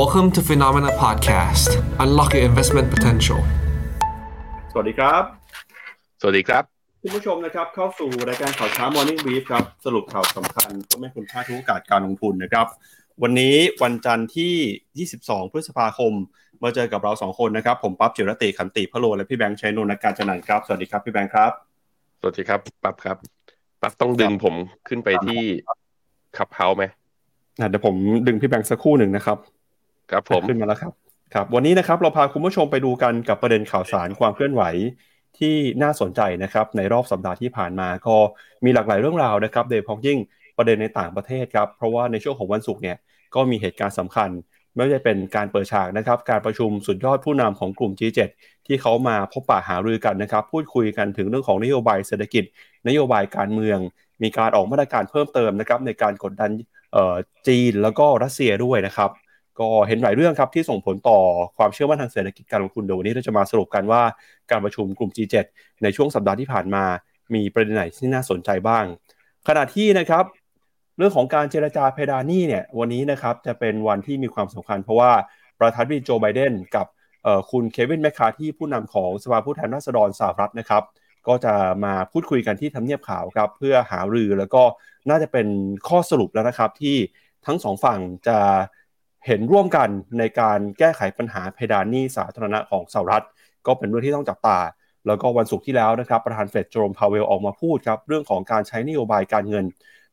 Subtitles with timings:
[0.00, 1.70] Welcome to Phenomena Podcast.
[2.04, 3.40] Unlock your investment potential.
[4.72, 5.22] สวัสดีครับ
[6.20, 6.62] สวัสดีครับ
[7.02, 12.66] คุณผู้ชมนะครับเข้าสู่รายการข่าวเช้า Morning Brief ครับ สรุปข่าวสำคัญเพื่อไม่ให้คุณพลาดทุกโอกาสการลงทุนนะครับ
[13.22, 16.12] วันนี้วันจันทร์ที่ 22 พฤษภาคม
[16.62, 21.52] มาเจอกับเราสองคนนะครับ ผมปั๊บจิรติขันติพะโล และพี่แบงค์ชัยนนท์นักการจัดนันครับ สวัสดีครับพี่แบงค์ครับ
[22.20, 23.16] สวัสดีครับปั๊บครับ
[23.80, 24.54] ปั๊บต้องดึงผม
[24.88, 25.40] ขึ้นไปที่
[26.36, 26.84] ขับเฮาไหม
[27.60, 27.94] อะเดี๋ยวผม
[28.26, 29.38] ดึงพี่แบงค์สักครู่หนึ่งนะครับ
[30.10, 30.92] ครับผมขึ้นมาแล้วครับ
[31.34, 34.62] ครับ วันนี้นะครับเราพาคุณผู้ชมไปดูกันกับประเด็นข่าวสารความเคลื่อนไหว
[35.38, 38.16] ที่น่าสนใจนะครับในรอบสัปดาห์ที่ผ่านมาก็
[38.64, 40.18] มีหลากหลายเรื่องราวนะครับโดยเฉพาะยิ่ง
[40.56, 42.96] ประเด็นในต่างประเทศครับเพราะว่าในช่วงของวันศุกร์เนี่ย
[43.34, 44.30] ก็มีเหตุการณ์สำคัญ
[44.74, 48.30] ไม่ว่าจะเป็นการเปิดฉากนะครับการประชุมสุดยอดผู้นำของกลุ่ม G7
[48.66, 52.44] ที่เขามาพบปะหารือกันนะครับพูดคุยกันถึงเรื่องของนโยบายเศรษฐกิจ
[52.88, 53.78] นโยบายการเมือง
[54.22, 56.50] มีการออกมาตรการเพิ่มเติมนะครับในการกดดัน
[57.48, 59.10] จีนแล้วก็รัสเซียด้วยนะครับ
[59.60, 61.18] ก็เห็นหลายเรื่องครับที่ส่งผลต่อ
[61.56, 64.02] ความเชื่อมั่นทางเศรษฐกิจการลงทุนเดี๋ยววันนี้เราจะมาสรุปกันว่า
[64.50, 65.36] การประชุมกลุ่ม G7
[65.82, 66.84] ในช่วงสัปดาห์ที่ผ่านมา
[67.34, 68.84] มีประเด็นไหนที่น่าสนใจบ้าง
[69.48, 70.24] ขณะที่นะครับ
[70.98, 75.12] เรื่องของการเจรจาเพดานหนี้เนี่ยวันนี้นะครับจะเป็นวันที่มีความสำคัญ เพราะว่า
[75.60, 76.86] ประธานาธิบดีโจไบเดนกับ
[77.50, 80.82] คุณเควินแมคคาที่ผู้นำของสภาผู้แทนราษฎรสหรัฐนะครับ
[81.28, 84.62] ก็จะมาพูดคุยกันที่ทำเนียบขาวครับเพื่อหารือแล้วก็
[85.10, 85.46] น่าจะเป็น
[85.88, 86.96] ข้อสรุปแล้วนะครับที่
[87.46, 88.38] ทั้งสองฝั่งจะ
[89.26, 93.24] เห็นร่วมกันในการแก้ไขปัญหาเพดานหนี้สาธารณะของสหรัฐ
[93.66, 94.58] ก็เป็นเรื่องที่ต้องจับตา
[95.06, 99.64] แล้วก็วันศุกร์ที่แล้วนะครับประธานเฟดโจมพาเวลออกมาพูดครับเรื่องของการใช้นโยบายการเงิน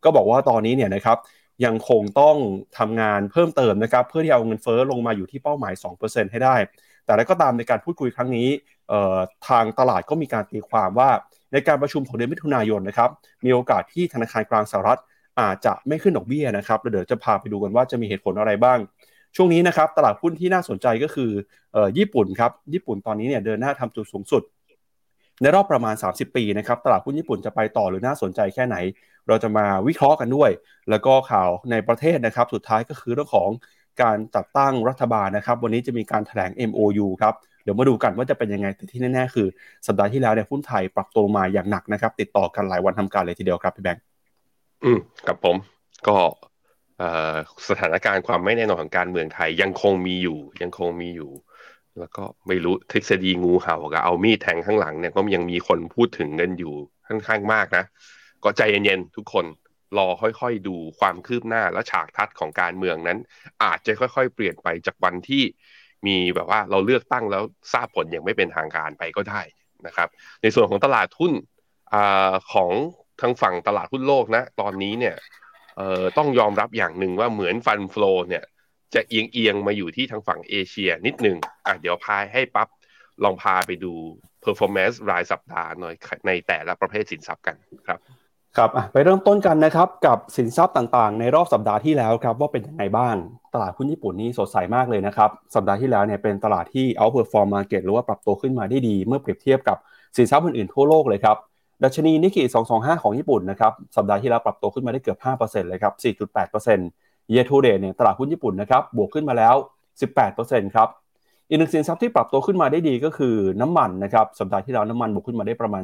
[0.03, 1.17] ก็บอกว่าตอนนี้เนี่ยนะครับ
[1.65, 2.35] ยังคงต้อง
[2.77, 5.73] ทำงานเพิ่มเติมนะครับเพื่อที่เอาเงินเฟ้อลงมาอยู่ที่เป้าหมาย
[6.03, 6.55] 2%ให้ได้
[7.05, 8.47] แต่แล้วก็ตามในการพูดคุยครั้งนี้
[9.47, 11.09] ทางตลาดก็มีการตีความว่า
[11.53, 13.09] ในการประชุมของเดือนมิถุนายนนะครับ
[13.45, 14.99] มีโอกาสที่ธนาคารกลางสหรัฐ
[15.41, 18.79] อาจจะไม่ขึ้นดอกเบี้ยนะครับเดี๋ยวจะพาไปดูกันว่าจะมีเหตุผลอะไรบ้าง
[19.35, 21.31] ช่วงนี้นะครับตลาดหุ้นที่น่าสนใจก็คือ
[21.75, 24.43] ออญี่ปุ่นครับญี่ปุ่นตอนนี้เนี่ยเดินหน้าทำจุดสูงสุด
[25.41, 28.77] ในรอบประมาณ 30 ปีนะครับตลาดหุ้นญี่ปุ่นจะไปต่อหรือน่าสนใจแค่ไหน
[29.27, 30.49] เราจะมาวิเคราะห์กันด้วย
[30.89, 33.49] แล้วก็ข่าวในประเทศนะครับสุดท้ายก็คือเรื่องของ
[34.01, 37.33] การจัดตั้งรัฐบาลนะครับ วันนี้จะมีการแถลง MOU ครับ
[37.63, 39.47] เดี๋ยวมาดูกันว่าจะเป็นยังไงแต่ที่แน่ๆคือ
[39.87, 44.10] สัปดาห์ที่แล้วเนี่ยหุ้นไทยปรับตัวมาอย่างหนักนะครับ ติดต่อกันหลายวันทำการเลยทีเดียวครับพี่แบงค์
[44.83, 45.55] อืมกับผม
[46.07, 46.17] ก็
[47.69, 51.31] สถานการณ์ความไม่แน่นอนของการเมืองไทยยังคงมีอยู่ ยังคงมีอยู่
[51.99, 56.73] แล้วก็ไม่รู้ทฤษฎีงูเห่ากับเอามีดแทงข้างหลังเนี่ยก็ยังมีคนพูดถึงกันอยู่
[57.07, 57.85] ค่อนข้างมากนะ
[58.43, 59.45] ก็ใจเย็นๆทุกคน
[59.97, 63.17] รอค่อยๆดูความคืบหน้าและฉากทัศน์ของการเมืองนั้น
[63.63, 65.43] อาจจะค่อยๆ เปลี่ยนไปจากวันที่
[66.07, 67.43] มีแบบว่าเราเลือกตั้งแล้ว
[67.73, 69.41] ทราบผลอย่างไม่เป็นทางการไปก็ได้
[69.87, 70.09] นะครับ
[70.41, 71.33] ในส่วนของตลาดหุ้น
[71.93, 71.95] อ
[72.53, 72.71] ของ
[73.21, 75.15] ทางฝั่งตลาดหุ้นโลกนะ ตอนนี้เนี่ย
[75.77, 78.43] เอ่อต้องยอมรับอย่างหนึ่งว่าเหมือนฟันฟลอเนี่ย
[78.95, 82.67] จะเอียงเอียงมาอยู่ที่ทางฝั่งเอเชียนิดหนึ่งอะเดี๋ยวพายให้ปั๊บ
[83.23, 83.93] ลองพาไปดู
[84.43, 85.95] performance รายสัปดาห์หน่อย
[86.27, 87.55] ในแต่ละประเภทสินทรัพย์กัน
[87.87, 87.99] ครับ
[88.57, 93.15] ครับอะไปเริ่มต้นกันนะครับกับสินทรัพย์ต่างๆ ในรอบสัปดาห์ที่แล้วครับว่าเป็นยังไงบ้าง
[93.53, 99.77] ตลาดหุ้นญี่ปุ่นนี่สดใสมากเลยนะครับ สัปดาห์ที่แล้วเนี่ยเป็นตลาดที่ outperform market หรือว่าปรับตัวขึ้นมาได้ดี เมื่อเปรียบเทียบกับ
[100.17, 101.37] สินทรัพย์อื่นๆทั่วโลกเลยครับ
[101.83, 102.43] ดัชนีนิกเกิ
[102.73, 109.55] 225 ของญี่ปุ่นนะครับสัปดาห์ที่แล้วปรับตัวขึ้นมาได้เกือบ 5%เลยครับ 4.8% year to date เนี่ยตลาดหุ้นญี่ปุ่นนะครับบวกขึ้นมาแล้ว
[110.15, 110.87] 18%ครับ
[111.47, 115.83] อีกหนึ่งสินทรัพย์ที่ปรับตัวขึ้นมาได้ดีก็คือน้ำมันนะครับสัปดาห์ที่แล้วน้ำมันบวกขึ้นมาได้ประมาณ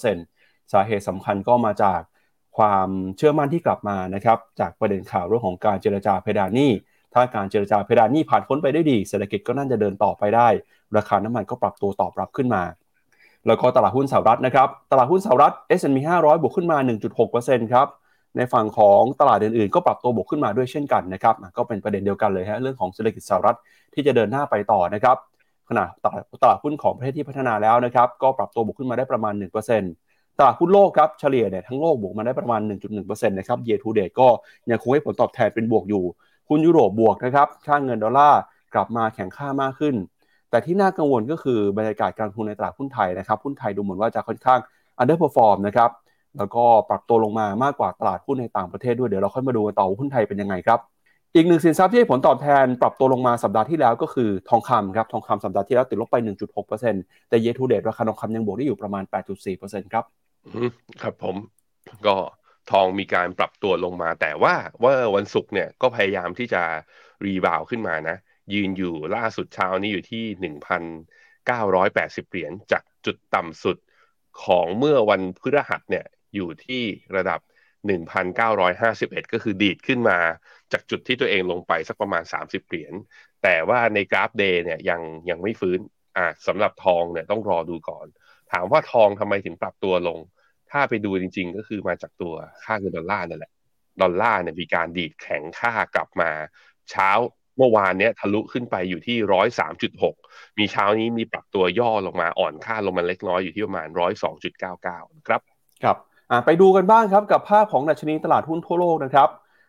[0.00, 2.00] 2.2%สาเหตุสำคัญก็มาจาก
[2.58, 6.70] ความเชื่อมั่นที่กลับมานะครับจากประเด็นข่าวเรื่องของการเจรจาเพดานหนี้
[7.14, 10.48] ถ้าการเจรจาเพดานหนี้ผ่านพ้นไปได้ดีเศรษฐกิจก็น่าจะเดินต่อไปได้
[10.96, 12.62] ราคาน้ำมันก็ปรับตัวตอบรับขึ้นมา
[13.46, 16.78] แล้วก็ตลาดหุ้นสหรัฐนะครับ ตลาดหุ้นสหรัฐ S&P 500 บวกขึ้นมา
[17.24, 17.86] 1.6%ครับ
[18.36, 23.56] ในฝั่งของตลาดอื่นๆ ก็ปรับตัวบวกขึ้นมาด้วยเช่นกันนะครับ ก็เป็นประเด็นเดียวกันเลยฮะ เรื่องของเศรษฐกิจสหรัฐ
[23.94, 25.16] ที่จะเดินหน้าไปต่อนะครับ
[25.68, 29.34] ขณะตลาดตลาดหุ้นของประเทศที่พัฒนาแล้วนะครับ ก็ปรับตัวบวกขึ้นมาได้ประมาณ
[29.86, 32.60] 1%ตลาดหุ้นโลกครับเฉลี่ยเนี่ยทั้งโลกบวกมาได้ประมาณ
[32.98, 34.28] 1.1%นะครับ year to date ก็
[34.70, 36.04] ยังคงให้ผลตอบแทนเป็นบวกอยู่
[36.48, 38.40] หุ้นยุโรปบวกนะครับค่าเงินดอลลาร์
[38.74, 39.94] กลับมาแข็งค่ามากขึ้น
[40.50, 44.60] แต่ที่น่ากังวลก็คือบรรยากาศการลงทุนในตลาดหุ้นไทยนะครับหุ้นไทยดูเหมือนว่าจะค่อนข้าง
[45.00, 45.90] underperform นะครับ
[46.38, 50.78] แล้วก็ปรับตัวลงมามากกว่าตลาดหุ้นในต่างประเทศด้วยเดี๋ยวเราค่อยมาดูกันต่อว่าหุ้นไทยเป็นยังไงครับ
[51.34, 56.16] อีกหนึ่งสินทรัพย์ที่ให้ผลตอบแทนปรับตัวลงมาสัปดาห์ที่แล้วก็คือทองคำครับทองคำสัปดาห์ที่แล้วติดลบไป
[56.72, 59.04] 1.6%แต่ year to date ราคาทองคำยังบวกได้อยู่ประมาณ
[59.48, 60.04] 8.4%ครับ
[61.02, 61.36] ครับผม
[62.06, 62.16] ก็
[62.70, 66.62] ทองมีการปรับตัวลงมา แต่ว่าว่าวันศุกร์เนี่ยก็พยายามที่จะ
[67.24, 68.16] รีบาวขึ้นมานะ
[68.54, 70.82] ยืนอยู่ล่าสุดเช้านี้อยู่ที่หนึ่งพัน
[71.46, 73.76] เก้าร้อยแปดสิบเหรียญจากจุดต่ำสุด
[74.44, 76.82] ของเมื่อวันพฤหัสเนี่ยอยู่ที่
[77.16, 77.40] ระดับ
[78.16, 80.18] 1,951 ก็คือดีดขึ้นมา
[80.72, 82.94] จากจุดที่ตัวเองลงไปสักประมาณ 30 เหรียญ
[83.42, 85.78] แต่ว่าในกราฟเดย์เนี่ยยังยังไม่ฟื้น
[86.16, 88.06] อ่าสำหรับทองเนี่ยต้องรอดูก่อน
[88.52, 90.18] ถามว่าทองทำไมถึงปรับตัวลง
[90.70, 92.34] ถ้าไปดูจริง ๆ ก็คือมาจากตัว
[92.64, 93.52] ค่าเงินดอลลาร์นั่นแหละ
[94.02, 96.30] ดอลลาร์เนี่ยมีการดีดแข็งค่ากลับมา
[96.90, 97.10] เช้า
[97.58, 100.14] เมื่อวานเนี้ยทะลุขึ้นไปอยู่ที่ร้อยสามจุดหก
[100.58, 105.40] มีเช้านี้มีปรับตัวย่อลงมาอ่อนค่าลงมาเล็กน้อยอยู่ที่ประมาณร้อยสองจุดเก้าเก้าครับ
[105.82, 105.96] ครับ
[106.44, 109.28] ไปดูกันบ้างครับกับภาพของดัชนีตลาดหุ้นทั่วโลกนะครับ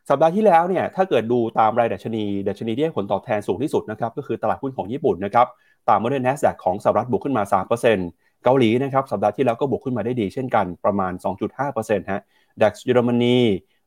[0.09, 5.47] สัปดาห์ที่แล้วเนี่ยถ้าเกิดดูตามรายดัชนีดัชนีที่ให้ผลตอบแทนสูงที่สุดนะครับก็คือตลาดหุ้นของญี่ปุ่นนะครับ
[5.89, 7.44] ตามมาด้วย NASDAQ ของสหรัฐบวกขึ้นมา
[7.94, 11.13] 3%เกาหลีนะครับสัปดาห์ที่แล้วก็บวกขึ้นมาได้ดีเช่นกันประมาณ
[11.62, 12.21] 2.5%ฮะ
[12.62, 13.38] DAX เยอรมนี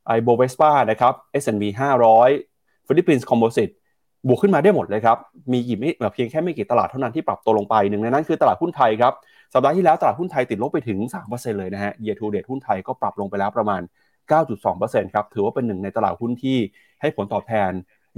[0.07, 1.65] Ibovespa นะครับ S&P
[2.29, 3.69] 500ฟิลิปปินส์ composite
[4.29, 5.19] บวกขึ้นมาได้หมดเลยครับ
[5.53, 9.13] มีกี่ไม่เพียงแค่ไม่กี่ตลาดเท่านั้นที่ปรับตัวลงไปหนึ่งในนั้นคือตลาดหุ้นไทยครับ
[9.55, 10.99] สัปดาห์ที่แล้วตลาดหุ้นไทยติดลบไปถึง
[11.31, 13.81] 3%เลยนะฮะ year to date หุ้นไทยก็ปรับลงไปแล้วประมาณ
[14.31, 16.59] 9.2%ครับ ถือว่าเป็นหนึ่งในตลาดหุ้นที่
[17.01, 17.71] ให้ผลตอบแทน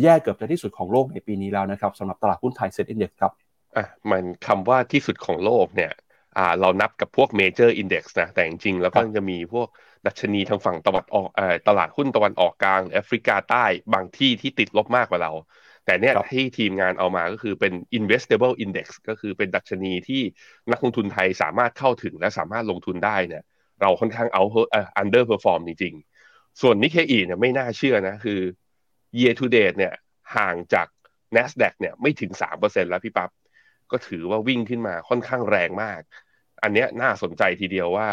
[0.02, 3.32] แย่เกือบจะที่สุดของโลกในปีนี้แล้วนะครับสำหรับตลาดหุ้นไทย SET Index ครับ
[3.76, 5.92] อะมันคำว่าที่สุดของโลกเนี่ย
[6.36, 9.68] อ่าเรานับกับพวก major index นะ แต่จริงๆ แล้วก็จะมีพวก
[10.06, 13.64] ดัชนีทางฝั่งตะวันออกเอ่อตลาดหุ้นตะวันออกกลางแอฟริกาใต้
[13.94, 15.32] บางที่ที่ติดลบมากกว่าเรา
[15.86, 20.22] แต่เนี่ยที่ทีมงานเอามาก็คือเป็น investable index ก็คือเป็นดัชนีที่
[20.70, 23.42] นักลงทุนไทยสามารถเข้าถึงและสามารถลงทุนได้เนี่ย
[23.80, 28.40] เราค่อนข้างเอาเอ่อ underperform จริงๆ ส่วนนิเคอีเนี่ยไม่น่าเชื่อนะคือ
[29.18, 29.94] year to date เนี่ย
[30.36, 30.88] ห่างจาก
[31.36, 33.30] NASDAQ เนี่ยไม่ถึง 3%แล้วพี่ปับ๊บ
[33.90, 36.00] ก็ถือว่าวิ่งขึ้นมาค่อนข้างแรงมาก
[36.62, 38.08] อันเนี้ยน่าสนใจทีเดียวว่า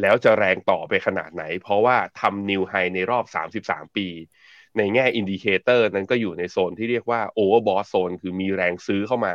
[0.00, 3.24] แล้วจะแรงต่อไปขนาดไหน เพราะว่าทำนิวไฮในรอบ
[3.58, 4.06] 33 ปี
[4.78, 9.34] ในแง่ indicator นั้นก็อยู่ในโซนที่เรียกว่า overbought zone คือมีแรงซื้อเข้ามา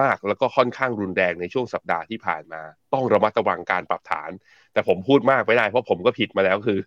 [0.00, 2.62] มากแล้วก็ค่อนข้างรุนแรงในช่วงสัปดาห์ที่ผ่านมา
[2.92, 4.30] ต้องระมัดระวังการปรับฐาน
[4.72, 6.78] แต่ผมพูดมากไม่ได้เพราะผมก็ผิดมาแล้วคือ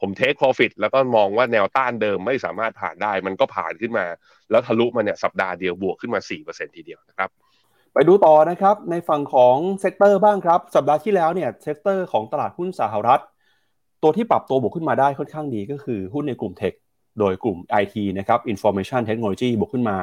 [0.00, 4.06] ผม take profit แล้วก็มองว่าแนวต้านเดิมไม่สามารถผ่านได้ มันก็ผ่านขึ้นมา
[4.50, 7.28] แล้วทะลุมาเนี่ยสัปดาห์เดียวบวกขึ้นมา 4%ทีเดียวนะครับ
[7.94, 13.22] ไปดูต่อนะครับในฝั่งของ sector บ้างครับ สัปดาห์ที่แล้วเนี่ย sector ของตลาดหุ้นสหรัฐ
[14.02, 16.74] ตัวที่ปรับตัวบวกขึ้นมาได้ค่อนข้างดีก็คือหุ้นในกลุ่มเทค
[17.18, 19.96] โดยกลุ่ม IT นะครับ Information Technology บวกขึ้นมา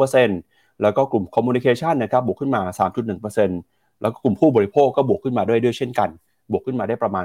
[0.00, 2.62] 4.2%แล้วก็กลุ่ม Communication นะครับบวกขึ้นมา
[3.36, 6.10] 3.1%แล้วก็กลุ่มผู้บริโภคก็บวกขึ้นมาด้วยด้วยเช่นกัน
[6.50, 7.24] บวกขึ้นมาได้ประมาณ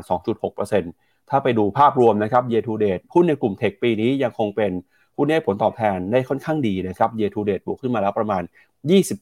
[0.66, 4.72] 2.6%ถ้าไปดูภาพรวมนะครับ year to date หุ้นในกลุ่มเทคปีนี้ยังคงเป็น
[5.18, 8.44] หุ้นให้ผลตอบแทนได้ค่อนข้างดีนะครับ year to date บวกขึ้นมาแล้วประมาณ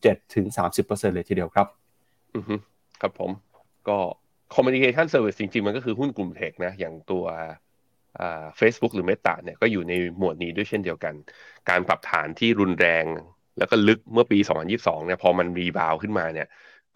[0.03, 1.67] 27-30%เลยทีเดียวครับ
[2.35, 2.55] อือฮึ
[3.01, 3.31] ครับผม
[3.87, 3.97] ก็
[4.53, 7.25] communication service จริงๆ มันก็คือหุ้นกลุ่มเทคนะ อย่างตัว
[8.19, 11.13] อ่า Facebook หรือ Meta เนี่ยก็อยู่ในหมวดนี้ด้วยเช่นเดียวกัน
[11.69, 13.05] การปรับฐานที่รุนแรง
[13.57, 14.39] แล้วก็ลึกเมื่อปี
[14.73, 16.47] 2022 เนี่ยพอมันรีบาวขึ้นมาเนี่ย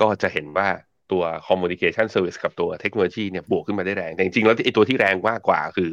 [0.01, 0.68] ก็จะเห็นว่า
[1.12, 5.92] ตัว communication service กับตัวเทคโนโลยีเนี่ยบวกขึ้นมาได้แรง แต่จริงๆ แล้วไอ้ตัวที่แรงมากกว่าคือ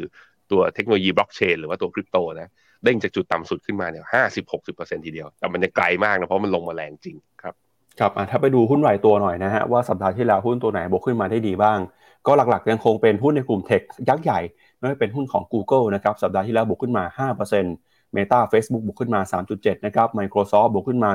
[0.50, 2.50] ตัวเทคโนโลยีบล็อกเชนหรือว่าตัวคริปโตนะ
[2.84, 7.54] เด้งจากจุดต่ำสุดขึ้นมาเนี่ยห้าสิบหกสิบเปอร์เซ็นทีเดียว แต่มันจะไกลมากนะ เพราะมันลงมาแรงจริงครับ
[8.00, 11.78] ครับถ้าไปดูหุ้นรายตัวหน่อยนะฮะ ว่าสัปดาห์ที่แล้วหุ้นตัวไหนบวกขึ้นมาได้ดีบ้าง
[12.26, 14.40] ก็หลักๆยังคงเป็นหุ้นในกลุ่มเทคยักษ์ใหญ่
[14.80, 19.20] ไม่ว่าเป็นหุ้นของ Google นะครับสัปดาห์ที่แล้วบวกขึ้นมา 5% Meta Facebook บวกขึ้นมา
[19.54, 21.10] 3.7 นะครับ Microsoft บวกขึ้นมา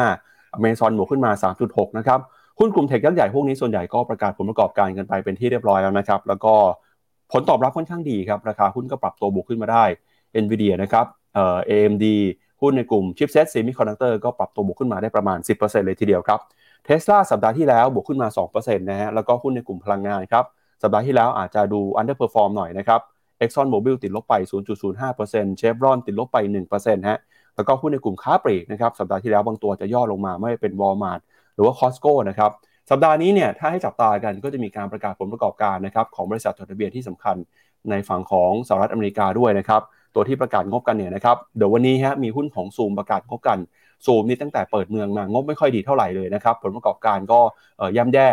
[0.00, 1.32] 2.5 Amazon บวกขึ้นมา
[1.64, 2.20] 3.6 นะครับ
[2.58, 6.54] หุ้นกลุ่มเทคยักษ์ใหญ่พวกนี้ส่วนใหญ่ก็ประกาศผลประกอบการกันไปเป็นที่เรียบร้อยแล้วนะครับแล้วก็
[7.32, 9.84] ผลตอบรับค่อนข้างดีครับราคาหุ้นก็ปรับตัวบวกขึ้นมาได้
[10.42, 12.04] NVIDIA นะครับเอ่อ AMD
[12.62, 16.40] หุ้นในกลุ่ม Chipset Semiconductor ก็ปรับตัวบวกขึ้นมาได้ประมาณ 10%เลยทีเดียวครับ
[16.86, 20.44] Tesla สัปดาห์ที่แล้วบวกขึ้นมา 2%นะฮะแล้วก็หุ้นในกลุ่มพลังงานครับ
[20.82, 23.00] สัปดาห์ที่แล้วอาจจะดู underperform หน่อยนะครับ
[23.42, 24.34] Exxon Mobil ติดลบไป
[25.02, 26.38] 0.05% Chevron ติดลบไป
[26.74, 27.18] 1%ฮะ
[27.56, 31.20] แล้วก็หุ้นในกลุ่มค้าปลีกนะครับ สัปดาห์ที่แล้วบางตัวจะย่อลงมาไม่เป็น Walmart
[31.54, 32.50] หรือว่า Costco นะครับ
[32.90, 37.36] สัปดาห์นี้เนี่ยถ้าให้จับตากันก็จะมีการประกาศผลประกอบการนะครับของบริษัทจดทะเบียนที่สำคัญ
[37.90, 39.82] ในฝั่งของสหรัฐอเมริกาด้วยนะครับ
[40.14, 43.58] ตัวที่ประกาศงบกันเนี่ยนะครับ เดี๋ยววันนี้ฮะมีหุ้นของซูมประกาศงบกัน
[44.06, 47.40] ซูมนี่ตั้งแต่เปิดเมืองมางบไม่ค่อยดีเท่าไหร่เลยนะครับ ผลประกอบการก็
[47.96, 48.28] ย่ำแย่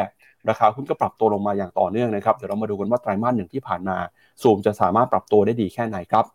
[0.50, 3.98] ราคาหุ้นก็ปรับตัวลงมาอย่างต่อเนื่องนะครับ เดี๋ยวเรามาดูกันว่าไตรมาสหนึ่งที่ผ่านมา
[4.41, 6.25] ซูมจะสามารถปรับตัวได้ดีแค่ไหนครับ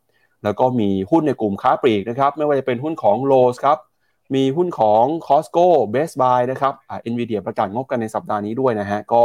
[0.45, 3.79] แล้วก็มีหุ้นในกลุ่มค้าปลีกนะครับ ไม่ว่าจะเป็นหุ้นของ Lowe's ครับ
[4.35, 9.23] มีหุ้นของ Costco Best Buy นะครับอ่า Nvidia ประกาศงบกันในสัปดาห์นี้ด้วยนะฮะ ก็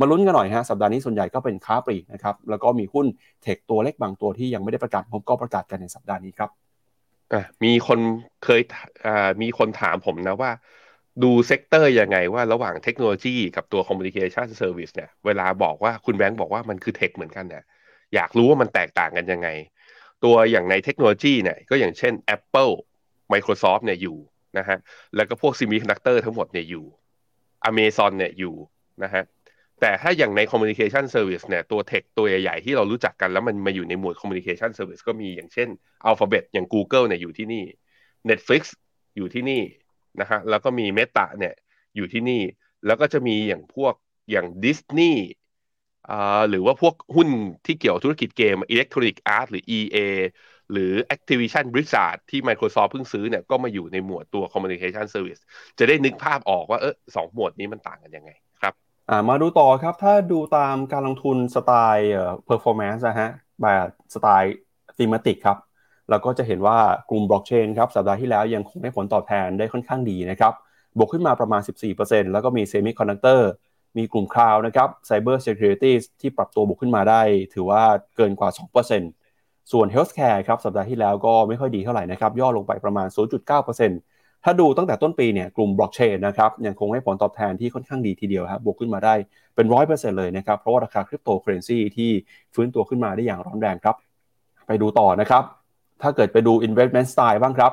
[0.00, 3.06] มาลุ้นกันหน่อยฮะ สัปดาห์นี้ส่วนใหญ่ก็เป็นค้าปลีกนะครับ แล้วก็มีหุ้น
[3.42, 6.50] tech ตัวเล็กบางตัวที่ยังไม่ได้ประกาศงบก็ประกาศกันในสัปดาห์นี้ครับ
[7.64, 7.98] มีคน
[8.44, 8.60] เคย
[9.06, 10.50] อ่ามีคนถามผมนะว่า
[11.22, 17.64] ดู sector ยังไงว่าระหว่างเทคโนโลยีกับตัว communication service เนี่ยเวลาบอกว่าคุณแบงค์บอกว่ามันคือ tech เหมือนกันเนี่ย
[18.14, 19.48] อยากรู้ว่ามันแตกต่างกันยังไง
[20.24, 22.72] ตัวอย่างในเทคโนโลยีเนี่ยก็อย่างเช่น Apple
[23.32, 24.16] Microsoft เนี่ยอยู่
[24.58, 24.78] นะฮะ
[25.16, 26.84] แล้วก็พวก semiconductor ทั้งหมดเนี่ยอยู่
[27.70, 28.54] Amazon เนี่ยอยู่
[29.02, 29.24] นะฮะ
[29.80, 35.68] แต่ถ้าอย่างใน communication service เนี่ยตัวเทคตัวใหญ่ๆที่เรารู้จักกันแล้วมันมาอยู่ในหมวด communication service ก็มีอย่างเช่น
[36.08, 37.64] Alphabet อย่าง Google เนี่ยอยู่ที่นี่
[38.30, 38.62] Netflix
[39.16, 39.62] อยู่ที่นี่
[40.18, 41.52] นะฮะแล้วก็มี Meta เนี่ย
[41.96, 42.42] อยู่ที่นี่
[42.84, 43.94] แล้วก็จะมีอย่างพวก
[44.30, 45.14] อย่าง Disney
[46.08, 47.28] อ่าหรือว่าพวกหุ้น
[47.66, 49.96] ที่เกี่ยวธุรกิจเกม Electronic Arts หรือ EA
[50.72, 55.42] หรือ Activision Blizzard ที่ Microsoft เพิ่งซื้อเนี่ยก็มาอยู่ในหมวดตัว Communication Service
[55.78, 58.30] จะได้นึกภาพออกว่าเออสองหมวดนี้มันต่างกันยังไง
[58.62, 58.74] ครับ
[59.08, 63.28] อ่ามาดูต่อครับ ถ้าดูตามการลงทุนสไตล์เอ่อ performance นะฮะ
[63.62, 64.48] แบบสไตล์
[64.96, 65.56] thematic ครับ
[66.10, 66.78] เราก็จะเห็นว่า
[67.10, 70.52] กลุ่มบล็อกเชนครับสัปดาห์ที่แล้วยังคงได้ผลตอบแทนได้ค่อนข้างดีนะครับ
[70.98, 71.60] บวกขึ้นมาประมาณ
[71.96, 73.50] 14%แล้วก็มีเซมิคอนดักเตอร์
[73.96, 77.22] มีกลุ่ม cloud นะครับ Cyber Security ที่ปรับตัวบวกขึ้นมาได้
[77.54, 77.82] ถือว่า
[78.16, 78.50] เกินกว่า
[79.10, 83.08] 2%ส่วน Healthcare ครับสัปดาห์ที่แล้วก็ไม่ค่อยดีเท่าไหร่นะครับย่อลงไปประมาณ
[83.56, 89.14] 0.9%ถ้าดูตั้งแต่ต้นปีเนี่ยกลุ่มบล็อกเชนนะครับยังคงให้ผลตอบแทนที่ค่อนข้างดีทีเดียวครับบวกขึ้นมาได้
[89.54, 92.10] เป็น 100%เลยนะครับเพราะว่าราคาคริปโตเคอเรนซีที่
[92.54, 93.96] ฟื้นตัวขึ้นมาได้อย่างร้อนแรงครับ
[94.66, 95.44] ไปดูต่อนะครับ
[96.02, 97.72] ถ้าเกิดไปดู investment style บ้างครับ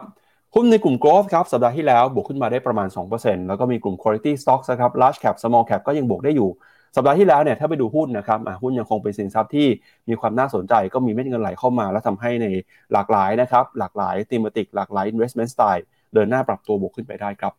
[0.55, 6.49] หุ้นในกลุ่ม growth ครับสัปดาห์ที่แล้วบวกขึ้นมาได้ประมาณ 2%แล้วก็มีกลุ่ม quality stocks นะครับ large cap small cap ก็ยังบวกได้อยู่
[6.95, 9.67] สัปดาห์ที่แล้วเนี่ยถ้าไปดูหุ้นนะครับหุ้นยังคงเป็นสินทรัพย์ที่
[10.09, 12.47] มีความน่าสนใจก็มีเม็ดเงินไหลเข้ามา แล้วทำให้ใน
[12.93, 17.53] หลากหลายนะครับหลากหลาย thematic หลากหลาย investment style เดินหน้าปรับตัวบวกขึ้นไปได้ครับ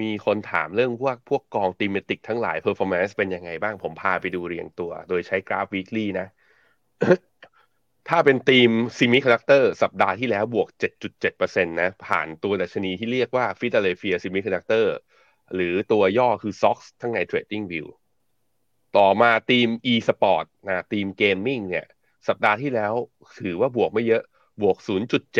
[0.00, 6.26] มีคนถามเรื่องพวกพวกกอง thematic ทั้งหลาย performance เป็นยังไงบ้างผมพาไปดูเรียงตัว โดยใช้กราฟ weekly นะ
[8.08, 10.68] ถ้าเป็นธีม semiconductor สัปดาห์ที่แล้วบวก
[11.20, 14.86] 7.7%นะผ่านตัวดัชนีที่เรียกว่า Philadelphia Semiconductor
[15.54, 17.86] หรือตัวย่อคือ SOX ทั้งใน Trading View
[18.96, 21.86] ต่อมาทีม e-sport นะทีมเกมมิ่งเนี่ย
[22.28, 22.92] สัปดาห์ที่แล้ว
[23.42, 24.22] ถือว่าบวกไม่เยอะ
[24.62, 24.76] บวก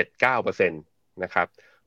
[0.05, 1.47] 0.79%นะครับ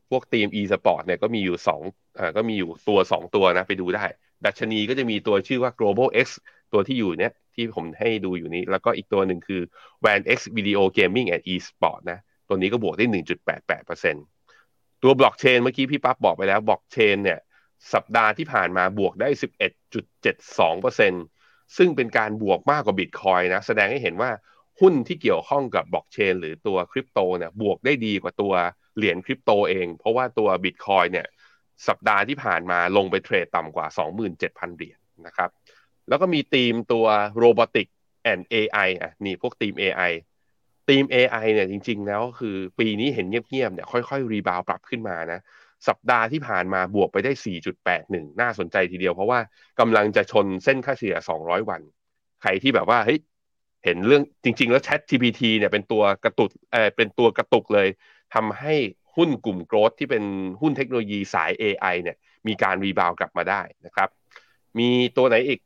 [0.09, 4.05] พวกทีม e-sport เนี่ยก็มีอยู่2อ่าก็มีอยู่ตัว 2 ตัวนะ ไปดูได้
[4.45, 6.27] ดัชนีก็จะมีตัวชื่อว่า global x
[6.73, 9.61] ตัวที่อยู่เนี่ยที่ผมให้ดูอยู่นี้ แล้วก็อีกตัวหนึ่งคือ
[10.05, 13.05] van x video gaming and e-sport นะ ตัวนี้ก็บวกได้
[13.63, 17.39] 1.88%ตัวบล็อกเชนเมื่อกี้พี่ปั๊บบอกไปแล้วบล็อกเชนเนี่ย
[17.93, 19.29] สัปดาห์ที่ผ่านมาบวกได้
[20.93, 24.31] 11.72%ซึ่งเป็นการบวกมากกว่าบิตคอยนะ แสดงให้เห็นว่า
[24.81, 28.53] หุ้นที่เกี่ยวข้องกับบล็อกเชนหรือตัวคริปโตเนี่ยบวกได้ดีกว่าตัว
[28.97, 31.27] เหรียญคริปโตเอง เพราะว่าตัวบิตคอยเนี่ย
[31.87, 33.87] สัปดาห์ที่ผ่านมาลงไปเทรดต่ำกว่า
[34.31, 35.49] 27,000 เหรียญนะครับ
[36.09, 37.05] แล้วก็มีทีมตัว
[37.43, 37.87] Robotic
[38.31, 40.11] and AI อะนี่พวกทีม AI
[40.89, 45.39] ทีม AI เนี่ยจริง ๆ แล้วคือปีนี้เห็นเงียบๆเนี่ยค่อยๆ รีบาวปรับขึ้นมานะ
[45.87, 49.39] สัปดาห์ที่ผ่านมาบวกไปได้ 4.81 น่าสนใจทีเดียวเพราะว่า
[49.79, 51.81] กำลังจะชนเส้นค่าเฉลี่ย 200 วัน
[52.41, 53.19] ใครที่แบบว่าเฮ้ย
[53.85, 57.87] เห็นเรื่องจริง ๆ แล้ว Chat GPT เนี่ยเป็นตัวกระตุกเออเป็นตัวกระตุกเลย
[58.35, 58.73] ทำให้
[59.15, 60.23] หุ้นกลุ่มโกรทที่เป็น
[60.61, 64.09] หุ้นเทคโนโลยีสาย AI เนี่ยมีการรีบาวกลับมาได้นะครับ
[64.79, 65.59] มีตัวไหนอีก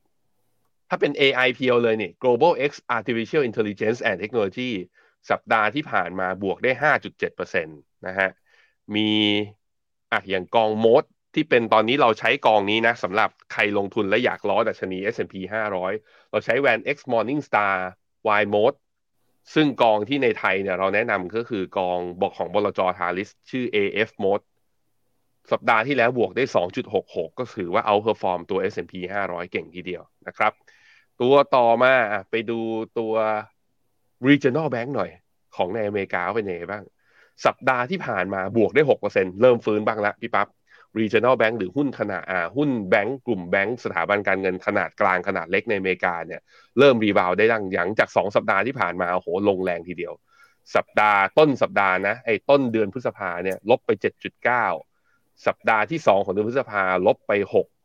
[0.89, 4.71] ถ้าเป็น AI เพียวเลยนี่ Global X Artificial Intelligence and Technology
[5.29, 6.71] สัปดาห์ที่ผ่านมาบวกได้
[7.23, 8.29] 5.7%นะฮะ
[8.95, 9.11] มี
[10.11, 11.03] อะอย่างกองโมด
[11.35, 17.73] ที่เป็นตอนนี้เราใช้กองนี้นะสำหรับใครลงทุนและอยากล้อดัชนี S&P 500 เราใช้ Van X Morningstar
[18.39, 18.77] Y Mode
[19.53, 24.43] ซึ่งกองที่ในไทยเนี่ยเราแนะนำก็คือกองบอกของบลจทาริสชื่อ AF Mode
[25.51, 26.43] สัปดาห์ที่แล้วบวกได้
[26.91, 28.93] 2.66 ก็ถือว่า outperform ตัว S&P
[29.27, 30.53] 500 เก่งทีเดียวนะครับ
[31.21, 31.93] ตัวต่อมา
[32.29, 32.59] ไปดู
[32.99, 33.13] ตัว
[34.27, 35.11] regional bank หน่อย
[35.55, 36.83] ของในอเมริกาเป็นยังไงบ้าง
[37.45, 40.47] สัปดาห์ที่ผ่านมาบวกได้6%เริ่มฟื้นบ้างแล้วพี่ปับ๊บ
[40.99, 46.41] regional bank หรือหุ้นขนาดอ่าหุ้นแบงก์กลุ่มแบงก์สถาบันการเงินขนาดกลางขนาดเล็กในอเมริกาเนี่ย
[46.79, 50.13] เริ่มรีบาวได้ดังหลังจาก2สัปดาห์ที่ผ่านมาโอ้โหลงแรงทีเดียว
[50.75, 53.89] สัปดาห์ต้นสัปดาห์นะไอ้ต้นเดือนพฤษภาเนี่ยลบไป
[54.67, 57.78] 7.9 สัปดาห์ที่ 2 ของเดือนพฤษภาลบไป 6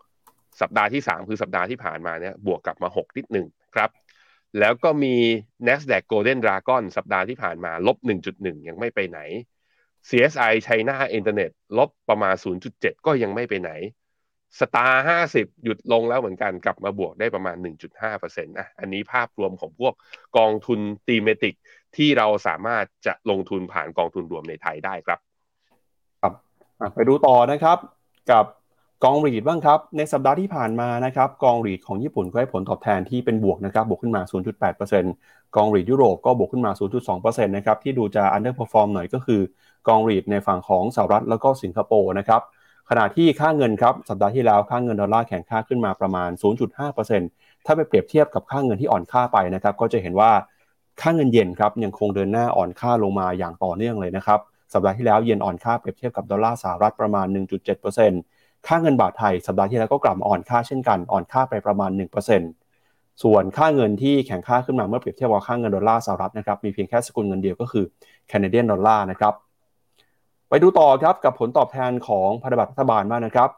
[0.60, 3.90] สัปดาห์ที่ 3 คือสัปดาห์ที่ผ่านมาเนี่ยบวกกลับมา 6 นิดหนึ่งครับ
[4.60, 5.14] แล้วก็มี
[5.66, 7.96] NASDAQ Golden Dragon สัปดาห์ที่ผ่านมาลบ
[8.32, 9.20] 1.1 ยังไม่ไปไหน
[10.08, 12.34] CSI China Internet ลบประมาณ
[12.70, 13.70] 0.7 ก็ยังไม่ไปไหน
[14.60, 17.56] สตาร์50หยุดลงแล้วเหมือนกันกลับมาบวกได้ประมาณ
[18.02, 19.94] 1.5%อะอันนี้ภาพรวมของพวก
[20.38, 21.54] กองทุนตีเมติก
[21.96, 25.18] ที่เราสามารถจะลงทุนผ่านกองทุนรวมในไทยได้ครับ
[26.22, 26.32] ครับ
[26.94, 27.78] ไปดูต่อนะครับ
[28.30, 28.44] กับ
[29.04, 34.22] กองรีดบ้างครับ ในสัปดาห์ที่ผ่านมานะครับกองรีดของญี่ปุ่นก็ให้ผลตอบแทนที่เป็นบวกนะครับบวกขึ้นมา
[34.88, 36.70] 0.8%กองรีดยุโรปก็บวกขึ้นมา
[37.08, 39.40] 0.2%นะครับที่ดูจะ underperform หน่อยก็คือ
[39.88, 42.42] กองรีดในฝั่งของสหรัฐแล้วก็สิงคโปร์นะครับ
[42.90, 46.30] ขณะที่ค่าเงินครับสัปดาห์ที่แล้วค่าเงินดอลลาร์แข็งค่าขึ้นมาประมาณ
[46.98, 50.30] 0.5%ถ้าไปเปรียบเทียบกับค่าเงินที่อ่อนค่าไปนะครับก็จะเห็นว่า
[51.00, 54.40] ค่าเงินเยนครับยังคงเดินหน้าอ่อนค่าลงมาอย่างต่อเนื่องเลยนะครับ
[54.72, 58.33] สัปดาห์ที่แล้วเยนอ่อนค่าเปรียบเทียบกับดอลลาร์สหรัฐประมาณ 1.7%
[58.66, 61.90] ค่าเงินบาทไทยสัปดาห์ที่แล้วก็กลับมาอ่อนค่าเช่นกันอ่อนค่าไปประมาณ
[62.56, 67.84] 1%ส่วนค่าเงินที่แข็งค่าขึ้นมาเมื่อเปรียบเทียบกับค่าเงินดอลลาร์สหรัฐนะครับมีเพียงแค่สกุลเงินเดียวก็คือ
[68.28, 69.34] แคนาเดียนดอลลาร์นะครับ
[70.48, 73.50] ไปดูต่อครับกับผลตอบแทนของพันธบัตรรัฐบาลบ้างนะครับ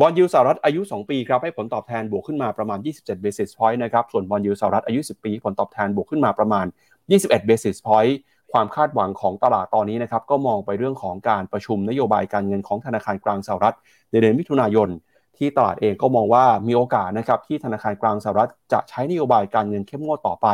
[0.00, 6.66] บอนด์ยีลด์สหรัฐอายุ 2 ปีครับให้ผลตอบแทนบวกขึ้นมาประมาณ 27 basis point นะครับส่วนบอนด์ยีลด์สหรัฐอายุ 10 ปี ผลตอบแทนบวกขึ้นมาประมาณ
[7.08, 8.14] 21 basis point
[8.52, 13.74] ความคาดหวังของตลาดตอนนี้นะครับก็มองไปเรื่องของการประชุมนโยบายการเงินของธนาคารกลางสหรัฐ
[14.10, 14.88] ในเดือนมิถุนายน
[15.36, 20.46] ที่ตลาดเองก็มองว่ามีโอกาสนะครับที่ธนาคารกลางสหรัฐจะใช้นโยบายการเงินเข้มงวดต่อไป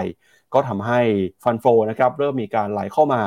[0.55, 1.01] ก็ทำให้
[1.45, 3.23] fund flow นะครับเริ่มมีการไหลเข้ามา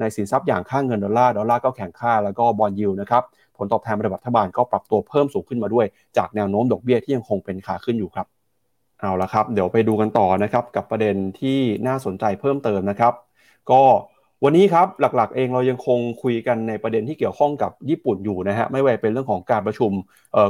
[0.00, 3.22] ในสินทรัพย์อย่างค่าเงินดอลลาร์ดอลลาร์ก็แข็งค่าแล้วก็บอนด์ยีลด์นะครับ
[3.56, 5.86] ผลตอบแทนรัฐบาลก็ปรับตัวเพิ่มสูงขึ้นมาด้วย
[6.16, 8.26] จากแนวโน้มดอกเบี้ยที่ยังคงเป็นขาขึ้นอยู่ครับ
[9.00, 13.14] เอาละครับ เดี๋ยวไปดูกันต่อนะครับกับประเด็นที่น่าสนใจเพิ่มเติมนะครับ
[13.70, 13.82] ก็
[14.44, 19.90] วันนี้ครับหลักๆ เองเรายังคงคุยกันในประเด็นที่เกี่ยวข้องกับญี่ปุ่นอยู่นะฮะไม่ว่าเป็นเรื่องของการประชุม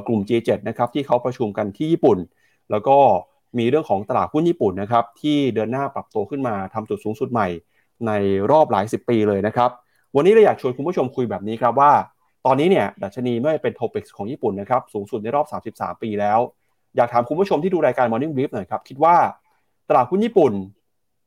[0.07, 2.19] กลุ่ม G7 นะครับที่เขาประชุมกันที่ญี่ปุ่น
[2.71, 2.97] แล้วก็
[3.59, 7.49] มีเรื่องของตลาดหุ้นญี่ปุ่นนะครับที่เดินหน้าปรับตัวขึ้นมาทำจุดสูงสุดใหม่
[8.07, 8.13] ใน
[8.51, 9.71] รอบหลายสิบปีเลยนะครับ
[10.17, 11.93] วันนี้เราอยากชวนคุณผู้ชมคุยแบบนี้ครับว่า
[12.47, 16.39] ตอนนี้เนี่ยดัชนีไม่เป็นโทปิกของญี่ปุ่นนะครับสูงสุดในรอบ 33 ปีแล้ว
[16.97, 19.17] อยากถามคุณผู้ชมที่ดูรายการ Morning Brief หน่อยครับคิดว่า
[19.89, 20.53] ตลาดหุ้นญี่ปุ่น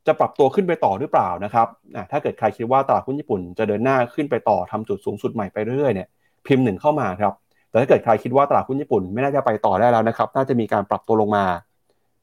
[0.08, 1.68] จะปรับตัวขึ้นไปต่อหรือเปล่านะครับ
[2.12, 6.08] ถ้าเกิดใครคิดว่าตลาดหุ้นญี่ปุ่นจะเดินหน้าขึ้นไปต่อทำจุดสูงสุดใหม่ไปเรื่อยๆเนี่ย
[6.48, 7.34] พิมพ์หนึ่งเข้ามาครับ
[7.70, 11.46] แต่ถ้าเกิดใครคิดว่าตลาดหุ้นญี่ปุ่นไม่น่าจะไปต่อได้แล้วนะครับ น่าจะมีการปรับตัวลงมา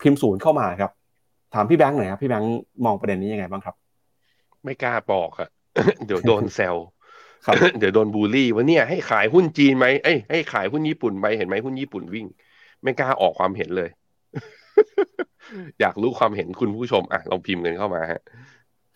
[0.02, 0.90] พิมพ์ศูนย์เข้ามาครับ
[1.54, 3.74] ถามพี่แบงค์หน่อยครับพี่แบงค์มองประเด็นนี้ยังไงบ้างครับ
[4.64, 5.48] ไม่กล้าบอกอะ
[6.06, 6.76] เดี๋ยวโดนแซว
[7.78, 12.26] เดี๋ยวโดนบูลลี่ว่าเนี่ยให้ขายหุ้นจีนไหมเอ้ยให้ขายหุ้นญี่ปุ่นไปเห็นไหมหุ้นญี่ปุ่นวิ่ง
[12.82, 13.90] ไม่กล้าออกความเห็นเลย
[15.80, 18.22] อยากรู้ความเห็นคุณผู้ชมอะลองพิมพ์กันเข้ามาฮะ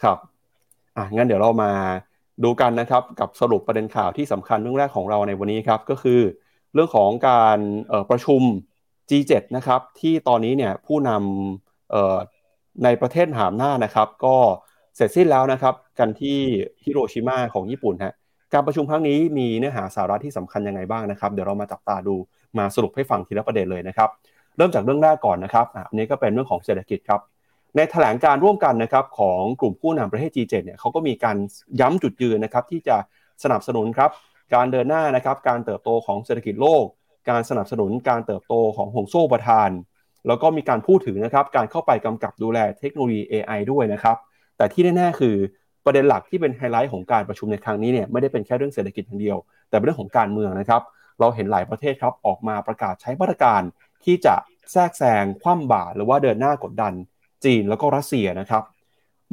[0.03, 0.19] ครับ
[0.97, 1.73] อะงั้นเดี๋ยวเรามา
[2.45, 6.21] ดูกันนะครับกับสรุปประเด็นข่าวที่สำคัญเรื่องแรกของเราในวันนี้ครับก็คือ
[6.75, 7.59] เรื่องของการ
[8.11, 8.43] ประชุม
[9.11, 14.37] G7 นะครับที่ตอนนี้เนี่ยผู้นำในประเทศหามหน้านะครับ ก็
[14.97, 16.39] เสร็จสิ้นแล้วนะครับ กันที่
[16.85, 18.15] ฮิโรชิมาของญี่ปุ่นฮะ
[18.53, 22.15] การประชุมครั้งนี้มีเนื้อหาสาระที่สำคัญยังไงบ้างนะครับ เดี๋ยวเรามาจับตาดู
[22.59, 24.11] มาสรุปให้ฟังทีละประเด็นเลยนะครับ
[24.57, 27.21] เริ่มจากเรื่องแรกก่อนนะครับอันนี้ก็เป็นเรื่องของเศรษฐกิจครับ
[27.77, 31.37] ในแถลงการร่วมกันนะครับของกลุ่มผู้นำประเทศ G7 เนี่ยเขาก็มีการ
[31.81, 32.97] ย้ำจุดยืนนะครับที่จะ
[33.43, 34.11] สนับสนุนครับ
[34.55, 36.85] การเดินหน้านะครับการเติบโตของเศรษฐกิจโลก
[37.31, 39.71] การสนับสนุนการเติบโตของห่วงโซ่ประทาน
[40.27, 44.17] แล้วก็มีการพูดถึงนะครับการเข้าไปกำกับดูแลเทคโนโลยี AI ด้วยนะครับ
[44.57, 45.37] แต่ที่แน่ๆคือ
[45.85, 49.37] ประเด็นหลักที่เป็นไฮไลท์ของการประชุมในครั้งนี้เนี่ยไม่ได้เป็นแค่เรื่องเศรษฐกิจอย่างเดียว
[49.69, 50.83] แต่เป็นเรื่องของการเมืองนะครับ
[51.21, 53.63] เราเห็นหลายประเทศครับออกมาประกาศใช้มาตรการ
[54.05, 54.35] ที่จะ
[54.73, 56.93] แทรกแซงคว่ำบาตรหรือว่าเดินหน้ากดดัน
[57.45, 58.63] จีนแล้วก็รัสเซียนะครับ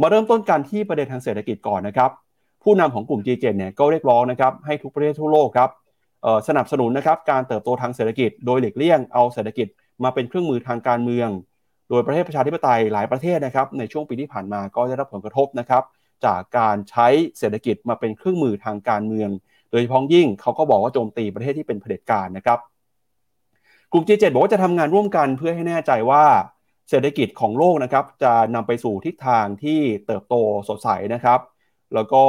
[0.02, 2.12] มาเริ่มต้นกันที่ประเด็นทางเศรษฐกิจก่อนนะครับ
[2.64, 5.70] ผู้นำของกลุ่ม G7 เนี่ยก็เรียกร้องนะครับให้ทุกประเทศทั่วโลกครับ
[6.48, 9.68] สนับสนุนนะครับการเติบโตทางเศรษฐกิจ โดยหลีกเลี่ยงเอาเศรษฐกิจ
[10.04, 11.30] มาเป็นเครื่องมือทางการเมือง
[11.90, 15.84] โดยประเทศประชาธิปไตยหลายประเทศนะครับในช่วงปีที่ผ่านมาก็ได้รับผลกระทบนะครับ
[16.26, 17.08] จากการใช้
[17.38, 19.30] เศรษฐกิจมาเป็นเครื่องมือทางการเมือง
[19.72, 22.60] โดยเฉพาะยิ่งเขาก็บอกว่าโจมตีประเทศที่เป็นเผด็จการนะครับ
[23.94, 26.24] กลุ่ม G7 บอกว่าจะทำงานร่วมกันเพื่อให้แน่ใจว่า
[26.90, 30.36] เศรษฐกิจของโลกนะครับ จะนำไปสู่ทิศทางที่เติบโต
[30.70, 31.40] สดใสนะครับ
[31.94, 32.24] แล้วก็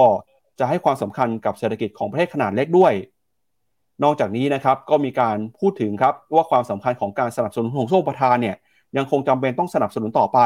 [0.59, 2.93] จะให้ความสำคัญกับเศรษฐกิจของประเทศขนาดเล็กด้วย
[4.03, 8.57] นอกจากนี้นะครับก็มีการพูดถึงครับว่าความสำคัญของการสนับสนุนห่วงโซ่อุปทานเนี่ย
[8.97, 10.39] ยังคงจำเป็นต้องสนับสนุนต่อไป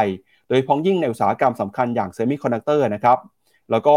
[0.49, 3.19] โดยเฉพาะอย่างยิ่งในอุตสาหกรรมสำคัญอย่างเซมิคอนดักเตอร์นะครับ
[3.71, 3.97] แล้วก็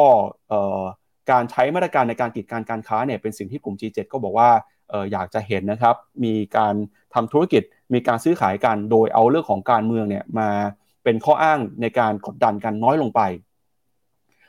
[1.32, 4.50] การใช้มาตรการในการกีดกันการค้าเนี่ยเป็นสิ่งที่กลุ่ม G7 ก็บอกว่า
[5.12, 6.74] อยากจะเห็นนะครับ มีการ
[7.14, 10.50] ทำธุรกิจมีการซื้อขายกันโดยเอาเรื่องของการเมืองเนี่ยมา
[11.04, 13.22] เป็นข้ออ้างในการกดดันกันน้อยลงไป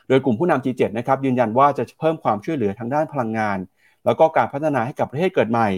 [0.07, 3.57] โดยกลุ่มผู้นำ G7 นะครับยืนยันว่าจะเพิ่มความช่วยเหลือทางด้านพลังงาน
[4.05, 5.69] แล้วก็การพัฒนาให้กับประเทศเกิดใหม่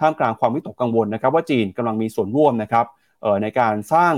[0.00, 2.86] ท่ามกลางความวิตกกังวลนะครับ ว่าจีนกำลังมีส่วนร่วมนะครับ
[3.42, 4.14] ในการสร้าง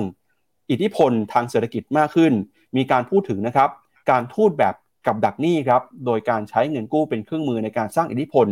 [0.71, 2.33] อิทธิพลทางเศรษฐกิจมากขึ้น
[2.77, 3.71] มีการพูดถึงนะครับ
[4.11, 4.75] การทูตแบบ
[5.07, 8.47] กับดักหนี้ครับ โดยการใช้เงินกู้เป็นเครื่องมือในการสร้างอิทธิพล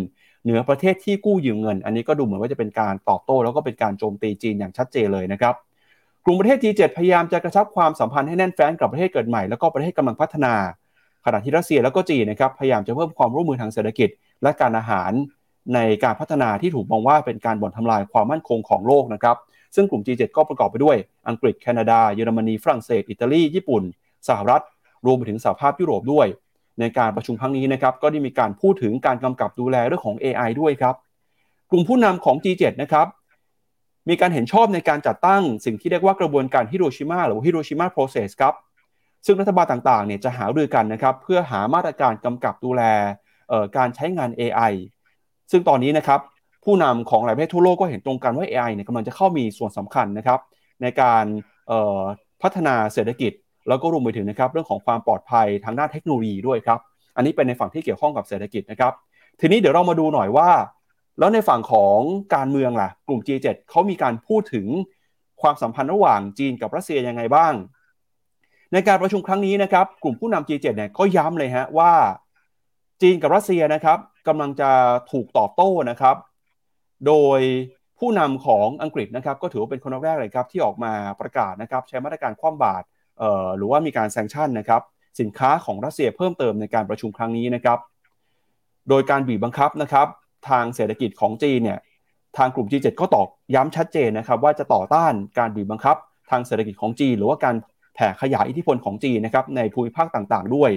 [0.44, 5.54] เหนือประเทศที่กู้ยืมเงิน อันนี้ก็ดูเหมือนว่าจะเป็นการตอบโต้ แล้วก็เป็นการโจมตีจีนอย่างชัดเจนเลยนะครับ
[6.24, 10.54] กลุ่มประเทศ G7 พยายามจะกระชับความสัมพันธ์ให้แน่นแฟ้นกับประเทศเกิดใหม่แล้วก็ประเทศกำลังพัฒนา
[11.24, 14.08] ขณะที่รัสเซียแล้วก็จีนนะครับพยายามจะเพิ่มความร่วมมือทางเศรษฐกิจ
[14.42, 15.12] และการอาหาร
[15.74, 19.36] ในการพัฒนาที่ถูกมองว่าเป็นการบ่อนทำลายความมั่นคงของโลกนะครับ
[19.74, 20.96] ซึ่งกลุ่ม G7 ก็ประกอบไปด้วย
[21.28, 23.82] อังกฤษ แคนาดา เยอรมนี ฝรั่งเศส อิตาลี ญี่ปุ่น
[24.28, 24.62] สหรัฐ
[25.06, 26.26] รวมไปถึงสหภาพยุโรปด้วย
[26.80, 30.94] ในการประชุมครั้งนี้นะครับก็ได้มีการพูดถึงการกำกับดูแลเรื่องของ AI ด้วยครับ
[31.70, 33.06] กลุ่มผู้นำของ G7 นะครับ
[34.08, 38.54] มีการเห็นชอบในการจัดตั้งสิ่งที่เรียกว่ากระบวนการฮิโรชิมาหรือฮิโรชิมา process ครับ
[39.26, 42.82] ซึ่งรัฐบาลต่างๆเนี่ยจะหารือกันนะครับเพื่อหามาตรการกำกับดูแล
[43.76, 44.72] การใช้งาน AI
[45.50, 46.20] ซึ่งตอนนี้นะครับ
[46.64, 50.40] ผู้นำของหลายประเทศทั่วโลกก็เห็นตรงกันว่า AI เนี่ยกำลังจะเข้ามีส่วนสำคัญนะครับ
[50.82, 51.24] ในการ
[52.42, 53.32] พัฒนาเศรษฐกิจ
[53.68, 56.78] แล้วก็รวมไปถึงนะครับเรื่องของความปลอดภัยทางด้านเทคโนโลยีด้วยครับ
[57.16, 58.92] อันนี้เป็นในฝั่งที่เกี่ยวข้องกับเศรษฐกิจนะครับ
[59.40, 60.50] ทีนี้เดี๋ยวเรามาดูหน่อยว่า
[61.18, 61.98] แล้วในฝั่งของ
[62.34, 64.66] การเมืองล่ะ กลุ่ม G7 เขามีการพูดถึง
[65.42, 67.52] ความสัมพันธ์ระหว่างจีนกับรัสเซียยังไงบ้าง
[68.72, 71.92] ในการประชุมครั้งนี้นะครับ กลุ่มผู้นำ G7 เนี่ยก็ย้ำเลยฮะว่า
[73.02, 73.98] จีนกับรัสเซียนะครับ
[74.28, 74.70] กำลังจะ
[75.12, 76.16] ถูกตอบโต้นะครับ
[77.06, 77.40] โดย
[77.98, 82.84] ผู้นำของอังกฤษนะครับ ก็ถือว่าเป็นคนแรกเลยครับที่ออกมาประกาศนะครับ ใช้มาตรการคว่ำบาตร
[83.56, 84.82] หรือว่ามีการแซงชั่นนะครับ
[85.20, 87.78] สินค้าของรัสเซียเพิ่มเติมในการประชุมครั้งนี้นะครับ
[88.88, 90.06] โดยการบีบบังคับนะครับ
[90.48, 91.78] ทางเศรษฐกิจของจีนเนี่ย
[92.36, 95.96] ทางกลุ่ม G7 ก็ตอกย้ำชัดเจนนะครับ ว่าจะต่อต้านการบีบบังคับ
[96.30, 97.56] ทางเศรษฐกิจของจีน หรือว่าการ
[97.94, 100.70] แผ่ขยายอิทธิพลของจีนนะครับในภูมิภาคต่างๆ ด้วย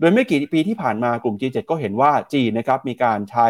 [0.00, 3.48] โดยไม่กี่ปีที่ผ่านมากลุ่ม G7 ก็เห็นว่าจีนนะครับมีการใช้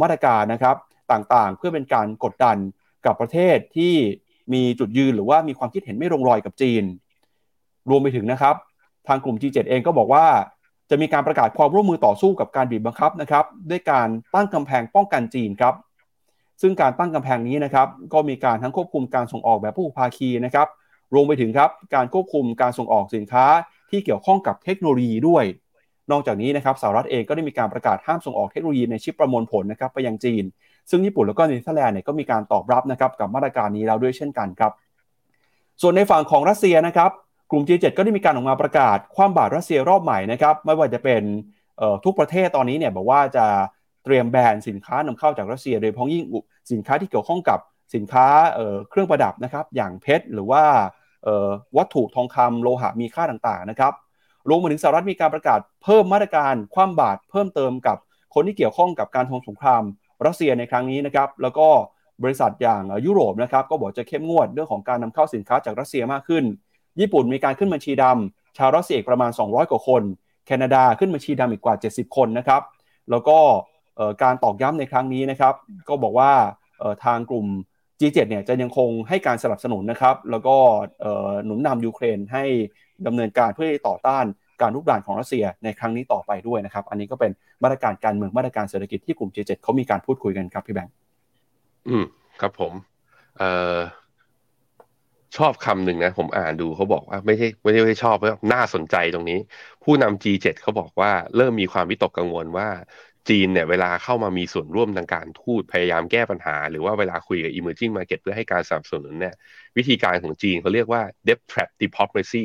[0.00, 0.76] มาตรการนะครับ
[1.12, 2.56] ต่างๆ เพื่อเป็นการกดดัน
[3.06, 3.94] กับประเทศที่
[4.52, 6.84] มีจุดยืนหรือว่ามีความคิดเห็นไม่ลงรอยกับจีน
[7.90, 8.54] รวมไปถึงนะครับ
[9.08, 10.26] ทางกลุ่ม G7 เองก็บอกว่า
[10.90, 15.74] จะมีการประกาศความร่วมมือต่อสู้กับการบีบบังคับนะครับ ด้วยการตั้งกำแพงป้องกันจีนครับ
[16.62, 20.68] ซึ่งการตั้งกำแพงนี้นะครับ ก็มีการทั้งควบคุมการส่งออกแบบผู้ภาคีนะครับ
[21.14, 23.46] รวมไปถึงครับการควบคุมการส่งออกสินค้า
[23.90, 25.44] ที่เกี่ยวข้องกับเทคโนโลยีด้วย
[26.10, 30.44] นอกจากนี้นะครับสหรัฐเองก็ได้มีการประกาศห้ามส่งออกเทคโนโลยีในชิปประมวลผลนะครับไปยังจีน
[30.90, 34.72] ซึ่งญี่ปุ่นแล้วก็เนเธอร์แลนด์เนี่ยก็มีการตอบรับนะครับกับมาตรการนี้แล้วด้วยเช่นกันครับ
[35.82, 37.10] ส่วนในฝั่งของรัสเซียนะครับ
[37.50, 41.22] กลุ่ม G7 ก็ได้มีการออกมาประกาศ ความบาดรัสเซียรอบใหม่นะครับไม่ว่าจะเป็น
[42.04, 43.46] ทุกประเทศตอนนี้เนี่ยบอกว่าจะ
[44.04, 46.24] เตรียมแบนสินค้านำเข้าจากรัสเซีย โดยเฉพาะยิ่ง
[46.72, 47.58] สินค้าที่เกี่ยวข้องกับ
[47.94, 48.26] สินค้า
[48.90, 50.64] เครื่องประดับนะครับอย่างเพชรหรือว่า
[51.76, 53.92] วัตถุทองคำโลหะมีค่าต่างๆนะครับ
[54.48, 57.96] รวมไปถึงสหรัฐมีการประกาศเพิ่มมาตรการคว่ำบาตรเพิ่มเติมกับ
[58.34, 59.82] คนที่เกี่ยวข้องกับการทงสงคราม
[60.26, 61.68] รัสเซียในครั้งนี้นะครับแล้วก็
[62.22, 66.44] บริษัทอย่างยุโรปนะครับก็บอกจะเข้มงวดเรื่องของการนำเข้าสินค้าจากรัสเซียมากขึ้น
[67.00, 70.02] ญี่ปุ่นมีการขึ้นบัญชีดำชาวรัสเซียประมาณ 200 กว่าคน
[70.46, 72.62] แคนาดาขึ้นบัญชีดำอีกกว่า 70 คนนะครับ
[73.10, 73.38] แล้วก็
[74.22, 75.54] การตอกย้ำในครั้งนี้นะครับ
[75.88, 76.30] ก็บอกว่า
[77.04, 77.46] ทางกลุ่ม
[78.00, 80.56] G7 เนี่ยจะยังคงให้การสนับสนุนนะครับ แล้วก็
[81.44, 82.44] หนุนนำยูเครนให้
[83.06, 84.24] ดำเนินการเพื่อต่อต้าน
[84.60, 87.32] การลุกรานของรัสเซียในครั้งนี้ต่อไปด้วยนะครับ อันนี้ก็เป็น
[87.62, 90.94] มาตรการการเมืองมาตรการเศรษฐกิจที่กลุ่ม G7 เขามีการพูดคุยกันครับพี่แบงค์
[91.88, 92.04] อืม
[92.40, 92.72] ครับผม
[93.38, 93.78] เอ่อ
[95.36, 99.38] ชอบคำหนึ่งนะ ผมอ่านดูเขาบอกว่าไม่ใช่ไม่ได้ไม่ชอบเพราะน่าสนใจตรงนี้
[99.84, 102.68] ผู้นำ G7 เขาบอกว่าเริ่มมีความวิตกกังวลว่า
[103.28, 109.34] จีนเนี่ยเวลาเข้ามามีส่วนร่วมทางการทูตพยายามแก้ปัญหา หรือว่าเวลาคุยกับ emerging market เพื่อให้การสนับสนุนเนี่ย
[109.76, 112.44] วิธีการของจีนเขาเรียกว่า debt trap diplomacy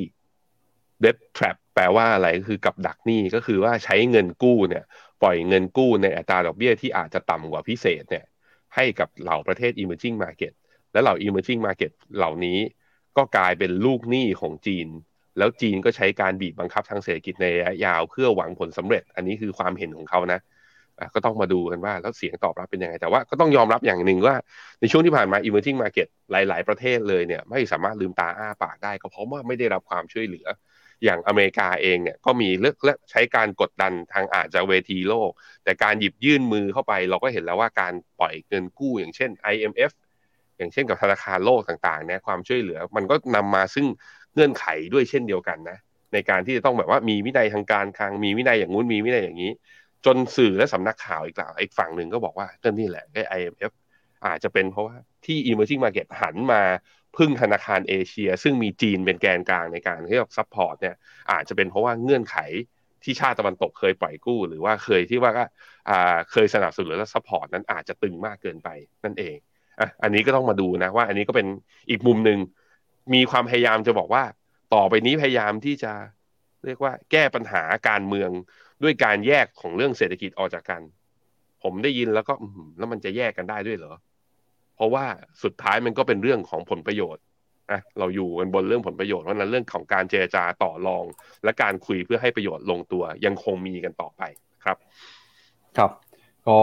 [1.04, 4.84] debt trap แปลว่าอะไรก็คือกับดักหนี้ก็คือว่าใช้เงินกู้เนี่ย
[5.22, 8.26] ปล่อยเงินกู้ในอัตราดอกเบี้ยที่อาจจะต่ำกว่าพิเศษเนี่ย
[8.76, 10.54] ให้กับเหล่าประเทศ emerging market
[10.96, 12.60] และเหล่า emerging market เหล่านี้
[13.18, 14.88] ก็กลายเป็นลูกหนี้ของจีน
[15.38, 20.40] แล้วจีนก็ใช้การบีบบังคับทางเศรษฐกิจในระยะยาวเพื่อหวังผลสำเร็จ อันนี้คือความเห็นของเขานะ
[21.14, 24.36] ก็ต้องมาดูกันว่าแล้วเสียงตอบรับเป็นยังไง แต่ว่าก็ต้องยอมรับอย่างหนึ่งว่า
[24.80, 30.48] ในช่วงที่ผ่านมา emerging market หลาย ๆ ประเทศเลยเนี่ยไม่สามารถลืมตาอ้าปากได้ ก็เพราะว่าไม่ได้รับความช่วยเหลือ
[31.04, 35.30] อย่างอเมริกาเองเนี่ยก็มีเลือกและใช้การกดดันทางอาจจะเวทีโลก
[35.64, 39.92] แต่การหยิบยื่นมือเข้าไป เราก็เห็นแล้วว่าการปล่อยเงินกู้อย่างเช่น IMF
[40.58, 43.86] อย่างเช่นกับธนาคารโลกต่างๆเนี่ยความช่วยเหลือมันก็นำมาซึ่ง
[44.34, 45.78] เงื่อนไขด้วยเช่นเดียวกันนะ
[46.14, 49.52] ในการที่จะต้องแบบว่ามีวินัยทางการคลังมีวินัยอย่างงู้นมีวินัยอย่างนี้
[50.06, 53.72] จนสื่อและสำนักข่าวอีกอ่าอีกฝั่งหนึ่งก็บอกว่าก็นี่แหละไอ้ IMF
[54.26, 56.62] อาจจะเป็นเพราะว่าที่ emerging market หันมา
[57.18, 60.96] พึ่งธนาคารเอเชีย ซึ่งมีจีนเป็นแกนกลางในการที่จะ support เนี่ย
[61.32, 62.38] อาจจะเป็นเพราะว่าเงื่อนไข
[63.04, 65.44] ที่ชาติตะวันตกเคยปล่อยกู้ หรือว่าเคยที่ว่าก็
[66.32, 68.70] เคยสนับสนุนและ support นั้นอาจจะตึงมากเกินไป
[69.04, 69.36] นั่นเอง
[69.80, 71.48] อะอันนี้ก็ต้องมาดูนะว่า อันนี้ก็เป็น
[71.90, 72.40] อีกมุมหนึ่ง
[73.14, 74.24] มีความพยายามจะบอกว่า
[74.74, 75.94] ต่อไปนี้พยายามที่จะ
[76.66, 78.30] เรียกว่า แก้ปัญหาการเมือง
[78.84, 80.82] ด้วยการแยกของเรื่องเศรษฐกิจออกจากกัน
[81.64, 82.34] ผมได้ยินแล้วก็
[82.78, 83.94] แล้วมันจะแยกกันได้ด้วยเหรอ
[84.76, 85.06] เพราะว่า
[85.44, 87.24] สุดท้ายมันก็เป็นเรื่องของผลประโยชน์
[87.72, 91.06] อะเราอยู่กันบนเรื่องผลประโยชน์เพราะนั้นเรื่องของการเจรจาต่อรอง
[91.44, 94.22] และการคุยเพื่อให้ประโยชน์ลงตัวยังคงมีกันต่อไป
[94.64, 94.78] ครับ
[95.78, 95.92] ครับ
[96.48, 96.60] ก็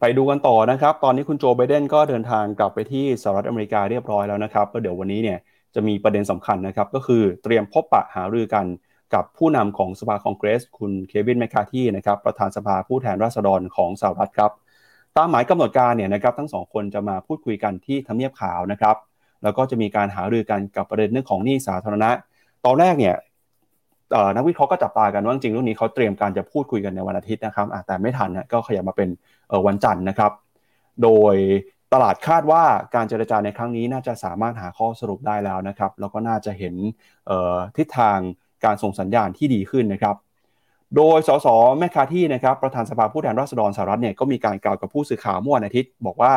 [0.00, 5.38] ไปดูกันต่อนะครับ ตอนนี้คุณโจไบเดนก็เดินทางกลับไปที่สหรัฐอเมริกาเรียบร้อยแล้วนะครับก็เดี๋ยววันนี้เนี่ย
[5.74, 8.66] จะมีประเด็นสำคัญนะครับ ก็คือเตรียมพบปะหารือกัน
[9.14, 14.52] กับผู้นำของสภาคองเกรส คุณเควินแมคคาที่นะครับประธานสภาผู้แทนราษฎรของสหรัฐครับ
[15.16, 18.96] ตามหมายกำหนดการเนี่ยนะครับทั้งสองคนจะมาพูดคุยกันที่ทำเนียบขาวนะครับ
[19.42, 22.10] แล้วก็จะมีการหารือกันกับประเด็นเรื่องของหนี้สาธารณะ
[22.64, 23.14] ตอนแรกเนี่ย
[24.36, 29.08] นักวิเคราะห์ก็จับตากันว่าจริงเรื่องนี้เขาเตรียมการจะพูดคุยกันในวันอาทิตย์นะครับแต่ไม่ทันนะก็ขยับมาเป็น
[29.66, 30.32] วันจันทร์นะครับ
[31.02, 31.34] โดย
[31.92, 32.62] ตลาดคาดว่า
[32.94, 36.74] การเจรจาในครั้งนี้น่าจะสามารถหาข้อสรุปได้แล้วนะครับ แล้วก็น่าจะเห็น
[37.76, 38.18] ทิศทาง
[38.64, 40.16] การส่งสัญญาณที่ดีขึ้นนะครับ
[40.96, 41.46] โดยสส
[41.78, 46.32] แมคคาที่นะครับประธานสภาผู้แทนราษฎรสหรัฐเนี่ยก็มีการกล่าวกับผู้สื่อข่าวเมื่อวันอาทิตย์ บอกว่า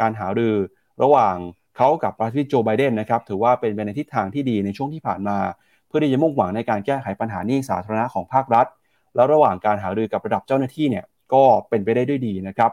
[0.00, 0.54] การหารือ
[1.02, 1.36] ระหว่าง
[1.76, 5.38] เขากับประธานาธิบดีโจไบเดนนะครับถือว่าเป็นไปในทิศทางที่ดีในช่วงที่ผ่านมา
[5.86, 8.66] เพื่อที่จะมุ่งหวังในการแก้ไขปัญหานี้สาธารณะของภาครัฐ
[9.14, 12.70] แล้วระหว่างการหารือกับระดับเจ้าหน้าที่เนี่ยก็เป็นไปได้ด้วยดีนะครับ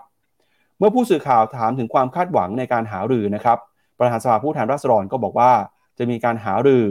[0.77, 3.57] เมื่อผู้สื่อข่าวถามถึงความคาดหวังในการหารือนะครับ
[3.99, 5.51] ประธานสภาผู้แทนราษฎรก็บอกว่า
[5.97, 6.85] จะมีการหารือ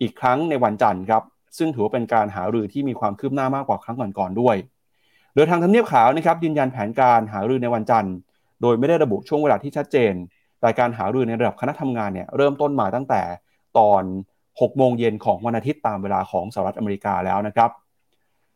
[0.00, 1.22] อีกครั้งในวันจันทร์ครับ
[1.58, 4.56] ซึ่งถือว่าเป็นการหารือที่มีความคืบหน้ามากกว่าครั้งก่อนๆด้วย
[5.34, 8.14] โดยทางทำเนียบขาวนะครับยืนยันแผนการหารือในวันจันทร์
[8.62, 10.14] โดยไม่ได้ระบุช่วงเวลาที่ชัดเจน
[10.60, 13.22] แต่การหารือในระดับคณะทำงานเนี่ยเริ่มต้นมาตั้งแต่
[13.78, 14.02] ตอน
[14.60, 17.70] 6 โมงเย็นของวันอาทิตย์ตามเวลาของสหรัฐอเมริกาแล้วนะครับ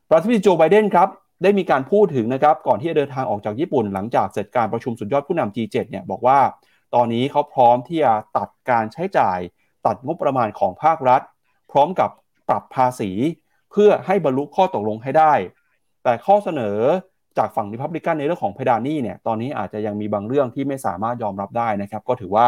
[0.08, 1.08] ประธานาธิบดีโจไบเดนครับ
[1.42, 6.38] ได้มีการพูดถึงนะครับก่อนที่จะเดินทางออกจากญี่ปุ่น หลังจากเสร็จการประชุมสุดยอดผู้นำ G7 เนี่ยบอกว่า
[6.94, 9.38] ตอนนี้เขาพร้อมที่จะตัดการใช้จ่าย
[9.86, 11.22] ตัดงบประมาณของภาครัฐ
[11.72, 12.10] พร้อมกับ
[12.48, 13.10] ปรับภาษี
[13.70, 15.32] เพื่อให้บรรลุข้อตกลงให้ได้
[16.04, 16.78] แต่ข้อเสนอ
[17.38, 22.46] จากฝั่งริพับลิกันในเรื่องของเพดานนี่เนี่ยตอนนี้อาจจะยังมีบางเรื่องที่ไม่สามารถยอมรับได้นะครับก็ถือว่า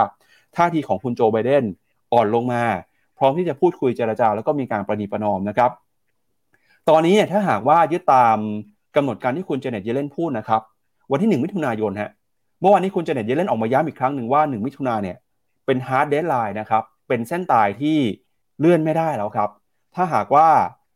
[0.56, 1.64] ท่าทีของคุณโจไบเดน
[2.12, 2.64] อ่อนลงมา
[3.18, 5.70] พร้อมที่จะพูดคุยเจรจาแล้วก็มีการประนีประนอมนะครับ
[6.88, 8.38] ตอนนี้เนี่ยถ้าหากว่ายึดตาม
[8.96, 10.61] กำหนดการที่คุณเจเน็ตเยเลนพูดนะครับ
[11.11, 12.11] วันที่ 1 มิถุนายนฮะ
[12.61, 15.16] เมื่อวานนี้คุณเจเน็ตเยเลนออกมาย้ำอีกครั้งหนึ่งว่า 1 มิถุนาเนี่ย
[15.66, 17.98] เป็น hard deadline นะครับเป็นเส้นตายที่
[18.61, 19.50] เลื่อนไม่ได้แล้วครับ
[19.94, 20.48] ถ้าหากว่า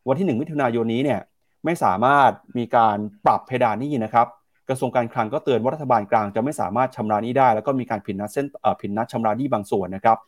[0.09, 1.21] วันที่ 1 มิถุนายนนี้เนี่ย
[1.65, 4.27] ไม่สามารถมีการปรับเพดานนี้นะครับ
[4.69, 8.47] กระทรวงการคลังก็เตือนว่ารัฐบาลกลางจะไม่สามารถชำระนี้ได้ แล้วก็มีการผิดนัดเส้น
[8.81, 10.19] ผิดนัดชำระนี้บางส่วนนะครับ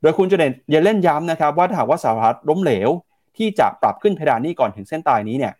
[0.00, 2.90] โดยคุณเจเน็ตเยเล่นย้ำนะครับว่าถ้าหากว่าสหรัฐล้มเหลว
[3.36, 5.52] ที่จะปรับขึ้นเพดานนี้ก่อนถึงเส้นตายนี้เนี่ย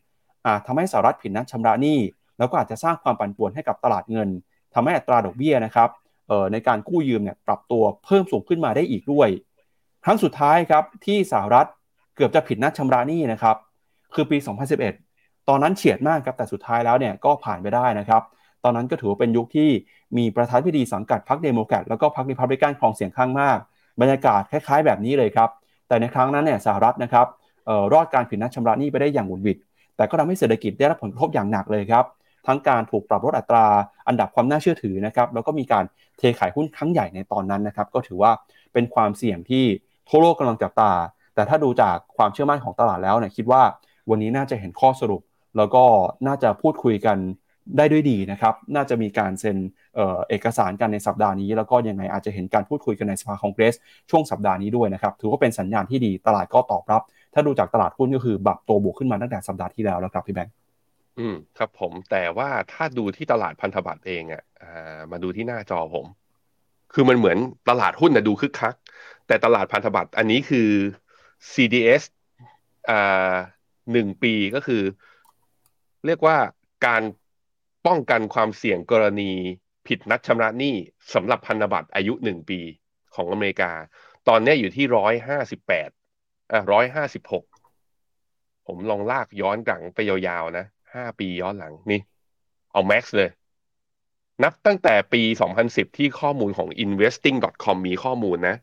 [0.47, 1.99] อาจทำให้สหรัฐผิดนัดชำระหนี้
[2.39, 4.29] แล้วก็อาจจะสร้างความปั่นป่วนให้กับตลาดเงิน
[4.75, 5.89] ทำให้อัตราดอกเบี้ยนะครับ
[6.53, 9.29] ในการกู้ยืมเนี่ยปรับตัวเพิ่มสูงขึ้นมาได้อีกด้วย
[10.05, 11.67] ครั้งสุดท้ายครับที่สหรัฐ
[12.17, 13.57] เกือบจะผิดนัดชำระหนี้นะครับ
[14.15, 14.37] คือปี
[14.93, 18.23] 2011 ตอนนั้นเฉียดมากครับแต่สุดท้ายแล้วเนี่ยก็ผ่านไปได้นะครับ
[18.65, 19.71] ตอนนั้นก็ถือว่าเป็นยุคที่
[20.17, 23.59] มีประธานพิธีสังกัดพรรคเดโมแครตแล้วก็พรรคริพับลิกันครองเสียงข้างมาก
[24.01, 25.51] บรรยากาศคล้ายๆ แบบนี้เลยครับ
[25.89, 27.27] แต่ในครั้งนั้นเนี่ยสหรัฐนะครับ
[27.93, 29.59] รอดการผิดนัดชำระหนี้ไปได้อย่างหวุดหวิด
[29.97, 32.05] แต่ก็ทำให้เศรษฐกิจได้รับผลกระทบอย่างหนักเลยครับ
[32.47, 33.67] ทั้งการถูกปรับลดอัตรา
[34.09, 35.85] อันดับความน่าเชื่อถือนะครับ แล้วก็มีการ
[36.19, 38.33] เทขายหุ้นครั้งใหญ่ในตอนนั้นนะครับ ก็ถือว่า
[38.73, 39.65] เป็นความเสี่ยงที่
[40.09, 40.91] ทั่วโลกกำลังจับตา
[41.35, 43.63] แต่ถ้าดูจากความเชื่อมั่นของตลาดแล้วเนี่ยคิดว่า
[44.11, 45.23] วันนี้น่าจะเห็นข้อสรุป
[45.57, 45.85] แล้วก็
[46.27, 47.19] น่าจะพูดคุยกัน
[47.77, 49.57] ได้ด้วยดีนะครับ น่าจะมีการเซ็น
[49.95, 53.75] เอเอกสารกันในสัปดาห์นี้ แล้วก็ยังไงอาจจะเห็นการพูดคุยกันในสภาคองเกรส
[54.11, 57.03] ช่วงสัปดาห์นี้ด้วยนะครับ ถือว่าเป็นสัญญาณที่ดีตลาดก็ตอบรับ
[57.35, 60.55] ถ้าดูจากตลาดหุ้นก็คือบับตัวบวกขึ้นมาตั้งแต่สัปดาห์ที่แล้วแล้วครับพี่แบงค์
[61.19, 64.43] อืมครับผมแต่ว่าถ้าดูที่ตลาดพันธบัตรเองอะ
[65.11, 66.07] มาดูที่หน้าจอผม
[66.95, 68.75] คือมันเหมือนตลาดหุ้นนะดูคึกคัก
[69.27, 70.69] แต่ตลาดพันธบัตรอันนี้คือ
[71.53, 72.03] CDS
[72.91, 73.35] อ่า
[73.93, 74.83] หนึ่งปีก็คือ
[76.07, 76.37] เรียกว่า
[76.87, 77.03] การ
[77.87, 79.33] ป้องกันความเสี่ยงกรณี
[79.87, 80.75] ผิดนัดชำระหนี้
[81.15, 82.61] สำหรับพันธบัตรอายุหนึ่งปี
[83.15, 83.73] ของอเมริกา
[84.29, 85.91] ตอนนี้อยู่ที่ร้อยห้าสิบแปด
[86.53, 87.45] อะร้อยห้าสิบหก
[88.67, 90.65] ผมลองลากย้อนหลังไปยาวๆนะ
[90.95, 92.01] ห้าปีย้อนหลังนี่
[92.73, 93.31] เอาแม็กซ์เลย
[94.43, 95.23] นับตั้งแต่ปี
[95.61, 98.57] 2010 ที่ข้อมูลของ investing.com มีข้อมูลนะ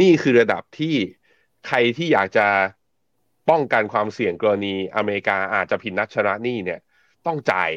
[0.00, 0.94] นี่คือระดับที่
[1.66, 2.46] ใครที่อยากจะ
[3.50, 6.80] ป้องกันความเสี่ยงกรณีอเมริกาอาจจะผิดนัดชนะหนี่เนี่ย
[7.26, 7.70] ต้องจ่าย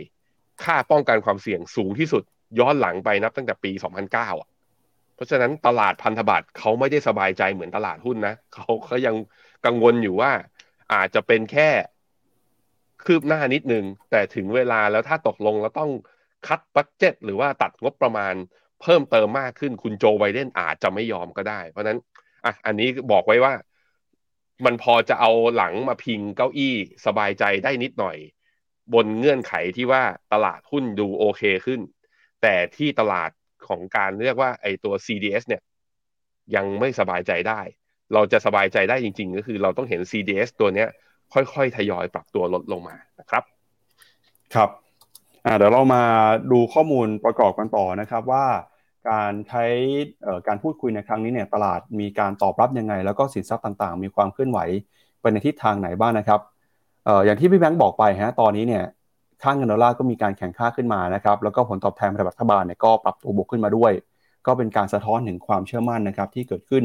[0.64, 2.24] ค่าป้องกันความเสี่ยงสูงที่สุด
[2.60, 3.72] ย้อนหลังไปนับตั้งแต่ปี
[4.06, 4.50] 2009อะ
[5.16, 9.16] เพราะฉะนั้นตลาดพันธบัตรเขาไม่ได้สบายใจเหมือนตลาดหุ้นนะเขาเขายัง
[9.66, 10.32] กังวลอยู่ว่า
[10.94, 11.70] อาจจะเป็นแค่
[13.06, 15.92] คืบหน้านิดนึง แต่ถึงเวลาแล้วถ้าตกลงแล้วต้อง
[16.48, 18.34] คัดบัตเจ็ตหรือว่าตัดงบประมาณ
[18.82, 21.98] เพิ่มเติมมากขึ้นคุณโจไบเดนอาจจะไม่ยอมก็ได้ เพราะนั้น
[22.46, 23.54] อะอันนี้บอกไว้ว่า
[24.66, 28.18] มันพอจะเอาหลังมาพิงเก้าอี้สบายใจได้นิดหน่อย
[28.94, 31.80] บนเงื่อนไขที่ว่าตลาดหุ้นดูโอเคขึ้น
[32.42, 33.30] แต่ที่ตลาด
[33.68, 35.62] ของการเรียกว่าไอตัว CDS เนี่ย
[36.56, 37.62] ยังไม่สบายใจได้
[38.14, 40.90] เราจะสบายใจได้จริง ๆ ก็คือเราต้องเห็น CDS ตัวเนี้ย
[41.34, 43.44] ค่อยๆ ทยอยปรับตัวลดลงมานะครับ
[44.56, 44.70] ครับ
[45.58, 46.04] เดี๋ยวเรามา
[46.52, 48.46] ดูข้อมูลประกอบกันต่อนะครับว่า
[49.10, 49.66] การใช้
[50.48, 54.60] การพูดคุยในครั้งนี้เนี่ยตลาดมีการตอบรับยังไง แล้วก็สินทรัพย์ต่างๆ มีความเคลื่อนไหว
[55.22, 56.40] ไปในทิศทางไหนบ้างนะครับ
[57.26, 58.84] อย่างที่พี่แบงค์บอกไปฮะตอนนี้เนี่ย
[59.44, 63.92] ค่างเงินดอลลาร์ก็มีการแข่งค่าขึ้นมานะครับแล้วก็ผลตอบแทนรัฐบาลเนี่ยก็ปรับตัวบวกขึ้นมาด้วย
[64.46, 66.84] ก็เป็นการสะท้อนถึงความเชื่อมั่นนะครับที่เกิดขึ้น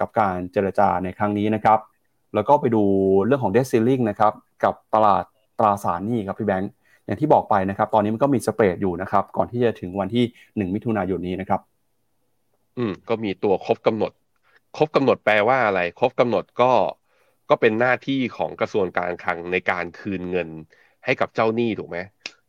[0.00, 1.78] กับการเจรจาในครั้งนี้นะครับ
[2.34, 2.82] แล้วก็ไปดู
[3.26, 4.32] เรื่องของเดซิลลิงนะครับ
[4.64, 5.24] กับตลาด
[5.58, 6.70] ตราสารหนี้ครับพี่แบงค์
[7.04, 10.24] อย่างที่บอกไปนะครับ ตอนนี้มันก็มีสเปรดอยู่นะครับ ก่อนที่จะถึงวันที่
[10.68, 11.60] 1มิถุนายนนี้นะครับ
[12.78, 14.12] อืมก็มีตัวครบกำหนด
[14.76, 16.70] ครบกำหนดแปลว่าอะไร ครบกำหนดก็
[17.50, 20.48] ก็เป็นหน้าที่ของกระทรวงการคลังในการคืนเงิน
[21.04, 21.98] ให้กับเจ้าหนี้ถูกไหม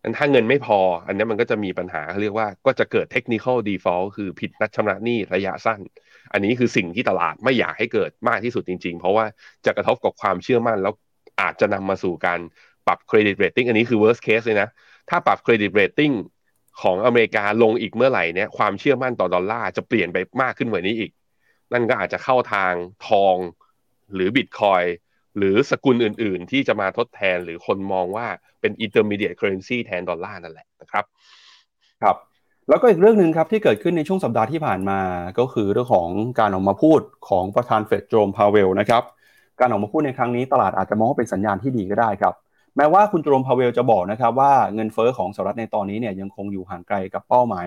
[0.04, 5.80] นั้นถ้าเงินไม่พอ อันนี้มันก็จะมีปัญหาเรียกว่าก็จะเกิด technical default คือผิดนัดชำระหนี้ระยะสั้น
[6.34, 9.26] อันนี้คือสิ่งที่ตลาดไม่อยากให้เกิดมากที่สุดจริง ๆ เพราะว่า
[9.66, 10.94] จะกระทบกับความเชื่อมั่น แล้ว
[11.42, 12.40] อาจจะนำมาสู่การ
[12.88, 14.70] ปรับ credit rating อันนี้คือ worst case เลยนะ
[15.10, 16.12] ถ้าปรับ credit rating
[16.82, 21.12] ของอเมริกาลงอีกเมื่อไหร่เนี่ยความเชื่อมั่นต่อดอลลาร์จะเปลี่ยนไปมากขึ้นกว่านี้อีก
[21.74, 22.74] นั่นก็อาจจะเข้าทาง
[23.08, 23.36] ทอง
[24.14, 24.84] หรือบิตคอยน์
[25.38, 28.28] หรือสกุลอื่น ๆ ที่จะมาทดแทนหรือคนมองว่า
[28.62, 31.06] เป็น intermediate currency แทนดอลลาร์นั่นแหละนะครับ
[32.04, 32.18] ครับ
[32.70, 35.00] แล้วก็อีกเรื่องหนึ่งครับที่เกิดขึ้นในช่วงสัปดาห์ที่ผ่านมา
[35.40, 39.04] ก็คือเรื่องของการออกมาพูดของประธานเฟดโจมพาเวลนะครับ
[39.60, 42.34] การออกมาพูดในครั้งนี้ตลาดอาจจะมองว่าเป็นสัญญาณที่ดีก็ได้ครับ
[42.78, 47.66] แม้ว่าคุณโจมพาเวลจะบอกนะครับว่าเงินเฟอ้อของสหรัฐในตอนนี้เนี่ยยังคงอยู่ห่างไกลกับเป้าหมาย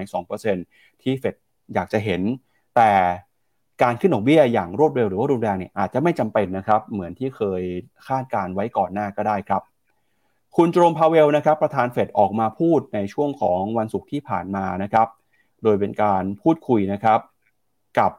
[0.51, 1.35] 2%ที่เฟด
[1.75, 2.23] อยากจะเห็น
[2.77, 2.91] แต่
[3.83, 7.63] การขึ้นดอกเบี้ยอย่างรวดเร็วหรือว่ารุนแรงเนี่ยอาจจะไม่จำเป็นนะครับ เหมือนที่เคย
[8.09, 9.63] คาดการไว้ก่อนหน้าก็ได้ครับ
[10.57, 15.09] คุณโจมพาเวลนะครับ ประธานเฟดออกมาพูดในช่วงของวันศุกร์ที่ผ่านมานะครับ
[15.63, 17.21] โดยเป็นการพูดคุยนะครับ
[17.99, 18.13] กับ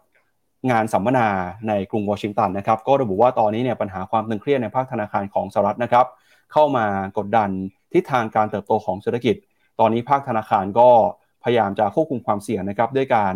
[0.71, 1.27] งานสัมมนา
[1.67, 6.05] ในกรุงวอชิงตันนะครับ ก็ระบุว่าตอนนี้เนี่ยปัญหาความตึงเครียดในภาคธนาคารของสหรัฐนะครับ
[6.53, 6.85] เข้ามา
[7.17, 7.49] กดดัน
[7.93, 9.35] ทิศทางการเติบโตของเศรษฐกิจ
[9.79, 10.89] ตอนนี้ภาคธนาคารก็
[11.43, 13.33] พยายามจะควบคุมความเสี่ยงนะครับ ด้วยการ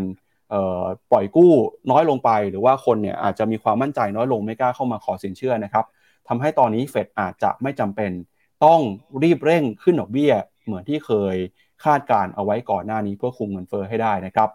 [1.12, 1.52] ปล่อยกู้
[1.92, 5.86] น้อยลงไป หรือว่าคนเนี่ยอาจจะมีความมั่นใจน้อยลงไม่กล้าเข้ามาขอสินเชื่อนะครับ
[6.28, 8.12] ทำให้ตอนนี้เฟดอาจจะไม่จำเป็น
[8.66, 8.80] ต้อง
[9.24, 10.34] รีบเร่งขึ้นดอกเบี้ย
[10.66, 11.36] เหมือนที่เคย
[11.84, 14.50] คาดการเอาไว้ก่อนหน้านี้เพื่อคุมเงินเฟอ้อให้ได้นะครับ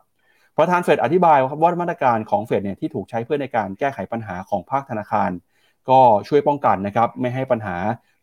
[0.59, 5.31] ประธานเฟดอธิบายว่ามาตรการของเฟดเนี่ยที่ถูกใช้เพื่อในการแก้ไขปัญหาของภาคธนาคาร
[5.91, 7.77] ก็ช่วยป้องกันนะครับไม่ให้ปัญหา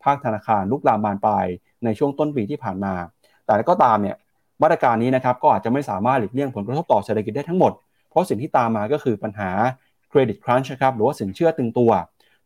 [0.03, 1.45] ภาคธนาคารลุกลามบานปลาย
[1.83, 2.93] ในช่วงต้นปีที่ผ่านมา
[3.45, 4.15] แต่ก็ตามเนี่ย
[4.61, 7.71] มาตรการนี้นะครับก็อาจจะไม่สามารถหลีกเลี่ยงผลกระทบต่อเศรษฐกิจได้ทั้งหมด
[8.09, 9.49] เพราะสิ่งที่ตามมาก็คือปัญหา
[10.09, 11.91] เครดิตครันช์ครับหรือว่าสินเชื่อตึงตัว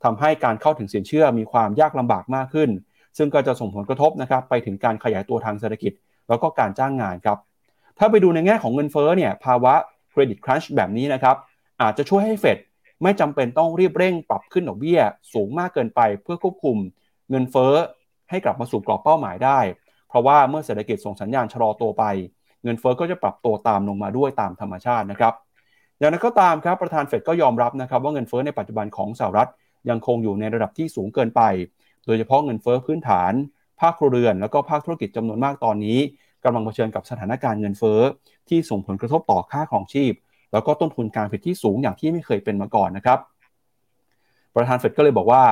[0.04, 2.69] ทำให้การเข้าถึงสินเชื่อมีความยากลำบากมากขึ้น
[3.17, 5.91] ซึ่งก็จะส่งผลกระทบนะครับไปถึงการขยายตัวทางเศรษฐกิจ
[6.30, 7.38] แล้วก็การจ้างงานครับ
[7.99, 9.73] ถ้าไปดูในแง่ของเงินเฟ้อเนี่ยภาวะ
[10.12, 11.36] เครดิตครันช์แบบนี้นะครับ
[11.82, 12.58] อาจจะช่วยให้เฟด
[13.04, 14.99] ไม่จำเป็นต้องรีบเร่งปรับขึ้นดอกเบี้ย
[15.34, 16.78] สูงมากเกินไปเพื่อควบคุม
[17.30, 17.73] เงินเฟ้อ
[18.30, 19.60] ให้กลับมาสู่กรอบเป้าหมายได้
[20.13, 22.04] เพราะว่าเมื่อเศรษฐกิจส่งสัญญาณชะลอตัวไป
[22.63, 25.34] เงินเฟ้อก็จะปรับตัวตามลงมาด้วยตามธรรมชาตินะครับ
[25.99, 29.49] อย่างนั้นก็ตามครับประธานเฟดก็ยอมรับนะครับว่าเงินเฟ้อในปัจจุบันของสหรัฐ
[29.89, 31.41] ยังคงอยู่ในระดับที่สูงเกินไป
[32.06, 33.34] โดยเฉพาะเงินเฟ้อพื้นฐาน
[33.80, 35.97] ภาคครัวเรือน แล้วก็ภาคธุรกิจจำนวนมากตอนนี้
[36.43, 37.99] กำลังเผชิญกับสถานการณ์เงินเฟ้อ
[38.49, 40.13] ที่ส่งผลกระทบต่อค่าครองชีพ
[40.54, 43.19] แล้วก็ต้นทุนการผลิตที่สูงอย่างที่ไม่เคยเป็นมาก่อนนะครับ
[44.56, 45.43] ประธานเฟดก็เลยบอกว่า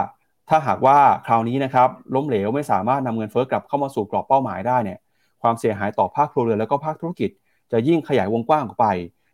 [0.51, 4.99] ถ้าหากว่าคราวนี้นะครับล้มเหลวไม่สามารถนำเงินเฟ้อกลับเข้ามาสู่กรอบเป้าหมายได้เนี่ย
[5.41, 7.29] ความเสียหายต่อภาคครัวเรือนแล้วก็ภาคธุรกิจ
[7.71, 8.87] จะยิ่งขยายวงกว้างออกไป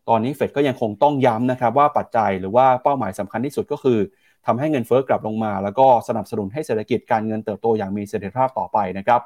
[0.09, 3.99] ตอนนี้เฟดก็ยังคงต้องย้ำนะครับว่าปัจจัยหรือว่าเป้าหมายสำคัญที่สุดก็คือ
[4.45, 9.21] ทำให้เงินเฟ้อกลับลงมา แล้วก็สนับสนุนให้เศรษฐกิจการเงินเติบโตอย่างมีเสถียรภาพต่อไปนะครับ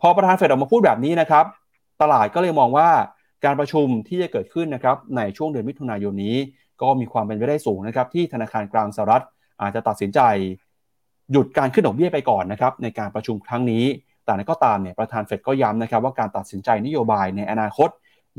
[0.00, 1.44] พอประธานเฟดออกมาพูดแบบนี้นะครับ
[2.02, 2.88] ตลาดก็เลยมองว่า
[3.44, 6.36] การประชุมที่จะเกิดขึ้นนะครับในช่วงเดือนมิถุนายนนี้
[6.82, 9.24] ก็มีความเป็นไปได้สูงนะครับที่ธนาคารกลางสหรัฐ
[9.62, 10.20] อาจจะตัดสินใจ
[11.32, 13.84] หยุดการขึ้นดอกเบี้ยไปก่อนนะครับในการประชุมครั้งนี้
[14.24, 17.88] แต่นั้นก็ตามเนี่ยประธานเฟดก็ย้ำนะครับว่าการตัดสินใจนโยบายในอนาคต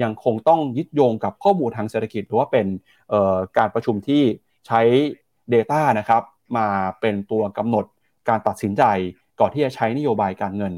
[0.03, 2.67] ยังคงต้องยึดโยงกับข้อมูลทางเศรษฐกิจหรือว่าเป็น
[3.57, 4.23] การประชุมที่
[4.67, 4.81] ใช้
[5.53, 6.23] Data นะครับ
[6.57, 6.67] มา
[7.01, 7.85] เป็นตัวกำหนด
[8.29, 8.83] การตัดสินใจ
[9.39, 10.73] ก่อนที่จะใช้นโยบายการเงิน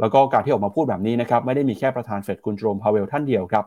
[0.00, 3.64] แล้วก็การที่ออกมาพูดแบบนี้นะครับไม่ได้มีแค่ประธานเฟดคุณโจมพาเวลท่านเดียวครับ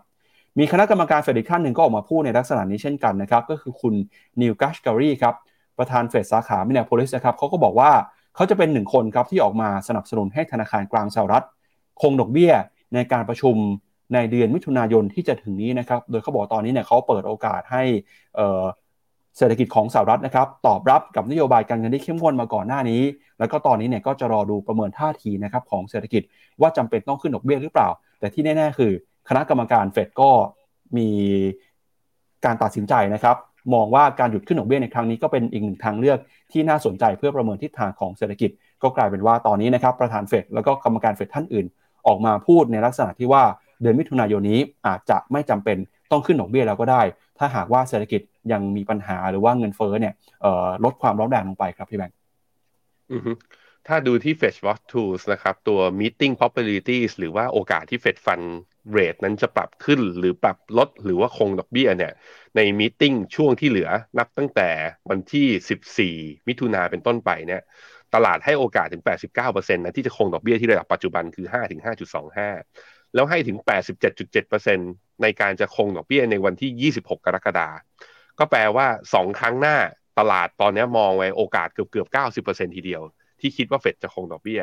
[0.59, 3.93] มีคณะกรรมการเฟดอีกท่านหนึ่งก็ออกมาพูดในลักษณะนี้เช่นกันนะครับก็คือคุณ
[4.41, 5.35] นิวกัชการีครับ
[5.77, 7.91] ประธานเฟดสาขามินนโพลิสนะครับเขาก็บอกว่า
[8.35, 11.45] เขาจะเป็นหนึ่งคนครับที่ออกมาสนับสนุนให้ธนาคารกลางสหรัฐ
[12.01, 12.51] คงดอกเบี้ย
[12.93, 13.55] ในการประชุม
[14.13, 17.83] ในเดือนมิถุนายนที่จะถึงนี้นะครับ โดยเขาบอกตอนนี้เนี่ยเขาเปิดโอกาสให้
[19.37, 23.01] เศรษฐกิจของสหรัฐนะครับตอบรับกับนโยบายการเงินที่เข้มข้นมาก่อนหน้านี้
[23.39, 26.21] แล้วก็ตอนนี้เนี่ยก็จะรอดูประเมินท่าทีนะครับของเศรษฐกิจ
[26.61, 28.91] ว่าจำเป็นต้องขึ้นดอกเบี้ยหรือเปล่า แต่ที่แน่ ๆ คือ
[29.29, 30.29] คณะกรรมการเฟดก็
[30.97, 31.09] มี
[32.45, 33.35] การตัดสินใจนะครับ
[33.73, 36.19] มองว่าการหยุดขึ้นดอกเบี้ยในครั้งนี้ก็เป็นอีกหนึ่งทางเลือก
[36.51, 38.51] ที่น่าสนใจเพื่อประเมินทิศทางของเศรษฐกิจ
[38.83, 41.65] ก็กลายเป็นว่าตอนนี้นะครับประธานเฟดแล้วก็กรรมการเฟดท่านอื่น
[42.07, 43.43] ออกมาพูดในลักษณะที่ว่า
[43.81, 45.77] เดือนมิถุนายนนี้อาจจะไม่จำเป็น
[46.11, 47.01] ต้องขึ้นดอกเบี้ยแล้วก็ได้
[47.37, 50.13] ถ้าหากว่าเศรษฐกิจยังมีปัญหาหรือว่าเงินเฟ้อเนี่ย
[50.83, 52.15] ลดความร้อนแรงลงไปครับพี่แบงค์
[53.87, 58.47] ถ้าดูที่ Fed Watch Tools นะครับ ตัว meeting probabilities หรือว่าโอกาสที่ Fed Fund
[58.91, 62.13] เรทนั้นจะปรับขึ้นหรือปรับลดหรือว่าคงดอกเบี้ยเนี่ย
[62.55, 64.69] ในมีติ้งช่วงที่เหลือนับตั้งแต่
[65.09, 67.61] วันที่ 14 มิถุนาเป็นต้นไปเนี่ย
[68.15, 69.03] ตลาดให้โอกาสถึง
[69.39, 71.45] 89%นะที่จะคงดอกเบี้ยที่ระดับปัจจุบันคือ
[72.35, 73.57] 5-5.25 แล้วให้ถึง
[74.05, 77.75] 87.7%เในการจะคงดอกเบี้ยในวันที่ 26 กรกฎาคม
[78.39, 79.77] ก็แปลว่าสองครั้งหน้า
[80.19, 82.07] ตลาดตอนนี้มองไว้โอกาสเกือบเกือบ
[82.45, 83.01] 90%ทีเดียว
[83.39, 84.61] ที่คิดว่าเฟดจะคงดอกเบี้ย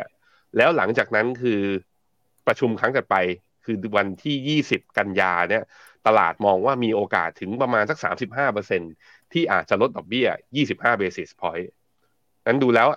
[0.56, 1.60] แล้วหลังจากนั้นคือ
[2.46, 3.16] ประชุมครั้งถัดไป
[3.64, 4.36] คือวันที่
[4.68, 5.62] 20 กันยาเนี่ย
[6.06, 8.92] ตลาดมองว่ามีโอกาสถึงประมาณสัก 35%
[9.32, 10.28] ที่อาจจะลดดอกเบี้ย
[10.64, 11.68] 25 basis point
[12.46, 12.88] นั้นดูแล้ว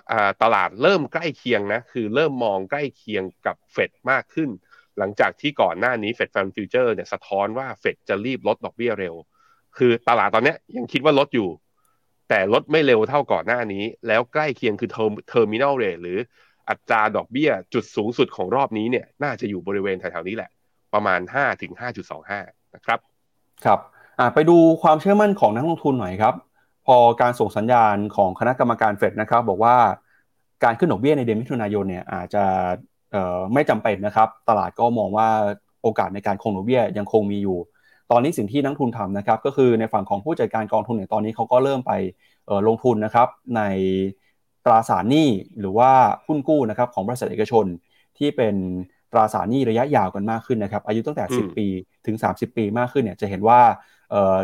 [0.42, 4.50] ตลาดเริ่มใกล้เคียงนะ คือเริ่มมองใกล้เคียงกับเฟดมากขึ้น
[4.98, 9.14] หลังจากที่ก่อนหน้านี้ Fed Fund Future เนี่ยสะท้อนว่าเฟดจะรีบลดดอกเบี้ยเร็ว
[9.78, 11.48] คือตลาดตอนนี้ยังคิดว่าลดอยู่
[12.28, 16.18] แต่ลดไม่เร็วเท่าก่อนหน้านี้ แล้วใกล้เคียงคือ terminal rate หรือ
[16.68, 20.50] อัตราดอกเบี้ยจุดสูงสุดของรอบนี้เนี่ยน่าจะอยู่บริเวณแถวๆนี้แหละ
[20.94, 21.72] ประมาณ 5 ถึง
[22.22, 22.98] 5.25 นะครับ
[23.64, 23.80] ครับ
[24.34, 26.34] ไปดูความเชื่อมั่นของนักลงทุนหน่อยครับ
[26.86, 29.76] พอการส่งสัญญาณของคณะกรรมการเฟดนะครับ บอกว่า
[30.64, 32.44] การขึ้นดอกเบี้ยในเดือนมิถุนายนเนี่ยอาจจะ
[33.54, 35.28] ไม่จำเป็นนะครับ ตลาดก็มองว่า
[35.82, 37.58] โอกาสในการคงดอกเบี้ยยังคงมีอยู่
[38.10, 41.92] ตอนนี้สิ่งที่นักทุนทำนะครับ ก็คือในฝั่งของผู้จัดการกองทุนเนี่ยตอนนี้เขาก็เริ่มไป
[42.68, 43.62] ลงทุนนะครับใน
[44.64, 45.28] ตราสารหนี้
[45.60, 45.90] หรือว่า
[46.26, 47.64] หุ้นกู้นะครับของบริษัทเอกชน
[48.18, 48.54] ที่เป็น
[49.12, 51.66] ตราสารหนี้ระยะยาวกันมากขึ้นนะครับ อายุตั้งแต่ 10 ปี
[52.06, 53.60] ถึง 30 ปีมากขึ้นเนี่ยจะเห็นว่า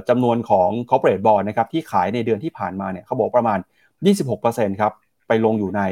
[0.08, 3.58] จำนวนของ corporate bond นะครับที่ขายในเดือนที่ผ่านมาเนี่ยเขาบอกประมาณ
[4.20, 4.92] 26%ครับ
[5.28, 5.82] ไปลงอยู่ใน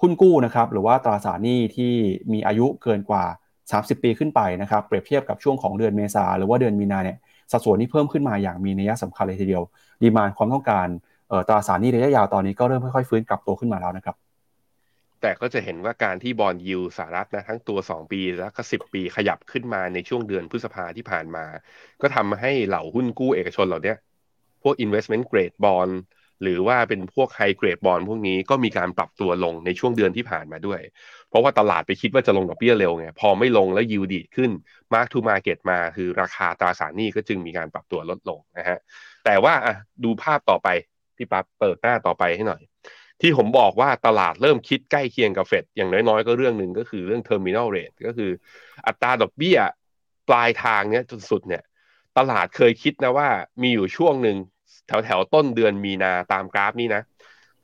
[0.00, 1.92] หุ้นกู้นะครับหรือว่าตราสารหนี้ที่
[2.32, 3.24] มีอายุเกินกว่า
[3.62, 7.18] 30 ปีขึ้นไปนะครับเปรียบเทียบกับช่วงของเดือนเมษาหรือว่าเดือนมีนาเนี่ย
[7.52, 9.62] สัดส่วนนี้เพิ่มขึ้นมาอย่างมีนัยสำคัญเลยทีเดียว
[10.02, 10.88] ดีมานความต้องการ
[11.48, 14.16] ตราสารหนี้ระยะยาวตอนนี้ก็เริ่มค่อยๆฟื้นกลับตัวขึ้นมาแล้วนะครับ
[15.20, 21.44] แต่ก็จะเห็นว่าการที่บอลยิวสหรัฐนะทั้งตัว 2 ปีแล้วก็10 ปีขยับขึ้นมาในช่วงเดือนพฤษภาที่ผ่านมา
[22.00, 23.94] ก็ทำให้เหล่าหุ้นกู้เอกชนเหล่านี้
[24.62, 25.94] พวก investment grade bond
[26.42, 30.80] หรือว่าเป็นพวก high grade bond พวกนี้ก็มีการปรับตัวลงในช่วงเดือนที่ผ่านมาด้วย
[31.28, 34.50] เพราะว่าตลาดไปคิดว่าจะลงดอกเบี้ยเร็วไง พอไม่ลงแล้วยิวดีดขึ้น
[34.92, 38.78] mark to market มาคือราคาตราสารหนี้ก็จึงมีการปรับตัวลดลงนะฮะ
[39.24, 39.54] แต่ว่า
[40.04, 40.68] ดูภาพต่อไป
[41.16, 42.62] พี่ปั๊บเปิดหน้าต่อไปให้หน่อย
[43.20, 48.30] ที่ผมบอกว่าตลาดเริ่มคิดใกล้เคียงกับเฟดอย่างน้อยๆ ก็เรื่องหนึ่งก็คือเรื่อง terminal rate ก็คือ
[48.86, 49.58] อัตราดอกเบี้ย
[50.28, 51.62] ปลายทางเนี้ยจนสุดเนี่ย
[52.18, 53.28] ตลาดเคยคิดนะว่า
[53.62, 54.36] มีอยู่ช่วงหนึ่ง
[54.86, 57.02] แถวแถวต้นเดือนมีนาตามกราฟนี้นะ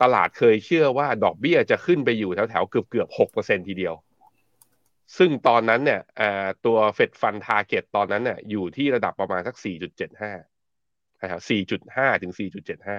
[0.03, 3.95] ตลาดเคยเชื่อว่าดอกเบี้ยจะขึ้นไปอยู่แถวแถวเกือบเกือบหกเปอร์เซ็นทีเดียว
[5.19, 6.01] ซึ่งตอนนั้นเนี่ย
[6.67, 10.33] ตัว Fed Fund Target ตอนนั้นเนี่ยอยู่ที่ระดับประมาณสักสี่จุดเจ็ดห้า
[11.19, 12.99] แถวสี่จุดห้าถึงสี่จุดเจ็ดห้า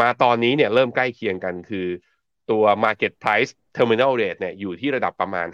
[0.00, 1.86] มาตอนนี้เนี่ยเริ่มใกล้เคียงกันคือ
[2.50, 5.46] ตัว market price terminal rate เนี่ยอยู่ที่ระดับประมาณ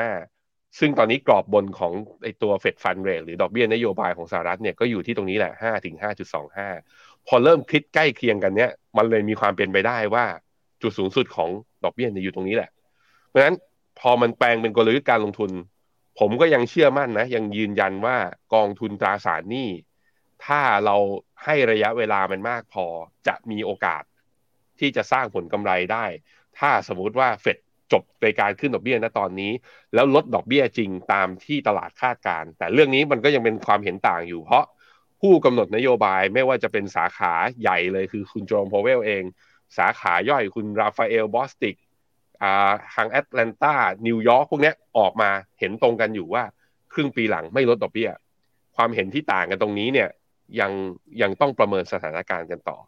[0.00, 1.92] 5.25 ซึ่งตอนนี้กรอบบนของ
[2.22, 5.96] ไอตัว Fed Fund Rate หรือดอกเบี้ยนโยบายของสหรัฐเนี่ยก็อยู่ที่ตรงนี้แหละ5ถึง
[6.60, 10.24] 5.25 พอเริ่มคิดใกล้เคียงกันเนี่ยมันเลยมีความเป็นไปได้ว่า
[10.82, 11.50] จุดสูงสุดของ
[11.84, 12.70] ดอกเบี้ยเนี่ยอยู่ตรงนี้แหละ
[13.28, 13.56] เพราะฉะนั้น
[14.00, 15.50] พอมันแปลงเป็นกลยุทธ์การลงทุน
[16.18, 18.16] ผมก็ยังเชื่อมั่นนะ ยังยืนยันว่า
[18.54, 19.68] กองทุนตราสารหนี้
[20.46, 20.96] ถ้าเรา
[21.44, 22.86] ให้ระยะเวลามันมากพอ
[23.26, 24.02] จะมีโอกาส
[24.78, 26.04] ที่จะสร้างผลกำไรได้
[26.58, 27.58] ถ้าสมมุติว่าเฟด
[27.92, 29.52] จบในการขึ้นดอกเบี้ยณตอนนี้
[29.94, 34.64] แล้วลดดอกเบี้ยจริงตามที่ตลาดคาดการณ์แต่เรื่องนี้มันก็ยังเป็นความเห็นต่างอยู่ เพราะ
[35.20, 39.22] ผู้กำหนดนโยบายไม่ว่าจะเป็นสาขาใหญ่เลยคือคุณเจอโรมพาวเวลเอง
[39.78, 41.74] สาขาย่อยคุณราฟาเอลบอสติก
[42.94, 43.74] ทางแอตแลนตา
[44.06, 46.44] นิวยอร์กพวกนี้ออกมาเห็นตรงกันอยู่ว่า
[46.92, 48.10] ครึ่งปีหลังไม่ลดดอกเบี้ย
[48.76, 50.08] ความเห็นที่ต่างกันตรงนี้เนี่ย
[50.60, 50.72] ยัง
[51.22, 52.78] ยังต้องประเมินสถานการณ์กันต่อ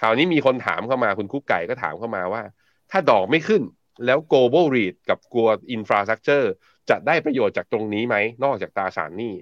[0.00, 2.42] คราวนี้มีคนถามเข้ามาคุณคุกไก่ก็ถามเข้ามาว่า
[2.90, 3.62] ถ้าดอกไม่ขึ้น
[4.06, 6.46] แล้ว global REIT กับกลัว infrastructure
[6.90, 9.34] จะได้ประโยชน์จากตรงนี้ไหม นอกจากตราสารหนี้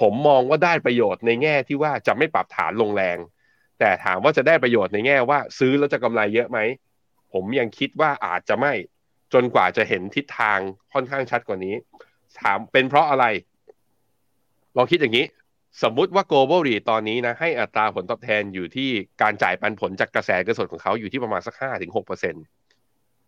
[0.00, 3.18] ผมมองว่าได้ประโยชน์ในแง่ที่ว่าจะไม่ปรับฐานลงแรง
[3.78, 6.58] แต่ถามว่าจะได้ประโยชน์ในแง่ว่า ซื้อแล้วจะกำไรเยอะไหม
[7.32, 8.72] ผมยังคิดว่าอาจจะไม่
[9.32, 10.58] จนกว่าจะเห็นทิศทาง
[10.92, 11.74] ค่อนข้างชัดกว่านี้
[12.40, 13.24] ถามเป็นเพราะอะไร
[14.76, 15.24] ลองคิดอย่างนี้
[15.82, 18.88] สมมุติว่า global REIT ตอนนี้นะให้อัตราผลตอบแทนอยู่ที่
[19.22, 22.34] การจ่ายปันผลจากกระแสเงินสดของเขาอยู่ที่ประมาณสักห้าถึงหกเปอร์เซ็น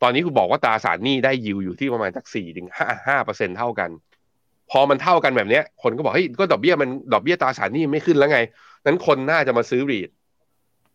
[0.03, 3.91] ตอนนี้คุณบอกว่าตราสารหนี้ได้ยิวอยู่ที่ประมาณสักสี่ถึงห้าห้าเปอร์เซ็นเท่ากัน
[4.71, 8.41] พอมันเท่ากันแบบนี้คนก็บอกเฮ้ยก็ดอกเบี้ยมันดอกเบี้ยตราสารหนี้ไม่ขึ้นแล้วไง
[8.87, 10.11] นั้นคนน่าจะมาซื้อ REIT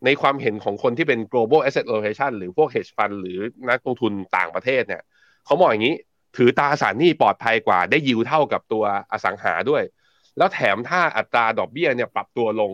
[0.05, 3.39] ในความเห็นของคนที่เป็น global asset allocation หรือพวก hedge fund หรือ
[3.69, 5.01] นักลงทุนต่างประเทศเนี่ย
[5.45, 5.95] เขามองอย่างนี้
[6.37, 9.83] ถือตราสารหนี้ปลอดภัยกว่าได้ยิวเท่ากับตัวอสังหาด้วย
[10.39, 12.71] แล้วแถมถ้าอัตราดอกเบี้ยเนี่ยปรับตัวลง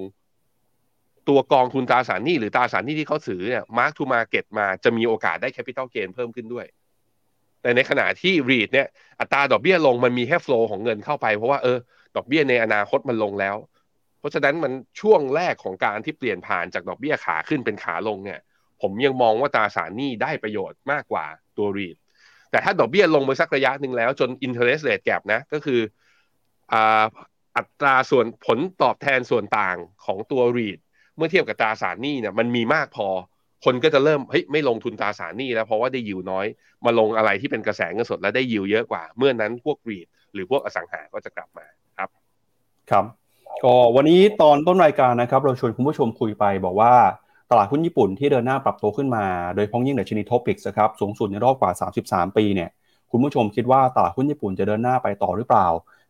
[1.30, 6.66] ตัวกองทุนตราสารหนี้หรือตราสารหนี้ที่เขาถือเนี่ย mark to market มาจะมีโอกาสได้ capital gain เพิ่มขึ้นด้วย
[7.62, 8.88] แต่ในขณะที่ REIT เนี่ย
[9.20, 11.78] อัตราดอกเบี้ยลงมันมีแค่ flow ของเงินเข้าไปเพราะว่าเออ
[12.16, 13.56] ดอกเบี้ยในอนาคตมันลงแล้ว
[14.20, 18.40] เพราะฉะนั้นมันช่วงแรกของการที่เปลี่ยนผ่านจากดอกเบี้ยขาขึ้นเป็นขาลงเนี่ย
[18.82, 21.26] ผมยังมองว่าตราสารหนี้ได้ประโยชน์มากกว่า
[21.58, 21.96] ตัวรีด
[22.52, 25.80] แต่ถ้าดอกเบี้ยลงไปสักระยะหนึ่งแล้วจน interest rate gap นะก็คือ
[27.58, 30.80] อัตราส่วนผลตอบแทนส่วนต่างของตัวรีด
[31.18, 33.08] เมื่อเทียบกับตราสารหนี้เนี่ยมันมีมากพอ
[33.66, 36.46] คนก็จะเริ่มเฮ้ยไม่ลงทุนตราสารหนี้แล้วเพราะว่าได้ยิวน้อย
[36.86, 41.66] มาลงอะไรที่เป็นกระแสเงินสดและได้ยิวเยอะกว่า เมื่อนั้นพวกรีดหรือพวกอสังหาก็จะกลับมา
[41.98, 42.10] ครับ
[42.92, 43.06] ครับ
[43.64, 46.94] ก็วันนี้ตอนต้นรายการนะครับ เราชวนคุณผู้ชมคุยไปบอกว่า
[47.52, 49.26] ตลาดหุ้นญี่ปุ่นที่เดินหน้าปรับตัวขึ้นมา
[49.56, 51.72] โดยเฉพาะอย่างยิ่งในดัชนี TOPIX ครับสูงสุดในรอบกว่า
[52.04, 52.70] 33 ปีเนี่ย
[53.12, 55.68] คุณผู้ชมคิดว่าตลาดหุ้นญี่ปุ่นจะเดินหน้าไปต่อหรือเปล่า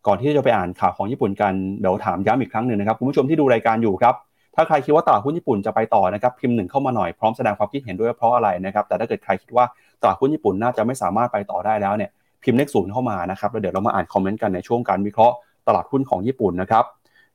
[0.08, 4.16] ก่อนที่จะไปอ่านข่าวของญี่ปุ่นกันเดี๋ยวถามย้ำอีกครั้งหนึ่งนะครับคุณผู้ชมที่ดูรายการอยู่ครับ
[4.56, 9.66] ถ้าใครคิดว่าตลาดหุ้นญี่ปุ่นจะไปต่อนะครับพิมพ์หนึ่งเข้ามาหน่อยพร้อมแสดงความคิดเห็นด้วยเพราะอะไรนะครับแต่ถ้าเกิดใครคิดว่า
[10.02, 12.10] ตลาดหุ้นญี่ปุ่นน่าจะไม่สามารถไปต่อได้แล้วเนี่ย
[12.44, 15.36] พิมพ์เลขศูนย์เข้ามานะครับแล้วเดี๋ยวเรามาอ่านคอมเมนต์กันในช่วงการวิเคราะห์
[15.68, 16.84] ตลาดหุ้นของญี่ปุ่นนะครับ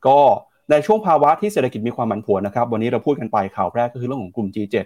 [0.07, 0.19] ก็
[0.71, 4.77] ในช่วงภาวะที่เศรษฐกิจมีความผันผวนนะครับวันนี้เราพูดกันไปข่าวแรกก็คือเรื่องของกลุ่ม G7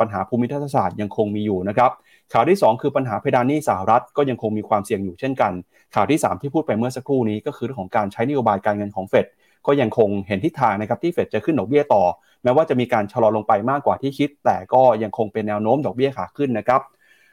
[0.00, 1.90] ปัญหาภูมิทัศศาสตร์ยังคงมีอยู่นะครับ
[2.32, 5.52] ข่าวที่ 2 คือปัญหาเพดานหนี้สหรัฐก็ยังคงมีความเสี่ยงอยู่เช่นกัน
[5.94, 9.26] ข่าวที่ 3 ที่พูดไปเมื่อสักครู่นี้ก็คือเรื่องของการใช้นโยบายการเงินของเฟด
[9.66, 12.02] ก็ยังคงเห็นทิศทางนะครับที่เฟดจะขึ้นดอกเบี้ยต่อ
[12.42, 16.80] แม้ว่าจะมีการชะลอลงไปมากกว่าที่คิด แต่ก็ยังคงเป็นแนวโน้มดอกเบี้ยขาขึ้นนะครับ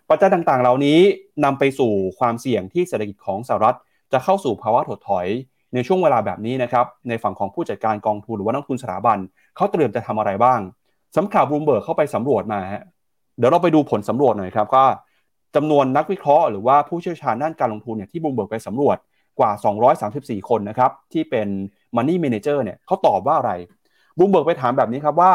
[0.09, 0.99] ปัจจัยต่างๆ เหล่านี้
[1.43, 3.77] นำไปสู่ความเสี่ยงที่เศรษฐกิจของสหรัฐ
[4.13, 5.27] จะเข้าสู่ภาวะถดถอย
[5.73, 9.17] ในช่วงเวลาแบบนี้นะครับในฝั่งของผู้จัดการกองทุนหรือว่านักลงทุนสถาบัน
[9.55, 10.59] เขาเตรียมจะทำอะไรบ้าง
[11.15, 12.83] สำนักข่าวบลูมเบิร์กเข้าไปสำรวจมาฮะ
[13.37, 14.85] เดี๋ยวเราไปดูผลสำรวจหน่อยครับว่า
[15.55, 18.97] จำนวนนักวิเคราะห์หรือว่าผู้เชี่ยวชาญด้านการลงทุนเนี่ยที่บลูมเบิร์กไปสำรวจ
[19.39, 19.51] กว่า
[19.99, 21.47] 234 คนนะครับที่เป็น
[21.95, 23.51] Money Manager เนี่ยเขาตอบว่าอะไร
[24.17, 25.33] บลูมเบิร์กไปถามแบบนี้ครับว่า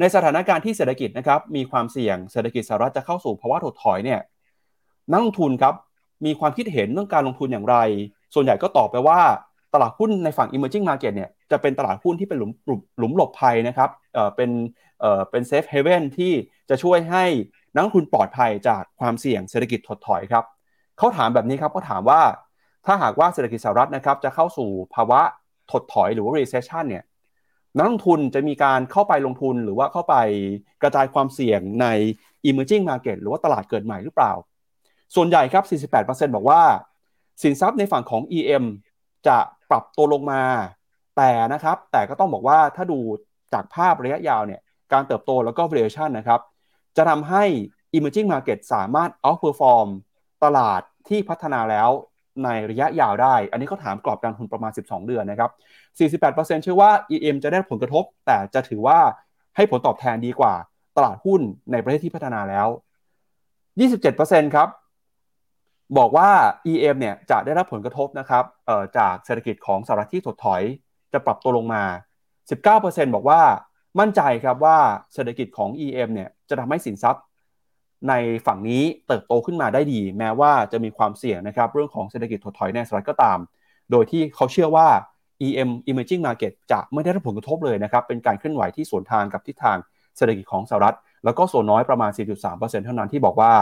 [0.00, 4.20] ในสถานการณ์ที่เศรษฐกิจนะครับมีความเสี่ยงเศรษฐกิจสหรัฐจะเข้าสู่ภาวะถดถอยเนี่ย
[5.12, 5.74] นักลงทุนครับ
[6.24, 7.76] มีความคิดเห็นเรื่องการลงทุนอย่างไร
[8.34, 9.20] ส่วนใหญ่ก็ตอบไปว่า
[9.74, 12.50] ตลาดหุ้นในฝั่ง emerging market เนี่ยจะเป็นตลาดหุ้นที่เป็นหลุม
[12.98, 14.50] หลุมหลบภัยนะครับเอ่อเป็น
[15.00, 16.32] เอ่อเป็น safe haven ที่
[16.70, 17.24] จะช่วยให้
[17.74, 20.44] นักลงทุนปลอดภัยจากความเสี่ยงเศรษฐกิจถดถอยครับ
[20.98, 22.20] เขาถามแบบนี้ครับเขาถามว่า
[22.86, 25.20] ถ้าหากว่าเศรษฐกิจสหรัฐนะครับจะเข้าสู่ภาวะ
[25.72, 27.04] ถดถอยหรือว่า recession เนี่ย
[27.76, 30.16] นักลงทุนจะมีการเข้าไปลงทุนหรือว่าเข้าไป
[30.82, 31.86] กระจายความเสี่ยงใน
[32.48, 34.32] emerging market หรือว่าตลาดเกิดใหม่หรือเปล่า
[35.14, 35.64] ส่วนใหญ่ครับ
[36.04, 36.60] 48%บอกว่า
[37.42, 38.64] สินทรัพย์ในฝั่งของ EM
[39.26, 39.38] จะ
[39.70, 40.42] ปรับตัวลงมา
[41.16, 42.98] แต่นะครับ แต่ก็ต้องบอกว่าถ้าดู
[43.52, 44.60] จากภาพระยะยาวเนี่ย
[44.92, 46.40] การเติบโตแล้วก็ valuation นะครับ
[46.96, 47.44] จะทำให้
[47.96, 49.88] emerging market สามารถ outperform
[50.44, 51.90] ตลาดที่พัฒนาแล้ว
[52.44, 55.50] ในระยะยาวได้ อันนี้เขาถามกรอบการทุนประมาณ 12 เดือนนะครับ
[55.98, 58.98] 48%เชื่อว่า EM จะได้ผลกระทบ แต่จะถือว่า
[59.56, 60.54] ให้ผลตอบแทนดีกว่า
[60.96, 61.40] ตลาดหุ้น
[61.72, 62.68] ในประเทศที่พัฒนาแล้ว
[63.80, 64.68] 27%ครับ
[65.98, 66.30] บอกว่า
[66.72, 68.44] EM เนี่ยจะได้รับผลกระทบนะครับ
[68.98, 70.62] จากเศรษฐกิจของสหรัฐที่ถดถอย
[71.12, 71.84] จะปรับตัวลงมา
[72.48, 73.40] 19%บอกว่า
[74.00, 74.78] มั่นใจครับว่า
[75.14, 77.24] เศรษฐกิจของ EM เนี่ยจะทำให้สินทรัพย์
[78.08, 78.14] ใน
[78.46, 83.38] ฝั่งนี้เติบโตขึ้นมาได้ดี แม้ว่าจะมีความเสี่ยงนะครับเรื่องของเศรษฐกิจถดถอยในสหรัฐก็ตาม
[83.90, 84.88] โดยที่เขาเชื่อว่า
[85.46, 89.76] EM Emerging Market จะไม่ได้รับผลกระทบเลยนะครับ เป็นการเคลื่อนไหวที่สวนทางกับทิศทาง
[90.16, 92.10] เศรษฐกิจของสหรัฐ แล้วก็ส่วนน้อยประมาณ
[92.48, 93.52] 4.3%เท่านั้นที่บอกว่า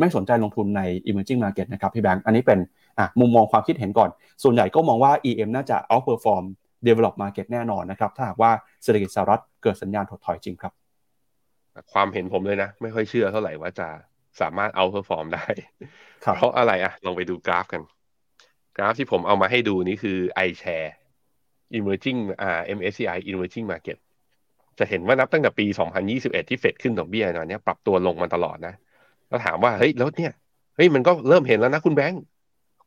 [0.00, 2.58] ไม่สนใจลงทุนใน emerging market นะครับพี่แบงค์อันนี้เป็น
[3.20, 4.10] มุมมองความคิดเห็นก่อน
[4.42, 6.44] ส่วนใหญ่ก็มองว่า EM น่าจะ outperform
[6.86, 8.50] develop market แน่นอนนะครับ ถ้าหากว่า
[8.82, 10.72] เศรษฐกิจสหรัฐเกิดสัญญาณถดถอยจริงครับ
[11.92, 13.88] ความเห็นผมเลยนะ ไม่ค่อยเชื่อเท่าไหร่ว่าจะ
[14.40, 15.46] สามารถ outperform ได้
[16.36, 17.82] เพราะอะไรอะลองไปดูกราฟกัน
[18.76, 20.90] กราฟที่ผมเอามาให้ดูนี่คือ iShare
[21.78, 23.98] emerging อ่า MSCI emerging market
[24.78, 25.66] จะเห็นว่านับตั้งแต่ปี
[26.08, 28.74] 2021 ที่เฟดขึ้นดอกเบี้ยนะเนี่ยปรับตัวลงมาตลอดนะ
[29.34, 30.32] แล้วถามว่าเฮ้ยแล้วเนี่ย
[30.76, 32.20] เฮ้ยมันก็เริ่มเห็นแล้วนะคุณแบงค์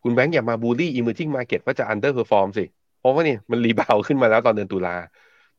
[0.03, 2.65] คุณแบงค์อย่ามา bully emerging market ว่าจะ underperform สิ
[2.99, 4.95] เพราะว่านี่มัน rebound ขึ้นมาแล้วตอนเดือนตุลา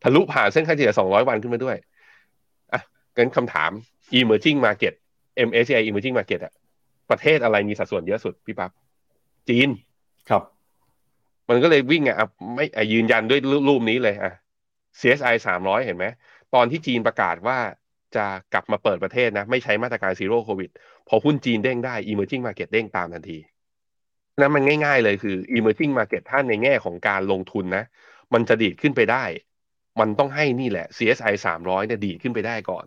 [0.02, 1.76] ทะลุผ่านเส้นค่าเฉลี่ย200 วันขึ้นมาด้วย
[2.72, 2.80] อะ
[3.16, 3.70] งั้นคำถาม
[4.18, 4.94] emerging market
[5.48, 6.52] MSCI emerging market อะ
[7.10, 8.70] ประเทศอะไรมีสัดส่วนเยอะสุดพี่ปั๊บ
[9.48, 9.68] จีน
[10.30, 10.42] ครับ
[11.48, 12.16] มันก็เลยวิ่งอะ
[12.54, 14.32] ไม่ยืนยันด้วยรูปนี้เลยอะ
[15.00, 16.06] CSI 300 เห็นไหม
[16.54, 17.58] ตอนที่จีนประกาศว่า
[18.16, 20.70] จะกลับมาเปิดประเทศนะ ไม่ใช้มาตรการ Zero Covid
[21.08, 23.38] พอหุ้นจีนเด้งได้ emerging market เด้งตามทันที
[24.40, 27.84] นั้นมันง่ายๆเลยคือ emerging market ถ้านในแง่ของการลงทุนนะ
[28.34, 29.24] มันจะดีดขึ้นไปได้
[30.00, 32.86] มันต้องให้นี่แหละ CSI 300เนี่ยดีดขึ้นไปได้ก่อน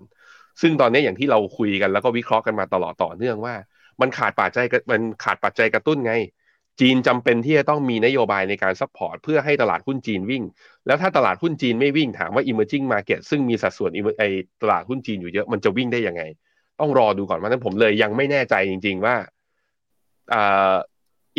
[0.61, 3.55] ซึ่งตอนนี้อย่างที่เราคุยกันแล้วก็วิเคราะห์กันมาตลอดต่อเนื่องว่า
[4.01, 6.13] มันขาดปัจจัยมันขาดปัจจัยกระตุ้นไง
[6.79, 10.43] จีนจำเป็นที่จะต้องมีนโยบายในการ support เพื่อให้ตลาดหุ้นจีนวิ่ง
[10.85, 14.23] แล้วถ้าตลาดหุ้นจีนไม่วิ่งถามว่า emerging market ซึ่งมีสัดส่วนไอ
[14.61, 16.21] ตลาดหุ้นจีนอยู่เยอะมันจะวิ่งได้ยังไง
[16.79, 19.15] ต้องรอดูก่อนว่านั้นผมเลยยังไม่แน่ใจจริง ๆว่า
[20.33, 20.75] อ่า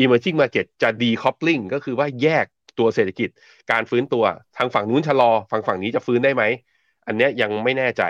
[0.03, 2.47] emerging market จะ decoupling ก็คือว่าแยก
[2.79, 3.29] ตัวเศรษฐกิจ
[3.71, 4.25] การฟื้นตัว
[4.57, 6.43] ทางฝั่งนู้นชะลอฝั่งฝั่งนี้จะฟื้นได้ไหม
[7.07, 8.03] อันนี้ยังไม่แน่ใจ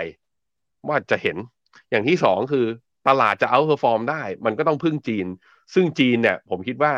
[0.87, 1.37] ว่าจะเห็น
[1.89, 2.65] อย่างที่สองคือ
[3.07, 5.27] ตลาดจะ outperform ได้ มันก็ต้องพึ่งจีน
[5.73, 6.93] ซึ่งจีนเนี่ยผมคิดว่า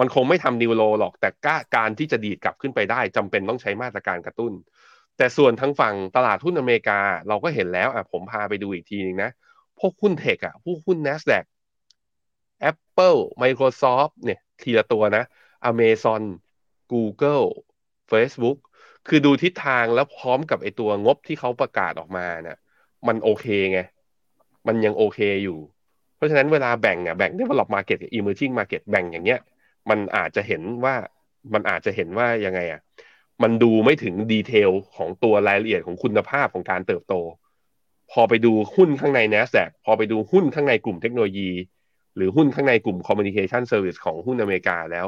[0.00, 1.28] มันคงไม่ทำนิวโลหรอก แต่
[1.76, 4.52] การที่จะดีดกลับขึ้นไปได้จำเป็นต้องใช้มาตรการกระตุ้น
[5.16, 9.30] แต่ส่วนทั้งฝั่งตลาดหุ้นอเมริกาเราก็เห็นแล้วอะผมพาไปดูอีกทีนึงนะ
[9.78, 11.44] พวกหุ้นเทคอะพวกหุ้น NASDAQ
[12.70, 15.24] Apple Microsoft เนี่ยทีละตัวนะ
[15.70, 16.22] Amazon
[16.92, 17.46] Google
[18.10, 18.58] Facebook
[19.08, 22.58] คือดูทิศทางแล้วพร้อมกับไอตัวงบที่เขาประกาศออกมาเนะ่ย
[23.08, 23.80] มันโอเคไง
[24.66, 25.58] มันยังโอเคอยู่
[26.16, 29.40] เพราะฉะนั้นเวลาแบ่งอะแบ่ง develop market กับ emerging market แบ่งอย่างเงี้ย
[29.90, 30.94] มันอาจจะเห็นว่า
[31.54, 32.80] มันอาจจะเห็นว่ายังไงอะ
[33.42, 37.14] มันดูไม่ถึง detail ของตัวรายละเอียดของคุณภาพของการเติบโต
[38.12, 41.50] พอไปดูหุ้นข้างใน NASDAQ พอไปดูหุ้นข้างในกลุ่มเทคโนโลยี
[42.16, 45.06] หรือหุ้นข้างในกลุ่ม communication service ของหุ้นอเมริกาแล้ว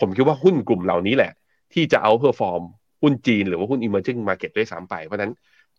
[0.00, 1.32] ผมคิดว่าหุ้นกลุ่มเหล่านี้แหละ
[1.74, 2.62] ที่จะ outperform
[3.02, 5.32] หุ้นจีนหรือว่าหุ้น emerging market ด้วยซ้ำไป เพราะนั้น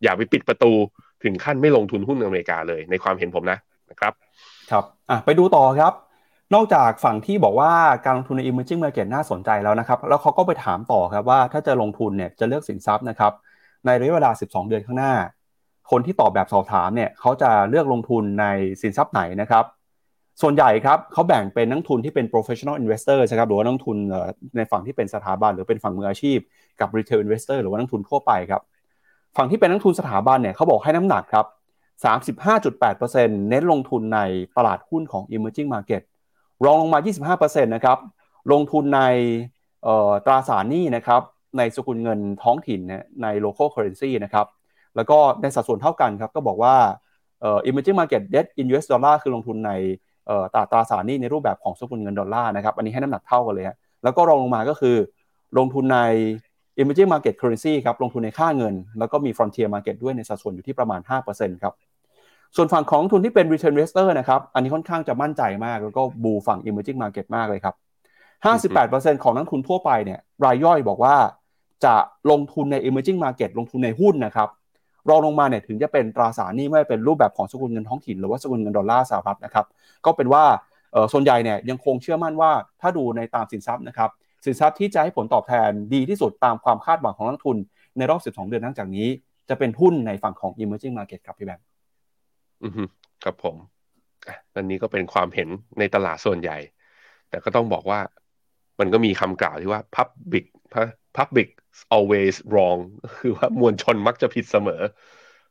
[0.04, 0.72] อย่าไปปิดประตู
[1.24, 4.14] ถึงขั้นไม่ลงทุนหุ้นอเมริกาเลยในความเห็นผมนะนะครับ
[4.72, 5.94] ครับอะไปดูต่อครับ
[6.54, 7.72] นอกจากฝั่งที่บอกว่า
[8.06, 13.34] การลงทุนใน emerging market น่าสนใจแล้วนะครับ แล้วเขาก็ไปถามต่อครับว่าถ้าจะลงทุนเนี่ยจะเลือกสินทรัพย์นะครับ
[13.86, 15.14] ในระยะเวลา 12 เดือนข้างหน้า
[15.92, 18.46] คนที่ตอบแบบสอบถามเนี่ยเขาจะเลือกลงทุนใน
[18.82, 19.64] สินทรัพย์ไหนนะครับ
[20.42, 23.98] ส่วนใหญ่ครับเขาแบ่งเป็นนักทุนที่เป็น professional investor นะครับหรือว่านักทุน
[24.58, 26.38] ในฝั่งที่เป็นสถาบันหรือเป็นฝั่งมืออาชีพ
[26.80, 28.62] กับ retail investor หรือว่านักทุนทั่วไปครับ
[29.38, 31.46] ฝั่งที่เป็นนักทุนสถาบันเนี่ยเขาบอกให้น้ำหนักครับ
[32.08, 34.20] 35.8%เน้นลงทุนใน
[34.58, 36.02] ตลาดหุ้นของ emerging market
[36.66, 37.98] รองลงมา 25%นะครับ
[38.52, 39.02] ลงทุนใน
[40.26, 41.22] ตราสารหนี้นะครับ
[41.58, 42.80] ในสกุลเงินท้องถิ่น
[43.24, 44.48] ใน local currency นะครับ
[44.96, 46.76] แล้วก็ในสัดส่วนเท่ากันครับ ก็บอกว่า
[47.68, 49.72] emerging market debt in US dollar คือลงทุนใน
[50.54, 54.96] ตราตราสารหนี้ในรูปแบบของสกุลเงินดอลลาร์นะครับ อันนี้ให้น้ำหนักเท่ากันเลยฮะแล้วก็รองลงมาก็คือ
[55.58, 56.00] ลงทุนใน
[56.80, 61.00] emerging market currency ครับ ลงทุนในค่าเงิน แล้วก็มี frontier market ด้วยในสัดส่วนอยู่ที่ประมาณ
[61.32, 61.74] 5%ครับ
[62.56, 67.76] ส่วนฝั่งของทุนที่เป็น return investor นะครับ อันนี้ค่อนข้างจะมั่นใจมาก แล้วก็บูฝั่ง emerging market มากเลยครับ
[68.44, 71.16] 58%ของนักทุนทั่วไปเนี่ยรายย่อยบอกว่า
[71.86, 71.96] จะ
[72.32, 74.50] ลงทุนใน emerging market ลงทุนในหุ้นนะครับ
[75.10, 79.66] รองลงมาเนี่ยถึงจะเป็นตราสารหนี้ไม่เป็นรูปแบบของสกุลเงินท้องถิ่นหรือว่าสกุลเงินดอลลาร์สหรัฐนะครับ
[80.06, 80.44] ก็เป็นว่า
[81.14, 84.10] ส่วนใหญ่เนี่ยยังคงเชื่อมั่นว่าถ้าดูในตามสินทรัพย์นะครับ
[84.46, 87.58] สินทรัพย์ที่จะให้ผลตอบแทนดีที่สุดตามความคาดหวังของนักทุน
[87.98, 89.08] ในรอบ 12 เดือนนับจากนี้
[89.50, 91.66] จะเป็นหุ้นในฝั่งของ emerging market ครับพี่แบงค์
[92.62, 92.88] อืม
[93.24, 93.56] ครับผม
[94.56, 95.50] อันนี้ก็เป็นความเห็น
[95.80, 96.58] ในตลาดส่วนใหญ่
[97.30, 98.00] แต่ก็ต้องบอกว่า
[98.80, 100.46] มันก็มีคำกล่าวที่ว่า public
[101.18, 101.50] public
[101.96, 102.80] always wrong
[103.20, 104.82] คือว่ามวลชนมักจะผิดเสมอ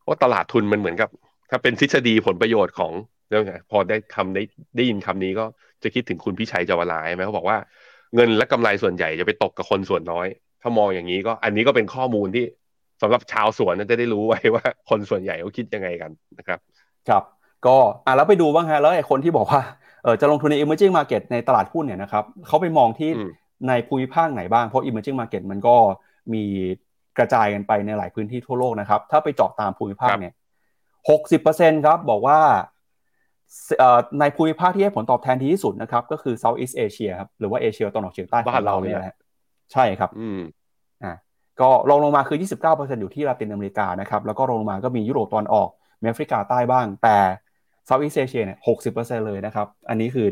[0.07, 1.11] ว่าตลาดทุนมันเหมือนกับ
[1.51, 2.93] ถ้าเป็นทฤษฎีผลประโยชน์ของ
[3.29, 4.43] เรื่องไงพอได้คำได้
[4.77, 5.45] ได้ยินคำนี้ก็
[5.83, 7.59] จะคิดถึงคุณพิชัยจวลายไหมเขาบอกว่า
[8.15, 10.27] เงินและกำไรส่วนใหญ่จะไปตกกับคนส่วนน้อย
[10.63, 12.45] ถ้ามองอย่างนี้ก็อันนี้ก็เป็นข้อมูลที่
[13.03, 16.59] สำหรับชาวสวนจะได้รู้ไว้ว่าคนส่วนใหญ่เขาคิดยังไงกันนะครับ
[17.09, 17.23] ครับ
[17.67, 17.77] ก็
[18.07, 19.63] อะแล้วไปดูบ้างฮะแล้วไอ้คนที่บอกว่า
[20.03, 23.11] เออจะลงทุนใน emerging market ในตลาดหุ้นเนี่ยนะครับเขาไปมองที่
[23.69, 25.77] ในภูมิภาคไหนบ้าง เพราะ emerging market มันก็
[26.35, 26.45] มี
[27.19, 30.33] กระจายกันไปในหลายพื้นที่ทั่วโลกนะครับ ถ้าไปเจาะตามภูมิภาคเนี่ย
[31.11, 32.39] หกสิบเปอร์เซ็นครับบอกว่า
[34.21, 39.01] ในภูมิภาคที่ให้ผลตอบแทนดีที่สุดนะครับ ก็คือ Southeast Asia ครับหรือว่าเอเชียตะวันออกเฉียงใต้บ้านเราเนี่ย
[39.73, 40.41] ใช่ครับ อืม
[41.05, 41.15] อ่า
[41.61, 42.39] ก็ลงลงมาคือ
[42.69, 45.69] 29%อยู่ที่ลาตินอเมริกานะครับ แล้วก็ลงลงมาก็มียุโรปตอนออก
[46.03, 47.17] แอฟริกาใต้บ้าง แต่
[47.89, 48.59] Southeast Asia เนี่ย
[48.93, 50.29] 60%เลยนะครับ อันนี้คือ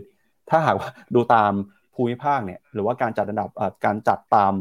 [0.50, 1.52] ถ้าหากว่าดูตาม
[1.94, 3.48] ภูมิภาคเนี่ยหรือว่าการจัดอันดับ
[3.84, 4.52] การจัดตาม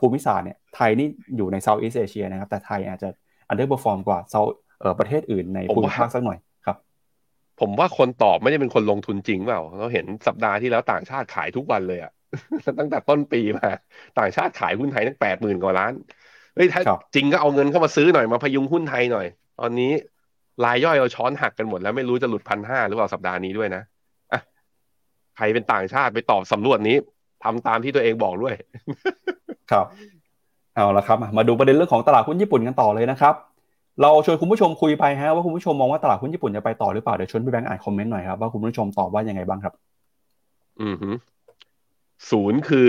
[0.00, 3.08] ภูมิศาสตร์เนี่ยไทยนี่อยู่ใน Southeast Asia นะครับ แต่ไทยอาจจะ
[3.52, 4.42] underperform กว่าเซา
[4.98, 6.38] ประเทศอื่นในภูมิภาคสักหน่อย
[7.60, 12.12] ผมว่าคนตอบไม่ได้เป็นคนลงทุนจริงเปล่าเราเห็นสัปดาห์ที่แล้วต่างชาติขายทุกวันเลยอะ
[12.78, 13.68] ตั้งแต่ต้นปีมา
[14.18, 15.92] ต่างชาติขายหุ้นไทยตั้งแปดหมื่นกว่าล้าน
[16.54, 16.82] เฮ้ยถ้า
[17.14, 19.26] จริงก็เอาเงินเข้ามาซื้อหน่อยมาพยุงหุ้นไทยหน่อย
[19.60, 19.92] ตอนนี้
[20.64, 23.82] รายย่อยเราช้อนหักกันหมดแล้วไม่รู้จะหลุดพันห้าหรือเปล่าสัปดาห์นี้ด้วยนะ
[24.32, 24.40] อะ
[25.36, 26.96] ใครเป็นต่างชาติไปตอบสำรวจนี้
[27.44, 28.54] ทำตามที่ตัวเองบอกด้วย
[29.70, 29.86] ครับ
[30.74, 33.34] เอาละครับ มาดูประเด็นเรื่องของตลาดหุ้นญี่ปุ่นกันต่อเลยนะครับ
[34.02, 39.74] เราชวนคุณผู้ชมคุยไปฮะว่าคุณผู้ชมมองว่าตลาดหุ้นญี่ปุ่นจะไปต่อหรือเปล่าเดี๋ยวชวนพี่แบงค์อ่านคอมเมนต์หน่อยครับว่าคุณผู้ชมตอบว่ายังไงบ้างครับ
[40.82, 41.10] อือฮึ
[42.30, 42.88] ศูนย์คือ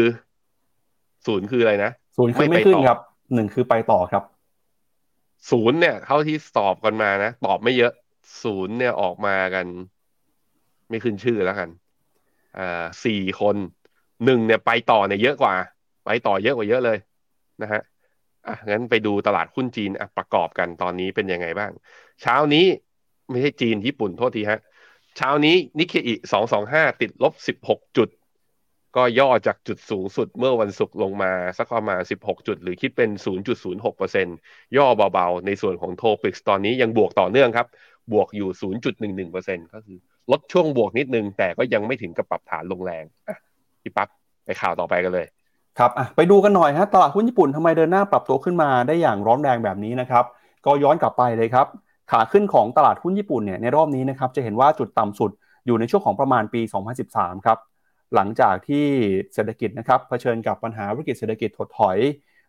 [1.25, 2.99] ศูนย์คืออะไรนะศูนย์คือไม่ขึ้นครับ
[3.33, 4.23] หนึ่งคือไปต่อครับ
[5.49, 7.91] ศูนย์เนี่ยเท่าที่สอบกันมานะตอบไม่เยอะ
[8.43, 9.65] ศูนย์เนี่ยออกมากัน
[10.89, 11.69] ไม่ขึ้นชื่อแล้วกัน
[12.57, 13.55] อ่าสี่คน
[14.25, 15.55] หนึ่งเนี่ยไปต่อเนี่ยเยอะกว่า
[16.05, 16.97] ไปต่อเยอะกว่าเยอะเลย
[17.61, 17.81] นะฮะ
[18.47, 21.71] อะงั้นไปดูตลาดหุ้นจีนอะประกอบกันตอนนี้เป็นยังไงบ้าง
[22.21, 22.65] เช้านี้
[23.29, 24.59] ไม่ใช่จีนญี่ปุ่นโทษทีฮะ
[25.17, 28.09] เช้านี้นิเคอิสองสองห้าติดลบสิบหกจุด
[28.95, 34.27] ก็ย่อจากจุดสูงสุดเมื่อวันศุกร์ลงมาสักประมาณสิบหกจุด หรือคิดเป็นศูนย์จุดศูนย์หกเปอร์เซ็น
[34.77, 37.67] ย่อเบาๆ ในส่วนของโทปิกตอนนี้ยังบวกต่อเนื่องครับ
[38.13, 39.97] บวกอยู่ศูนย์จุดหนึ่งหนึ่งเปอร์เซ็นก็คือ
[40.31, 43.03] ลดช่วงบวกนิดนึง แต่ก็ยังไม่ถึงกับปรับฐานลงแรง
[43.81, 44.07] พี่ปั๊บ
[44.45, 45.25] ไปข่าวต่อไปกันเลย
[45.79, 50.25] ครับไปดูกันหน่อยฮะตลาดหุ้นญี่ปุ่นทำไมเดินหน้าปรับตัวขึ้นมาได้อย่างร้อนแรงแบบนี้นะครับ
[50.65, 51.67] ก็ย้อนกลับไปเลยครับ
[52.11, 55.31] ขาขึ้นของตลาดหุ้นญี่ปุ่นเนี่ยในรอบนี้นะครับจะเห็นว่าจุดต่ำสุด
[55.65, 56.61] อยู่ในช่วงของประมาณปี
[57.03, 57.57] 2013 ครับ
[58.15, 58.85] หลังจากที่
[59.33, 61.97] เศรษฐกิจนะครับเผชิญกับปัญหาวิกฤตเศรษฐกิจถดถอย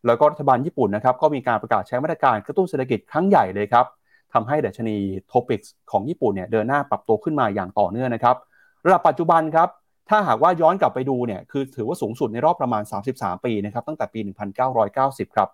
[0.06, 3.86] แล้วก็รัฐบาลญี่ปุ่นนะครับก็มีการประกาศใช้มาตรการกระตุ้นเศรษฐกิจครั้งใหญ่เลยครับ
[4.32, 4.96] ทำให้ดัชนี
[5.26, 8.36] โทปิกส์ของญี่ปุ่นเนี่ยเดินหน้าปรับตัวขึ้นมาอย่างต่อเนื่องนะครับ
[8.86, 9.68] ระดับปัจจุบันครับ
[10.08, 12.82] ถ้าหากว่าย้อนกลับไปดูเนี่ยคือถือว่าสูงสุดในรอบประมาณ
[13.14, 14.20] 33 ปีนะครับตั้งแต่ปี
[14.78, 15.48] 1990 ครับ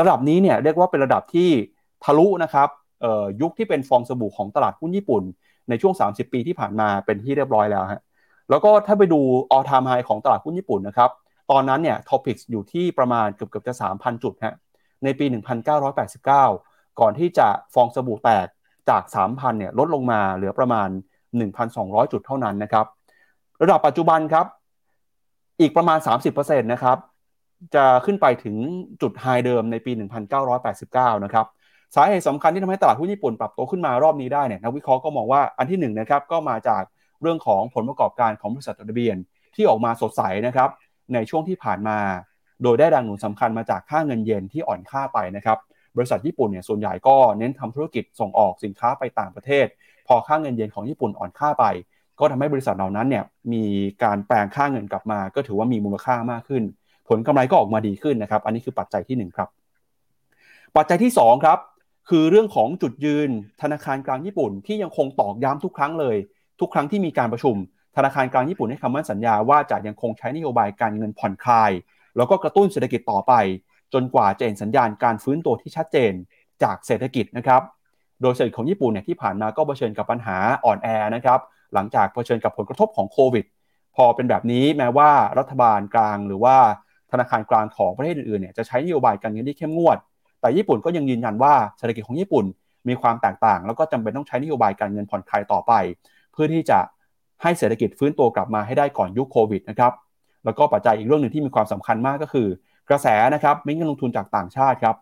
[0.00, 1.50] ระดับนี้เนี่ยเรียกว่าเป็นระดับที่
[2.04, 2.68] ทะลุนะครับ
[3.40, 5.22] ยุคที่เป็นฟองสบู่ของตลาดหุ้นญี่ปุ่น
[5.68, 8.00] ในช่วง 30 ปีที่ผ่านมาเป็นที่เรียบร้อยแล้วฮะ
[8.50, 9.20] แล้วก็ถ้าไปดู
[9.54, 11.10] all time high ของตลาดหุ้นญี่ปุ่นนะครับ
[11.50, 14.54] ตอนนั้นเนี่ยท็อปิกอยู่ที่ประมาณเกือบเกือบจะ 3,000 จุดฮะ
[15.04, 15.26] ในปี
[15.92, 16.26] 1989
[17.00, 18.46] ก่อนที่จะฟองสบู่แตก
[18.88, 20.88] จาก 3,000 เนี่ยลดลงมาเหลือประมาณ
[21.50, 22.86] 1,200 จุดเท่านั้นนะครับ
[23.62, 24.46] ระดับปัจจุบันครับ
[25.60, 25.98] อีกประมาณ
[26.30, 26.98] 30%นะครับ
[27.74, 28.56] จะขึ้นไปถึง
[29.02, 29.92] จุดไฮเดิมในปี
[30.38, 31.46] 1989 นะครับ
[31.94, 36.82] สาเหตุสำคัญที่ทำให้ตลาดหุ้นญี่ปุ่นปรับตัวขึ้นมารอบนี้ได้เนี่ยนักวิเคราะห์ก็มองว่าอันที่1นนะครับก็มาจาก
[37.22, 39.16] เรื่องของผลประกอบการของบริษัทจดทะเบียน
[39.54, 40.70] ที่ออกมาสดใสนะครับ
[41.14, 41.98] ในช่วงที่ผ่านมา
[42.62, 45.58] โดยได้แรงหนุนสำคัญมาจากค่าเงินเยนที่อ่อนค่าไปนะครับ
[45.96, 49.66] บริษัทญี่ปุ่นเนี่ยส่วนใหญ่ก็เน้นทำธุรกิจส่งออกสินค้าไปต่างประเทศ
[50.06, 51.64] พอค่าเงินเยนของญี่ปุ่นอ่อนค่าไป
[52.20, 53.64] ก็ทำให้บริษัทเหล่านั้นเนี่ยมี
[54.02, 56.62] การแปลงค่าเงินกลับมา ก็ถือว่ามีมูลค่ามากขึ้น
[57.08, 59.48] ผลกำไรก็ออกมาดีขึ้นนะครับ อันนี้คือปัจจัยที่ 1 ครับ
[60.76, 61.58] ปัจจัยที่ 2 ครับ
[62.10, 63.28] คือเรื่องของจุดยืน
[63.62, 66.16] ธนาคารกลางญี่ปุ่นที่ยังคงตอกย้ำทุกครั้งเลย
[66.62, 67.56] ทุกครั้งที่มีการประชุม
[67.96, 71.70] ธนาคารกลางญี่ปุ่นให้คำมั่นสัญญาว่าจะยังคงใช้นโยบายการเงินผ่อนคลาย
[72.16, 73.32] แล้วก็กระตุ้นเศรษฐกิจต่อไป
[73.94, 76.12] จนกว่าจะเห็นสัญญาณการฟื้นตัวที่ชัดเจน
[76.62, 77.62] จากเศรษฐกิจนะครับ
[78.22, 81.40] โดยเศรษฐกิจของญี่ปุ่นเนี่ยที่ผ่านมาก็เผชิญกับปัญหาอ่อนแอนะครับ
[81.74, 83.44] หลังจากเผชิญกับผลกระทบของโควิด
[83.96, 86.56] พอเป็นแบบนี้แม้ว่ารัฐบาลกลางหรือว่า
[87.12, 89.98] ธนาคารกลางของประเทศอื่นๆเนี่ยจะใช้นโยบายการเงินที่เข้มงวด
[90.40, 92.44] แต่ญี่ปุ่นก็ยังยืนยันว่าเศรษฐกิจของญี่ปุ่น
[92.88, 95.72] มีความแตกต่าง แล้วก็จำเป็นต้องใช้นโยบายการเงินผ่อนคลายต่อไป
[96.32, 96.78] เพื่อที่จะ
[97.42, 99.92] ให้เศรษฐกิจฟื้นตัวกลับมาให้ได้ก่อนยุคโควิดนะครับ
[100.44, 102.46] แล้วก็ปัจจัยอีกเรื่องหนึ่งที่มีความสำคัญมากก็คือ
[102.90, 104.96] กระแสนะครับเม็ดเงินลงทุนจากต่างชาติครับ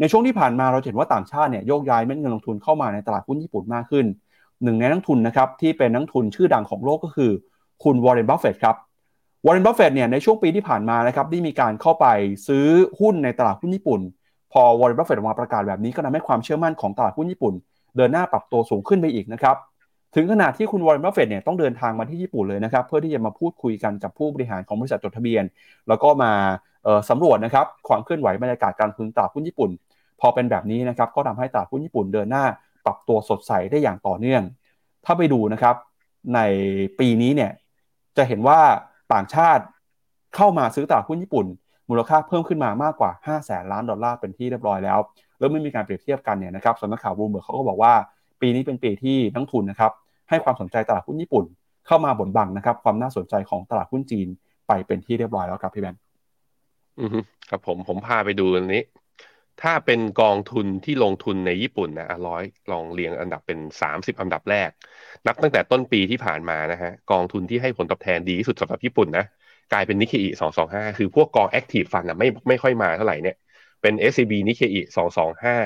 [0.00, 4.06] ในช่วงที่ผ่านมาเราเห็นว่าต่างชาติเนี่ยโยกย้ายเม็ดเงินลงทุนเข้ามาในตลาดหุ้นญี่ปุ่นมากขึ้น
[4.62, 7.30] หนึ่งในนักลงทุนนะครับที่เป็นนักลงทุนชื่อดังของโลกก็คือ
[7.84, 8.76] คุณวอร์เรนบัฟเฟตครับ
[9.46, 12.06] วอร์เรนบัฟเฟตเนี่ยในช่วงปีที่ผ่านมานะครับได้มีการเข้าไป
[12.46, 12.66] ซื้อ
[13.00, 14.00] หุ้นในตลาดหุ้นญี่ปุ่น
[14.52, 17.54] พอวอร์เรนบัฟเฟตออกมาประกาศแบบนี้ก็ทำให้ความเชื่อมั่นของตลาดหุ้นญี่ปุ่น
[17.96, 19.56] เดินหน้าปรับตัวสูงขึ้นไปอีกนะครับ
[20.14, 25.44] ถึงขนาดที่คุณวอร์เรนบัฟเฟตเนี่ยต้องเดินทางมาที่ญี่ปุ่นเลยนะครับเพื่อที่จะมาพูดคุยกันกับผู้บริหารของบริษัทจดทะเบียน
[25.88, 26.32] แล้วก็มา
[27.10, 29.70] สำรวจนะครับความเคลื่อนไหวบรรยากาศการลงทุนตลาดหุ้นญี่ปุ่น
[30.20, 32.44] พอเป็นแบบนี้นะครับก็ทำให้ตลาดหุ้นญี่ปุ่นเดินหน้า
[32.84, 34.42] ปรับตัวสดใสได้อย่างต่อเนื่อง
[35.04, 35.74] ถ้าไปดูนะครับ
[36.34, 36.40] ใน
[36.98, 37.50] ปีนี้เนี่ย
[38.16, 38.60] จะเห็นว่า
[39.12, 39.64] ต่างชาติ
[40.36, 41.46] เข้ามาซื้อตลาดหุ้นญี่ปุ่น
[41.88, 44.98] มูลค่าเพิ่มขึ้นมามากกว่า 5 0 0แสนล้านดอลลาร์เป็นที่เรียบร้อยแล้ว
[45.38, 47.92] แล้วไม่มีการเปรียบเทียบกันเนี่ยนะครับสำนักข่าวบลูมเบิร์กเขาก็บอกว่า
[48.40, 49.92] ปีนี้เป็นปีที่นักทุนนะครับ
[50.28, 51.44] ให้ความสนใจตลาดหุ้นญี่ปุ่น
[51.86, 54.28] เข้ามาบดบังนะครับ ความน่าสนใจของตลาดหุ้นจีน
[54.68, 55.96] ไปเป็นที่เรียบร้อยแล้วครับพี่แบงค์
[57.00, 57.16] อือ
[57.50, 58.82] ครับผมผมพาไปดูอันนี้
[59.62, 64.70] ถ้าเป็นกองทุนที่ลงทุนในญี่ปุ่นนะเราลองเรียงอันดับเป็นสามสิบอันดับแรก
[65.26, 69.24] นับตั้งแต่ต้นปีที่ผ่านมานะฮะกองทุนที่ให้ผลตอบแทนดีที่สุดสำหรับญี่ปุ่นนะ
[69.72, 73.36] กลายเป็นนิเคอิสองสองห้าคือพวกกอง active fund อะไม่ไม่ค่อยมาเท่าไหร่เนี่ย
[73.82, 75.56] เป็น SCB นิเคอิสองสองห้า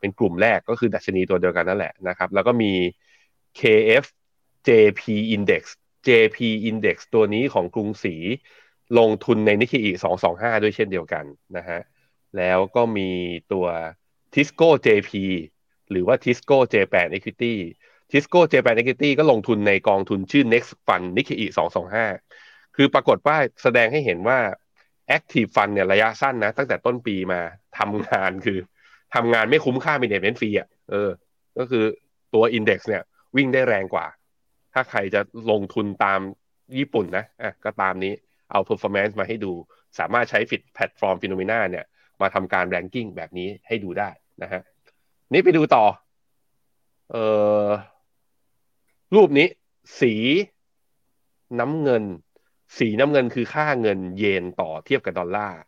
[0.00, 2.72] เป็นกลุ่มแรกก็คือดัชนีตัวเดียวกันนั่นแหละนะครับ แล้วก็มี
[3.58, 4.04] KF
[4.68, 5.02] JP
[5.36, 5.62] Index
[6.06, 6.38] JP
[6.70, 8.14] Index ตัวนี้ของกรุงศรี
[8.98, 11.24] ลงทุนในนิกเคอิสองสองห้าด้วยเช่นเดียวกัน
[11.56, 11.80] นะฮะ
[12.36, 13.10] แล้วก็มี
[13.52, 13.66] ตัว
[14.34, 15.10] Tisco JP
[15.90, 17.54] หรือว่า Tisco Japan Equity
[18.10, 21.46] Tisco Japan Equity ก็ลงทุนในกองทุนชื่อ Next Fund Nikkei
[22.10, 24.38] 225 คือปรากฏว่าแสดงให้เห็นว่า
[25.16, 27.40] Active Fund เนี่ยระยะสั้นนะ ตั้งแต่ต้นปีมา
[27.78, 28.58] ทำงานคือ
[29.14, 31.10] ทำงานไม่คุ้มค่า management fee อะเออ
[31.58, 31.84] ก็คือ
[32.34, 33.02] ตัว Index เนี่ย
[33.36, 34.06] วิ่งได้แรงกว่า
[34.72, 35.20] ถ้าใครจะ
[35.50, 36.20] ลงทุนตาม
[36.78, 38.12] ญี่ปุ่นนะอะก็ตามนี้
[38.50, 39.52] เอา performance มาให้ดู
[39.98, 41.84] สามารถใช้ฟิตแพลตฟอร์ม Finnomena เนี่ย
[42.20, 44.10] มาทำการ ranking แบบนี้ให้ดูได้
[44.42, 44.62] นะฮะ
[45.32, 45.84] นี่ไปดูต่อ
[47.10, 47.24] เอ่
[47.64, 47.66] อ
[49.14, 49.48] รูปนี้
[50.00, 50.14] สี
[51.60, 52.04] น้ำเงิน
[52.78, 55.60] สีน้ำเงินคือค่าเงินเยนต่อเทียบกับดอลลาร์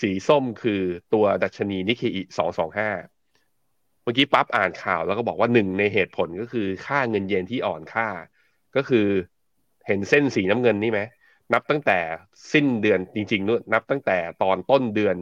[0.00, 0.80] สีส้มคือ
[1.12, 2.90] ตัวดัชนีนิเคอิสองสองห้า
[4.04, 8.08] เมื่อกี้ปั๊บอ่านข่าวแล้วก็บอกว่าหนึ่งในเหตุผลก็คือค่าเงินเยนที่อ่อนค่า
[8.76, 9.06] ก็คือ
[9.86, 11.00] เห็นเส้นสีน้ำเงินนี่ไหม
[11.52, 11.98] นับตั้งแต่
[12.52, 15.16] สิ้นเดือนจริงๆนู้นนับตั้งแต่ตอนต้นเดือน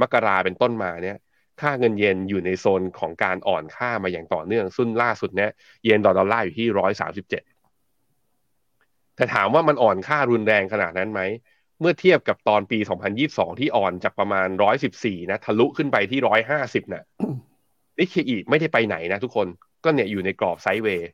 [0.00, 1.18] มกราเป็นต้นมาเนี่ย
[1.60, 5.50] ค่าเงินเยนอยู่ในโซนของการอ่อนค่ามาอย่างต่อเนื่องซึ่งล่าสุดเนี่ย
[5.84, 7.42] เยนต่อดอลลาร์อยู่ที่ร้อยสามสิบเจ็ด
[9.16, 11.20] แต่ถามว่ามันอ่อนค่ารุนแรงขนาดนั้นไหม
[11.80, 12.78] เมื่อเทียบกับตอนปี
[13.18, 14.48] 2022 ที่อ่อนจากประมาณ
[14.88, 16.20] 114 นะ ทะลุขึ้นไปที่
[16.52, 17.04] 150นะ
[17.98, 19.46] นิเคอีไม่ได้ไปไหนนะทุกคน
[19.84, 21.10] ก็เนี่ยอยู่ในกรอบไซด์เวย์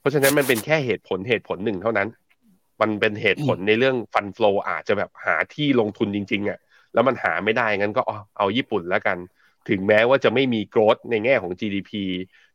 [0.00, 2.08] เพราะฉะนั้นมันเป็นแค่เหตุผลเหตุผลหนึ่งเท่านั้น
[2.80, 6.58] มันเป็นเหตุผลในเรื่องฟันฟลออาจจะแบบหาที่ลงทุนจริงๆอะ่ะ
[6.94, 8.02] แล้วมันหาไม่ได้งั้นก็
[8.38, 9.18] เอาญี่ปุ่นแล้วกัน
[9.68, 11.90] ถึงแม้ว่าจะไม่มีโกรธในแง่ของ GDP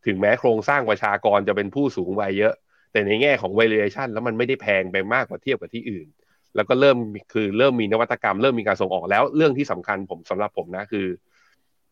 [0.05, 2.53] ถึงแม้โครงสร้างประชากรจะเป็นผู้สูงวัยเยอะ
[2.91, 6.07] แต่ในแง่ของ valuation แล้วมันไม่ได้แพงไปมากกว่าเทียบกับที่อื่น
[6.55, 6.97] แล้วก็เริ่ม
[7.34, 11.05] คือเริ่มมีนวัตกรรม เริ่มมีการส่งออกแล้วเรื่องที่สำคัญผมสำหรับผมนะคือ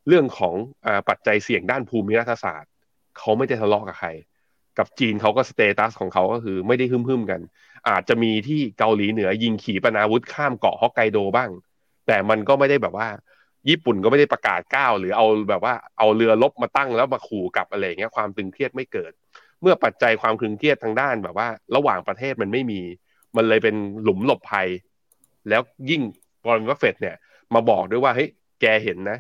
[0.07, 2.71] เรื่องของอปัจจัยเสี่ยงด้านภูมิรัฐศาสตร์
[3.17, 4.09] เขาไม่ได้ทะเลาะกับใคร
[4.77, 7.41] กับจีนเขาก็สเตตัสของเขาก็คือไม่ได้หึ่มๆกัน
[7.89, 11.49] อาจจะมีที่เกาหลีเหนือยิงขีปนาวุธข้ามเกาะฮอกไกโดบ้าง
[12.07, 13.07] แต่มันก็ไม่ได้แบบว่า
[13.69, 19.11] ญี่ปุ่นก็ไม่ได้ประกาศก้าวหรือเอาแบบว่าเอาเรือลบมาตั้งแล้วมาขู่กับอะไรเงี้ยความตึงเครียดไม่เกิด
[19.61, 22.81] เมื่อปัจจัยความตึงเครียดทางด้านแบบว่า ระหว่างประเทศมันไม่มี
[23.35, 24.67] มันเลยเป็นหลุมหลบภัย
[25.49, 26.01] แล้วยิ่ง
[26.45, 27.15] บอลวัฟเฟตเนี่ย
[27.53, 28.29] มาบอกด้วยว่าเฮ้ย
[28.61, 29.17] แกเห็นนะ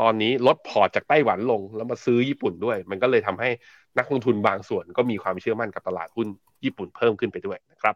[0.00, 3.50] ตอนนี้ลดพอร์ตจากไต้หวันลง แล้วมาซื้อญี่ปุ่นด้วย มันก็เลยทำให้
[3.98, 6.26] นักลงทุนบางส่วนก็มีความเชื่อมั่นกับตลาดหุ้น
[6.64, 7.94] ญี่ปุ่นเพิ่มขึ้นไปด้วยนะครับ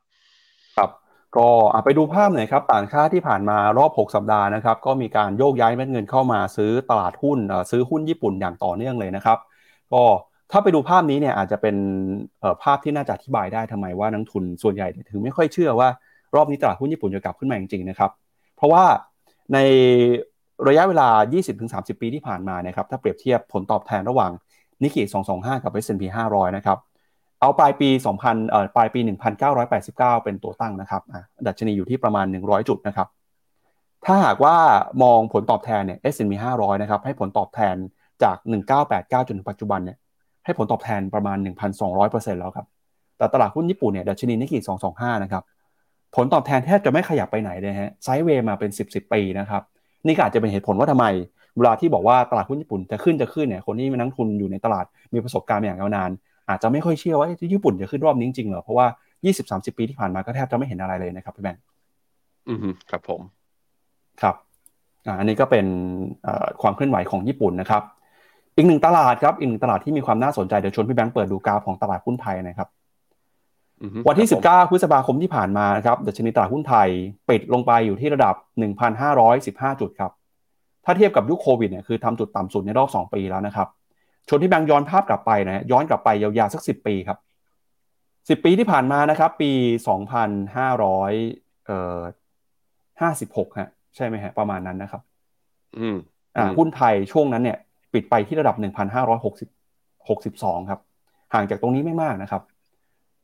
[0.76, 0.90] ครับ
[1.36, 1.48] ก็
[1.84, 7.38] ไปดูภาพหน่อยครับต่างชาติที่ผ่านมารอบ 6 สัปดาห์นะครับ ก็มีการโยกย้ายเม็ดเงินเข้ามาซื้อตลาดหุ้น
[7.70, 9.38] ซื้อหุ้นญี่ปุ่นอย่างต่อเนื่องเลยนะครับ
[9.92, 10.02] ก็
[10.52, 11.76] ถ้าไปดูภาพนี้เนี่ยอาจจะเป็น
[12.62, 15.88] ภาพที่น่าจะอธิบายได้ทำไมว่านักทุนส่วนใหญ่ถึงไม่ค่อยเชื่อว่า
[16.34, 18.10] รอบนี้ตลาดหุ้นญี่ปุ่นจะกลับขึ้นมาจริงๆนะครับ
[18.56, 18.84] เพราะว่า
[19.54, 19.58] ใน
[20.68, 21.08] ระยะเวลา
[21.54, 24.30] 20-30 ปีที่ผ่านมานะครับถ้าเปรียบเทียบผลตอบแทนระหว่าง
[24.82, 25.02] นิกเกิ
[25.34, 26.78] 225 กับ S&P 500 นะครับ
[27.40, 27.88] เอาปลายปี
[28.20, 29.00] 2000เอ่อปลายปี
[29.62, 31.02] 1989 เป็นตัวตั้งนะครับ
[31.46, 33.08] ดัชนีอยู่ที่ประมาณ 100 จุดนะครับ
[34.04, 34.56] ถ้าหากว่า
[35.02, 37.76] มองผลตอบแทนเนี่ย S&P 500 นะครับ ให้ผลตอบแทน
[38.22, 38.36] จาก
[38.82, 39.98] 1989 จนถึงปัจจุบันเนี่ย
[40.44, 41.38] ให้ผลตอบแทนประมาณ
[41.88, 42.66] 1,200%แล้วครับ
[43.18, 44.58] แต่ตลาดหุ้นญี่ปุ่นเนี่ยดัชนีนิกเกิ
[44.92, 45.42] 225 นะครับ
[46.16, 49.62] ผลตอบแทนแทบจะไม่ขยับไปไหนเลยฮะไซด์เวย์มาเป็น 10 10 ปีนะครับ
[50.06, 51.06] นี่ก็อาจจะเป็นเหตุผลว่าทำไม
[51.56, 54.84] เวลาที่บอกว่าตลาดหุ้นญี่ปุ่นจะขึ้นจะขึ้นเนี่ยคนที่มานั่งทุนอยู่ในตลาด
[55.14, 56.10] มีประสบการณ์อย่างยาวนาน
[56.48, 58.86] อาจจะไม่ค่อยเชื่อว่าญี่ปุ่นจะขึ้นรอบนี้จริงๆเหรอเพราะว่า
[59.32, 61.62] 20-30 ปีที่ผ่านมาก็แทบจะไม่เห็นอะไรเลยนะครับพี่แบงค์
[62.48, 62.58] อืม
[62.90, 63.20] ครับผม
[64.22, 64.34] ครับ
[65.18, 65.66] อันนี้ก็เป็น
[66.62, 67.82] ความเคลื่อนไหวของญี่ปุ่นนะครับ
[68.56, 72.68] อีกหนึ่งตลาดครับอีกหนึ่งตลาดที่มีความน่าสนใจเดี๋ยวชวนพี่แบงค์เปิดดูกราฟของตลาดหุ้นไทยนะครับ
[74.08, 76.88] วันที่ 19 พฤษภาคมที่ผ่านมาครับดัชนีตลาดหุ้นไทย
[77.30, 78.34] ปิดลงไปอยู่ที่ระดับ
[79.08, 80.12] 1,515 จุดครับ
[80.84, 83.68] ถ้าเทียบกับยุคโควิดเนี่ยคือทำจุดต่ำสุดในรอบ 2 ปีแล้วนะครับ
[84.28, 87.18] ชนที่แบงย้อนภาพกลับไปนะย้อนกลับไปยาวๆสัก 10 ปีครับ
[87.86, 89.50] 10 ปีที่ผ่านมานะครับ ปี
[90.34, 92.00] 2,500เอ่อ
[92.90, 95.02] 56ฮะใช่ไหมฮะประมาณนั้นนะครับ
[95.78, 95.96] อืม
[96.36, 97.58] อ่าหุ้นไทยช่วงนั้นเนี่ย
[97.92, 100.80] ปิดไปที่ระดับ 1,560 62 ครับ
[101.34, 102.42] ห่างจากตรงนี้ไม่มากนะครับ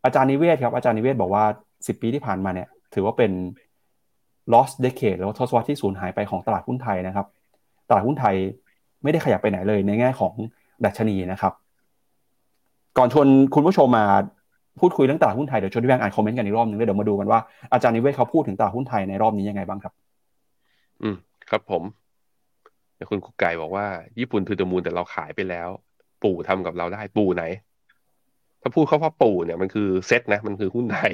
[0.04, 1.44] อาจารย์นิเวศครับอาจารย์นิเวศบอกว่า
[1.76, 3.32] 10 ปีที่ผ่านมาเนี่ย ถือว่าเป็น
[4.52, 7.26] lost decade แล้วทศวรรษที่สูญหายไปของตลาดหุ้นไทยนะครับ
[7.88, 8.34] ตลาดหุ้นไทย
[9.02, 10.34] ไม่ได้ขยับไปไหนเลยในแง่ของ
[10.84, 11.52] ดัชนีนะครับ
[12.98, 14.04] ก่อนชวนคุณผู้ชมมา
[14.80, 17.40] พูดคุยเรื่องตลาดหุ้นไทยเดี๋ยวชวนพี่แบงค์อ่านคอมเมนต์กันอีกรอบนึงเลยเดี๋ยวมาดูกันว่า
[17.72, 19.92] อาจารย์นิเวศเขาพูดถึงตลาดหุ้นไทยในรอบนี้ยังไงบ้างครับ
[21.02, 21.16] อืม
[21.50, 21.82] ครับผม
[23.10, 23.86] คุณกุ๊กไก่บอกว่า
[24.18, 25.68] ญี่ปุ่นถือตมูลแต่เราขายไปแล้ว
[26.22, 27.44] ปู่ทำกับเราได้ปู่ไหน
[28.62, 31.12] ถ้าพูดเขาว่าปู่เนี่ยมันคือเซ็ตนะ มันคือหุ้นไทย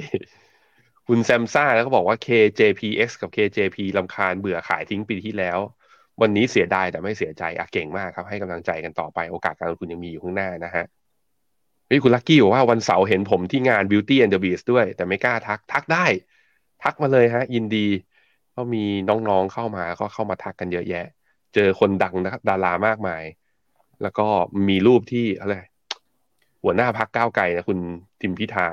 [1.07, 5.59] คุณแซมซ่าแล้วก็บอกว่า KJPX กับ KJP ลำคาญเบื่อขายทิ้งปีที่แล้ว
[6.21, 10.85] วันนี้เสียดายแต่ไม่เสียใจอะเก่งมากครับ ให้กำลังใจกันต่อไปโอกาสการลงทุนยังมีอยู่ข้างหน้านะฮะ
[11.89, 16.05] นี่คุณลักกี้บอกว่าวันเสาร์เห็นผมที่งาน Beauty and the Beast ด้วย แต่ไม่กล้าทักทักได้
[16.83, 17.87] ทักมาเลยฮะ ยินดี
[18.55, 21.05] ก็มีน้องๆเข้ามาก็เข้ามาทักกันเยอะแยะ
[21.53, 23.23] เจอคนดังนะดารามากมาย
[24.01, 24.27] แล้วก็
[24.69, 25.55] มีรูปที่อะไร
[26.63, 27.79] หัวหน้าพักก้าวไกลนะคุณ
[28.21, 28.67] ทิมพิธา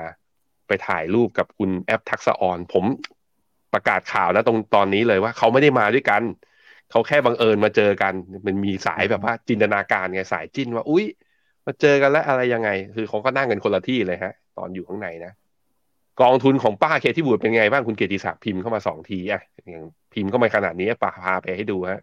[0.67, 2.85] ไปถ่ายรูปกับคุณแอปทักษออนผม
[3.73, 6.21] ประกาศข่าวแล้วตรงตอนนี้เลยว่าเขาไม่ได้มาด้วยกัน
[6.91, 8.13] เขาแค่บังเอิญมาเจอกัน
[8.45, 11.05] มันมีสายแบบว่าจินตนาการไงสายจิ้นว่า อุ้ย
[11.65, 15.31] มาเจอกันแล้วอะไรยังไง คือเขาก็นั่งกันคนละที่เลยฮะ ตอนอยู่ข้างในนะ
[16.21, 19.83] กองทุนของป้าเคที่บูดเป็นไงบ้างคุณเกียรติศักดิ์พิมพ์เข้ามาสองทีอะอย่าง
[20.13, 22.01] พิมพ์เข้ามาขนาดนี้ป้าพาไปให้ดูฮะ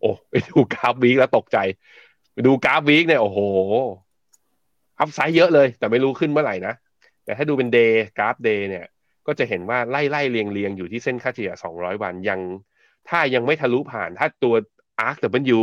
[0.00, 1.58] โอ้ไปดูกราฟ week แล้วตกใจ
[2.32, 3.38] ไปดูกราฟ week เนี่ยโอ้โห
[5.00, 6.74] upside เยอะเลย แต่ไม่รู้ขึ้นเมื่อไหร่นะ
[7.24, 8.86] แต่ถ้าดูเป็น day กราฟ day เนี่ย
[9.26, 12.40] ก็จะเห็นว่าไล่ไล่เรียงเรียงอยู่ที่เส้นค่าเฉลี่ย 200 วันยัง
[13.08, 14.54] ถ้ายังไม่ทะลุผ่านถ้าตัว
[15.08, 15.16] ARK
[15.58, 15.60] W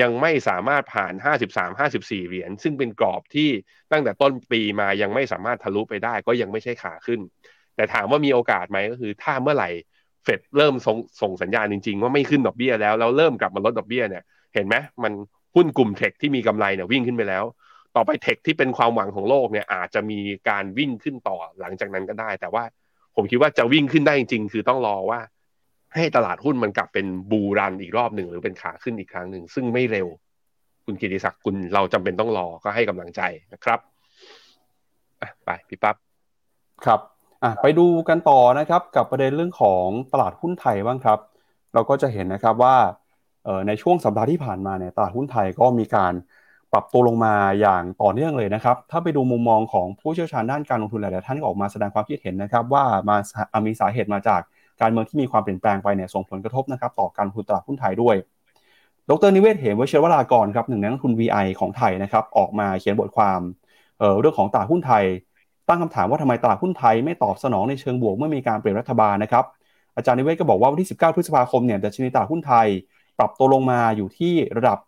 [0.00, 1.12] ยังไม่สามารถผ่าน
[1.52, 3.50] 53 54 เหรียญ ซึ่งเป็นกรอบที่
[3.92, 7.20] ตั้งแต่ต้นปีมายังไม่สามารถทะลุไปได้ ก็ยังไม่ใช่ขาขึ้น
[7.76, 9.70] แต่ถามว่ามีโอกาสไหมก็คือ ถ้าเมื่อไหร่
[10.24, 14.22] เฟดเริ่มส่งส่งสัญญาณจริง ๆ ว่าไม่ขึ้นดอกเบี้ยแล้วแล้วเริ่มกลับมาลดดอกเบี้ยเนี่ย
[14.54, 15.12] เห็นไหมมัน
[15.54, 17.44] หุ้นกลุ่มเทคที่มีกำไรเนี่ยวิ่งขึ้นไปแล้ว
[17.96, 20.18] ต่อไปเทคที่เป็นความหวังของโลกเนี่ยอาจจะมี
[20.48, 22.64] การวิ่งขึ้นต่อหลังจากนั้นก็ได้ แต่ว่า
[23.16, 25.20] ผมคิดว่าจะวิ่งขึ้นได้จริง ๆ คือต้องรอว่า
[25.94, 30.08] ให้ตลาดหุ้นมันกลับเป็นบูรันอีกรอบหนึ่งหรือเป็นขาขึ้นอีกครั้งหนึ่งซึ่งไม่เร็ว
[30.84, 33.20] คุณกิติศักดิ์คุณเราจำเป็นต้องรอก็ให้กำลังใจ
[33.52, 33.78] นะครับ
[35.44, 35.96] ไปพี่ปั๊บ
[36.84, 37.00] ครับ
[37.42, 41.18] อะไปดูกันต่อนะครับกับประเด็นเรื่องของตลาดหุ้นไทยบ้างครับ
[41.74, 42.76] เราก็จะเห็นนะครับว่า
[43.66, 46.12] ในช่วงสัปดาห์ที่ผ่านมาเนี่ยตลาดหุ้นไทยก็มีการ
[46.74, 53.16] ปรับตัวลงมาอย่างต่อเนื่องเลยนะครับ ถ้าไปดูมุมมองของผู้เชี่ยวชาญด้านการลงทุนหลายๆท่านก็ออกมาแสดงความคิดเห็นนะครับ ว่ามา
[53.66, 54.40] มีสาเหตุมาจาก
[54.80, 58.16] การเมืองที่มีความเปลี่ยนแปลงไปเนี่ยส่งผลกระทบนะครับต่อการลงทุนตลาดหุ้นไทยด้วย
[59.10, 63.40] ดรนิเวศเหมวชิรวรากรครับหนึ่งในนักทุน VI ของไทยนะครับออกมาเขียนบทความ
[63.98, 65.04] เเรื่องของตลาดหุ้นไทย
[65.68, 69.44] ตั้งคำถามว่าทำไมตลาดหุ้นไทยไม่ตอบสนองในเชิงบวกเมื่อมีการเปลี่ยนรัฐบาลนะครับ
[69.96, 72.66] อาจารย์นิเวศก็บอกว่าวันที่ 19 พฤษภาคมเนี่ยดัชนีตลาดหุ้นไทย
[73.18, 74.78] ปรับตัวลงมาอยู่ที่ระดับ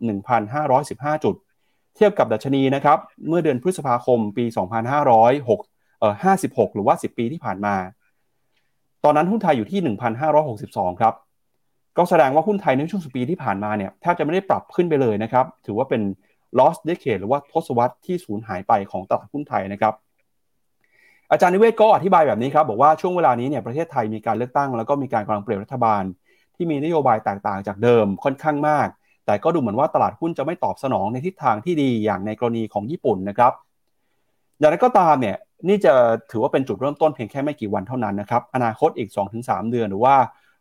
[0.57, 1.35] 1,515 จุด
[1.97, 4.45] เทียบกับดัชนีนะครับเมื่อเดือนพฤษภาคมปี
[5.03, 7.75] 2506เอ่อ56 หรือว่า 10 ปีที่ผ่านมา
[9.05, 9.97] ตอนนั้นหุ้นไทยอยู่ที่
[10.41, 11.15] 1,562 ครับ
[11.97, 16.03] ก็แสดงว่าหุ้นไทยในช่วงสปีที่ผ่านมาเนี่ยแทบจะไม่ได้ปรับขึ้นไปเลยนะครับ ถือว่าเป็น
[16.59, 19.95] lost decade หรือว่าทศวรรษที่สูญหายไปของตลาดหุ้นไทยนะครับ
[21.31, 26.03] อาจารย์นิเวศก็อธิบายแบบนี้ครับ บอกว่าช่วงเวลานี้เนี่ยประเทศไทยมีการเลือกตั้ง แล้วก็มีการกำลังเปลี่ยนรัฐบาล
[26.57, 28.89] ที่มีนโยบายแตกต่างจากเดิมค่อนข้างมาก
[29.27, 33.53] แต่ก็ดูเหมือนว่าตลาดหุ้นจะไม่ตอบสนองในทิศทางที่ดีอย่างในกรณีของญี่ปุ่นนะครับ
[34.59, 35.37] อย่างไรก็ตามเนี่ย
[35.69, 35.93] นี่จะ
[36.31, 40.15] ถือว่าเป็นจุดเริ่มต้นเพียงแค่ไม่กี่วันเท่านั้นนะครับ อนาคตอีก 2-3 เดือนหรือว่า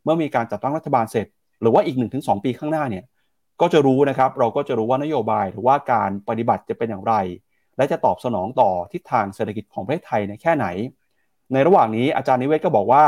[0.04, 1.28] เมื่อมีการจัดตั้งรัฐบาลเสร็จ
[1.62, 3.04] หรือว่าอีก 1-2 ปีข้างหน้าเนี่ย
[3.62, 7.14] ก็จะรู้นะครับเราก็จะรู้ว่านโยบายหรือว่าการปฏิบัติจะเป็นอย่างไร
[7.78, 10.68] และจะตอบสนองต่อทิศทางเศรษฐกิจของประเทศไทยในแค่ไหน
[11.54, 13.06] ในระหว่างนี้อาจารย์นิเวศก็บอกว่า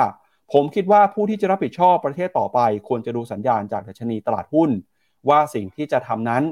[0.53, 4.69] ผมคิดว่าผู้ที่จะรับผิดชอบประเทศต่อไป ควรจะดูสัญญาณจากดัชนีตลาดหุ้น
[5.29, 6.43] ว่าสิ่งที่จะทำนั้น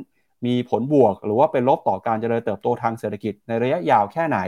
[0.46, 4.40] มีผลบวก หรือว่าเป็นลบต่อการเจริญเติบโตทางเศรษฐกิจในระยะยาวแค่ไหน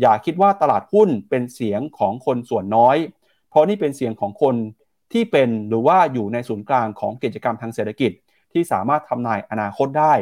[0.00, 2.96] อย่าคิดว่าตลาดหุ้นเป็นเสียงของคนส่วนน้อย
[3.50, 4.56] เพราะนี่เป็นเสียงของคน
[5.12, 8.12] ที่เป็นหรือว่าอยู่ในศูนย์กลางของกิจกรรมทางเศรษฐกิจ
[8.52, 10.14] ที่สามารถทำนายอนาคตได้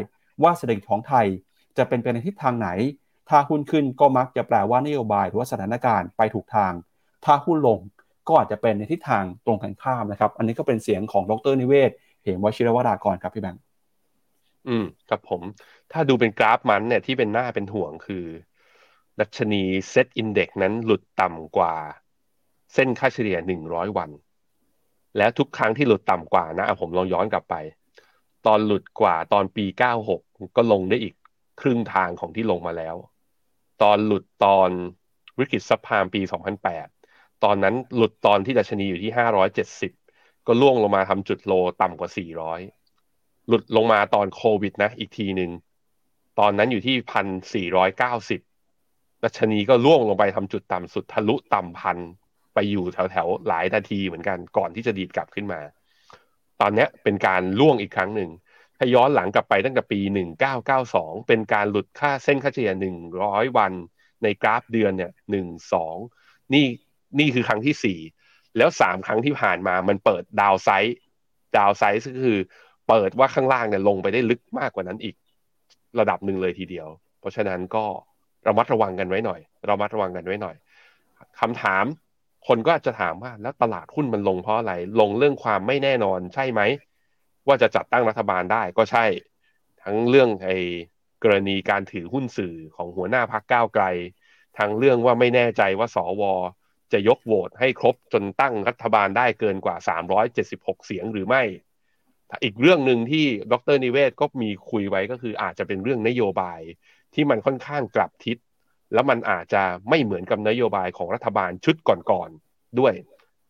[0.42, 1.26] ว่าเศรษฐกิจของไทย
[1.76, 2.68] จะเป็นไปในทิศทางไหน
[3.28, 6.72] ถ้าหุ้นขึ้นก็มักจะแปลว่านโยบายหรือว่าสถานการณ์ไปถูกทาง
[7.24, 7.78] ถ้าหุ้นลง
[8.28, 11.90] ก็อาจจะเป็นในทิศทางตรงกันข้ามนะครับ อันนี้ก็เป็นเสียงของดรนิเวศ
[12.25, 13.62] เหมวชิรวรากรครับพี่แบงค์
[14.68, 15.43] อืมครับผม
[15.93, 18.25] ถ้าดูเป็นกราฟมันเนี่ยที่เป็นหน้าเป็นห่วงคือ
[19.20, 21.75] ดัชนีเซตอินเด็กนั้นหลุดต่ำกว่า
[22.75, 24.11] เส้นค่าเฉลี่ยหนึ่งร้อยวัน
[25.16, 27.55] แล้วทุกครั้งที่หลุดต่ำกว่านะผมลองย้อนกลับไป
[28.47, 30.20] ตอนหลุดกว่าตอนปีเก้าหก
[30.57, 31.14] ก็ลงได้อีก
[31.61, 32.97] ครึ่งทางของที่ลงมาแล้ว
[33.83, 34.70] ตอนหลุดตอน
[35.39, 36.87] วิกฤตซับพามปีสองพันแปด
[37.45, 39.93] ตอนนั้นหลุดตอนที่ดัชนีอยู่ที่ห้าร้อยเจ็ดสิบ
[40.47, 42.61] ก็ล่วงลงมาทำจุดโลต่ำกว่าสี่ร้อย
[43.49, 45.51] หลุดลงมาตอนโควิดนะ อีกทีหนึ่ง
[46.38, 48.40] ตอนนั้นอยู่ที่พันสี่ร้อยเก้าสิบ
[49.22, 51.99] ดัชนีก็ล่วงลงไปทำจุดต่ำสุดทะลุต่ำพัน
[52.55, 55.61] ไปอยู่แถวๆหลายนาทีเหมือนกันก่อนที่จะดีดกลับขึ้นมา
[56.61, 58.30] ตอนนี้เป็นการล่วงอีกครั้งหนึ่ง
[58.76, 60.01] ถ้าย้อนหลังกลับไปตั้งแต่ปี
[60.64, 62.72] 1992 เป็นการหลุดค่าเส้นค่าเฉลี่ย
[63.14, 63.72] 100 วัน
[64.22, 66.66] ในกราฟเดือนเนี่ย 1 2 นี่
[67.18, 68.14] นี่คือครั้งที่4
[68.57, 70.96] แล้ว3ครั้งที่ผ่านมามันเปิดดาวไซด์
[71.57, 72.38] ดาวไซด์ก็คือ
[72.88, 75.14] เปิดว่าข้างล่างเนี่ยลงไปได้ลึกมากกว่านั้นอีก
[75.98, 76.88] ระดับหนึ่งเลยทีเดียว
[77.20, 77.84] เพราะฉะนั้นก็
[78.46, 80.57] ระมัดระวังกันไว้หน่อยรามัดระวังกันไว้หน่อย
[81.40, 81.84] คำถาม
[82.46, 86.61] คนก็อาจจะถามว่าแล้วตลาดหุ้นมันลงเพราะอะไร ลงเรื่องความไม่แน่นอนใช่ไหม
[87.46, 89.05] ว่าจะจัดตั้งรัฐบาลได้ก็ใช่
[89.82, 90.57] ทั้งเรื่องไอ้
[91.22, 93.84] กรณีการถือหุ้นสื่อของหัวหน้าพักก้าวไกล
[94.59, 96.22] ทั้งเรื่องว่าไม่แน่ใจว่าสว
[96.95, 99.76] จะยกโหวตให้ครบจนตั้งรัฐบาลได้เกินกว่า
[100.30, 101.42] 376 เสียงหรือไม่
[102.45, 106.61] อีกเรื่องหนึ่งที่ดรนิเวศก็มีคุยไว้ก็คืออาจจะเป็นเรื่องนโยบาย
[107.14, 108.36] ที่มันค่อนข้างกลับทิศ
[108.95, 112.95] แล้วมันอาจจะไม่เหมือนกับนโยบายของรัฐบาลชุดก่อนๆด้วย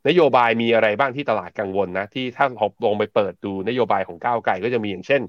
[0.09, 5.23] นโยบายมีอะไรบ้างที่ตลาดกังวลนะ ที่ถ้าเราลงไปเปิดดูนโยบายของก้าวไกลก็จะมีอย่างเช่น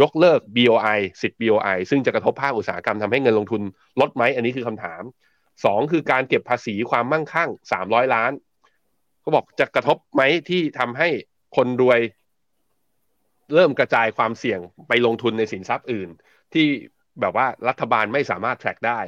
[0.00, 3.62] ยกเลิก BOI สิทธิ์ BOI ซึ่งจะกระทบภาคอุตสาหกรรมทำให้เงินลงทุน
[4.00, 5.02] ลดไหมอันนี้คือคำถาม
[5.64, 8.32] สองคือการเก็บภาษีความมั่งคั่งสามร้อยล้าน
[9.24, 11.08] ก็บอกจะกระทบไหมที่ทำให้
[11.56, 12.00] คนรวย
[13.54, 16.08] เริ่มกระจายความเสี่ยงไปลงทุนในสินทรัพย์อื่น
[16.52, 16.66] ที่
[17.20, 19.00] แบบว่ารัฐบาลไม่สามารถ track ได้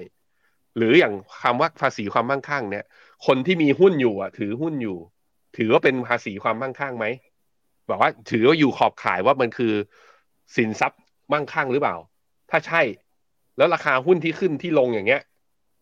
[0.77, 2.85] หรืออย่างคำว่าภาษีความมั่งคั่งเนี่ย
[3.27, 4.99] คนที่มีหุ้นอยู่อะ ถือหุ้นอยู่
[5.57, 7.07] ถือว่าเป็นภาษีความมั่งคั่งไหม
[7.87, 9.73] แบอกว่าถือว่าอยู่ขอบขายว่ามันคือ
[10.57, 11.01] สินทรัพย์
[11.33, 11.97] มั่งคั่งหรือเปล่า
[12.51, 12.83] ถ้าใช่
[13.57, 15.23] แล้วราคาหุ้นที่ขึ้นที่ลงอย่างเงี้ย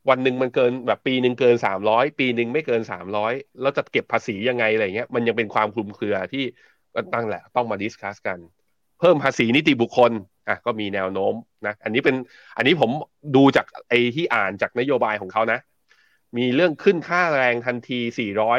[0.08, 6.44] วันหนึ่งมันเกินแบบปีหนึ่งเกินสามร้อยปีหนึ่งไม่เกินสามร้อยแล้วจะเก็บภาษียังไงอะไรเงี้ยมันยังเป็นความคลุมเครือที่
[7.14, 8.38] ตั้งแหละต้องมาดิสคัสกัน
[9.00, 10.12] เพิ่มภาษีนิติบุคคล
[10.48, 11.34] อะก็มีแนวโน้ม
[11.66, 12.16] นะอันนี้เป็น
[12.56, 12.90] อันนี้ผม
[13.36, 15.58] ดูจากไอ้ที่อ่านจากนโยบายของเขานะ
[16.36, 18.00] มีเรื่องขึ้นค่าแรงทันที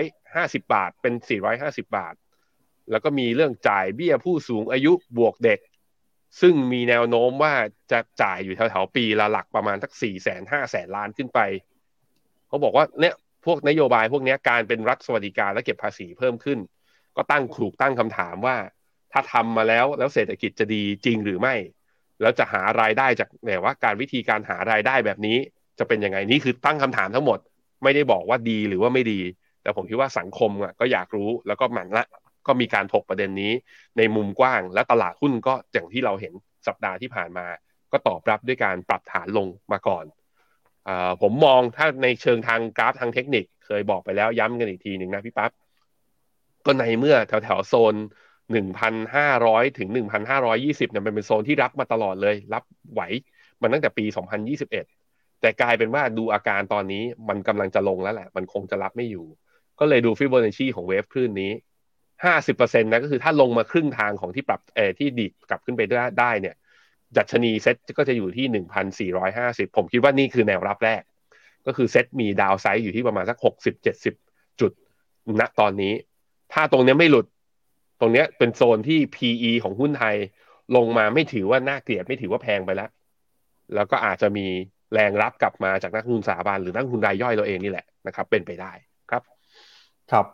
[0.01, 1.13] 450 บาทเป็น
[1.51, 2.15] 450 บาท
[2.91, 5.59] แล้วก็มีเรื่องจ่ายเบี้ยผู้สูงอายุบวกเด็ก
[6.41, 7.53] ซึ่งมีแนวโน้มว่า
[7.91, 11.39] จะจ่ายอยู่แถวๆปีละหลักประมาณสักสี่แสนห้าแสนล้านขึ้นไป
[12.47, 13.15] เขาบอกว่าเนี่ย
[13.45, 16.59] พวกนโยบายพวกนี้การเป็นรัฐสวัสดิการและเก็บภาษีเพิ่มขึ้น
[17.15, 18.57] ก็ตั้งขูกตั้งคำถามว่า
[19.13, 21.55] ถ้าทำมาแล้วแล้วเศรษฐกิจจะดีจริงหรือไม่
[22.21, 25.37] แล้วจะหารายได้จากแบบว่าการวิธีการหารายได้แบบนี้
[25.79, 27.39] จะเป็นยังไงนี่คือตั้งคำถามทั้งหมด
[27.83, 29.19] ไม่ได้บอกว่าดีหรือว่าไม่ดี
[29.61, 32.05] แต่ผมคิดว่าสังคมอะก็อยากรู้แล้วก็หมั่นละ
[32.47, 33.53] ก็มีการถกประเด็นนี้
[33.97, 36.33] ในมุมกว้าง และตลาดหุ้นก็อย่างที่เราเห็น
[36.67, 37.45] สัปดาห์ที่ผ่านมา
[37.91, 40.05] ก็ตอบรับด้วยการปรับฐานลงมาก่อน
[40.87, 40.89] อ
[41.21, 45.51] ผมมองถ้าในเชิงทางกราฟทางเทคนิค เคยบอกไปแล้วย้ำกันอีกทีหนึ่งนะพี่ปั๊บ
[46.65, 47.95] ก็ในเมื่อแถวแถวโซน
[48.51, 53.01] หนึ่งพันห้าร้อยถึงหนึ่งพันห้าร้อยี่สิบเนี่ยมันเป็นโซนที่รับมาตลอดเลย รับไหว
[53.61, 54.85] มันตั้งแต่ปีสองพันยี่สิบเอ็ด
[55.41, 59.25] แต่กลายเป็นว่าดูอาการตอนนี้มันกำลังจะลงแล้วแหละ มันคงจะรับไม่อยู่
[59.79, 61.51] ก็เลยดูฟิโบนัชชีของ wave คลื่นนี้
[62.25, 66.55] ห้าสิบเปอร์เซ็นต์นะก็คือถ้าลงมาครึ่งทางของที่ปรับเอที่ดีดกลับขึ้นไปได้ได้เนี่ย
[67.17, 71.01] ดัชนีเซ็ตก็จะอยู่ที่หนึ่งพันสี่ร้อยห้าสิบผมคิดว่านี่คือแนวรับแรก
[71.65, 74.13] ก็คือเซ็ตมี downside อยู่ที่ประมาณสักหกสิบเจ็ดสิบ
[74.61, 74.71] จุด
[75.39, 75.93] ณตอนนี้
[76.53, 77.25] ถ้าตรงนี้ไม่หลุด
[77.99, 80.15] ตรงนี้เป็นโซนที่ PE ของหุ้นไทย
[80.75, 82.89] ลงมาไม่ถือว่าน่าเกลียดไม่ถือว่าแพงไปแล้ว
[83.75, 84.47] แล้วก็อาจจะมี
[84.93, 88.71] แรงรับกลับมาจากนักลงทุนสถาบันหรือนักลงทุนรายย่อยเราเองนี่แหละนะครับ เป็นไปได้
[89.11, 89.23] ครับ
[90.11, 90.25] ครับ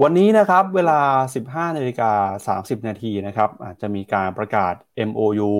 [0.00, 1.00] วันนี้นะครับเวลา
[1.34, 4.74] 15นาฬิกา30 นาทีนะครับอาจจะมีการประกาศ
[5.08, 5.52] MOU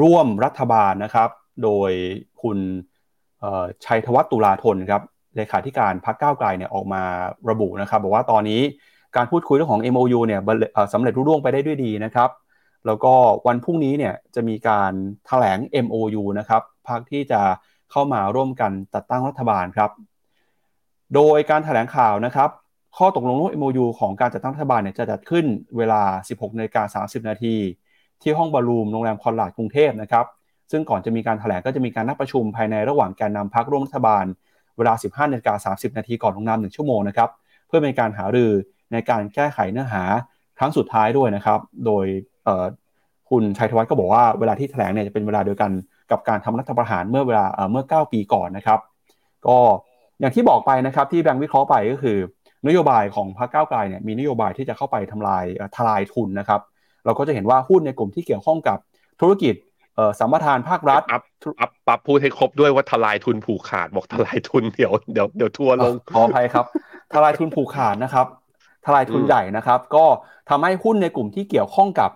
[0.00, 1.30] ร่วมรัฐบาลนะครับ
[1.64, 1.90] โดย
[2.42, 2.58] คุณ
[3.84, 5.02] ชัยธวัฒน์ตุลาธนครับ
[5.36, 7.02] เลขาธิการพรรคก้าวไกลเนี่ยออกมา
[7.50, 8.60] ระบุนะครับ บอกว่าตอนนี้
[9.16, 10.40] การพูดคุยเรื่องของ MOU เนี่ย
[10.92, 12.30] สำเร็จรุ่ร่วงไปได้ด้วยดีนะครับ
[12.86, 13.14] แล้วก็
[13.46, 17.40] วันพรุ่งนี้เนี่ยจะมีการถแถลง MOU นะครับพรรคที่จะ
[17.90, 19.90] เข้ามาร่วมกันจัดตั้งรัฐบาลครับ
[21.14, 22.50] โดยการถแถลงข่าวนะครับ
[22.96, 25.44] ข้อตกลงร่วม MOU ของการจัดตั้งรัฐบาลเนี่ยจะจัดขึ้น
[25.76, 27.56] เวลา 16นาฬิกา30 นาที
[28.22, 30.26] ที่ห้องบอลลูมโรงแรมคอนลาดกรุงเทพนะครับ
[30.70, 34.24] ซึ่งก่อนจะมีการถแถลงก็จะมีการนัดประชุมภายในระหว่างแกนนำพรรคร่วมรัฐบาล
[34.76, 37.30] เวลา 15นาฬิกา30 นาทีก่อนลงนาม1ชั่วโมงนะครับ
[37.66, 38.50] เพื่อเป็นการหารือ
[38.92, 40.02] ในการแก้ไขเนื้อหา
[40.58, 42.04] ครั้งสุดท้ายด้วยนะครับ โดย
[43.30, 45.70] คุณชัยธวัฒน์ก็บอกว่าเวลาที่แถลงเนี่ยจะเป็นเวลาเดียวกัน
[46.10, 48.80] กับการทำรัฐประหารเมื่อเวลาเมื่อ 9 ปีก่อนนะครับ
[49.46, 49.58] ก็
[50.20, 52.18] อย่างที่บอกไปนะครับที่แบงค์วิเคราะห์ไปก็คือ
[52.66, 55.44] นโยบายของพรรคก้าวไกลเนี่ยมีนโยบายที่จะเข้าไปทำลาย
[55.76, 56.60] ทลายทุนนะครับ
[57.04, 58.78] เราก็จะเห็นว่าหุ้นในกลุ่มที่เกี่ยวข้องกับ
[59.20, 59.54] ธุรกิจ
[60.20, 61.22] สัมปทานภาครัฐอัพ
[61.60, 66.66] อัพปรับพูดให้ครบด้วยว่าทลายทุนผูกขาดบอกทลายทุนเดี๋ยวเดี๋ยวเดี๋ยวทัวลงขออภัยครับ
[67.12, 68.26] ทลายทุนผูกขาดนะครับ
[68.86, 70.04] ทลายทุนใหญ่นะครับ ก็
[70.50, 72.10] ทำให้หุ้นในกลุ่มที่เกี่ยวข้องกับ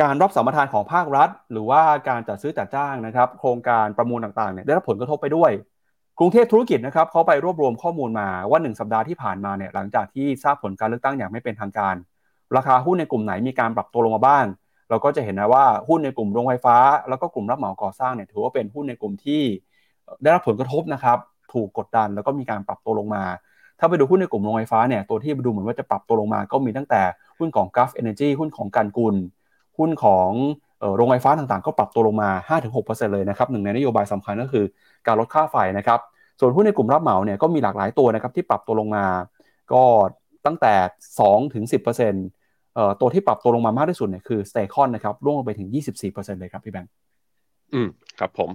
[0.00, 5.50] การรับสัมปทานของภาครัฐ หรือว่าการจัดซื้อจัดจ้างนะครับ โครงการประมูลต่างๆเนี่ยได้รับผลกระทบไปด้วย
[6.18, 11.94] กรุงเทพธุรกิจนะครับเขาไปรวบรวมข้อมูลมาว่า 1 สัปดาห์ที่ผ่านมาเนี่ยหลังจากที่ทราบผลการเลือกตั้งอย่างไม่เป็นทางการ
[12.56, 14.44] ราคาหุ้นในกลุ่มไหนมีการปรับตัวลงมาบ้าง
[14.90, 16.76] เราก็จะเห็นนะว่าหุ้นในกลุ่มโรงไฟฟ้า
[17.08, 19.42] แล้วก็กลุ่มรับเหมาก่อสร้างเนี่ยถือว่าเป็นหุ้นในกลุ่มที่
[20.22, 21.18] ได้รับผลกระทบนะครับ
[21.52, 23.24] ถูกกดดันแล้วก็มีการปรับตัวลงมา
[23.78, 27.02] ถ้าไปดูหุ้นในกลุ่มโรงไฟฟ้าเนี่ยตัวที่ดูเหมือนว่าจะปรับตัวลงมา ก็มีตั้งแต่
[27.38, 29.16] หุ้นของ g u l f Energy หุ้นของการกุล
[29.78, 30.30] หุ้นของ
[30.96, 32.30] โรงไฟฟ้าต่างๆ ก็ปรับตัวลงมา
[32.72, 34.64] 5-6%เลยนะครับหนึ่งในนโยบายสำคัญก็คือ
[35.06, 36.00] การลดค่าไฟนะครับ
[36.40, 39.04] ส่วนหุ้นในกลุ่มรับเหมาเนี่ยก็มีหลากหลายตัวนะครับที่ปรับตัวลงมา
[39.72, 39.82] ก็
[40.46, 40.74] ตั้งแต่
[41.70, 45.68] 2-10%เอ่อตัวที่ปรับตัวลงมามากที่สุดเนี่ยคือสเตคอนนะครับร่วงลงไปถึง
[46.04, 46.90] 24%เลยครับพี่แบงค์
[47.72, 47.88] อืม
[48.18, 48.50] ครับผม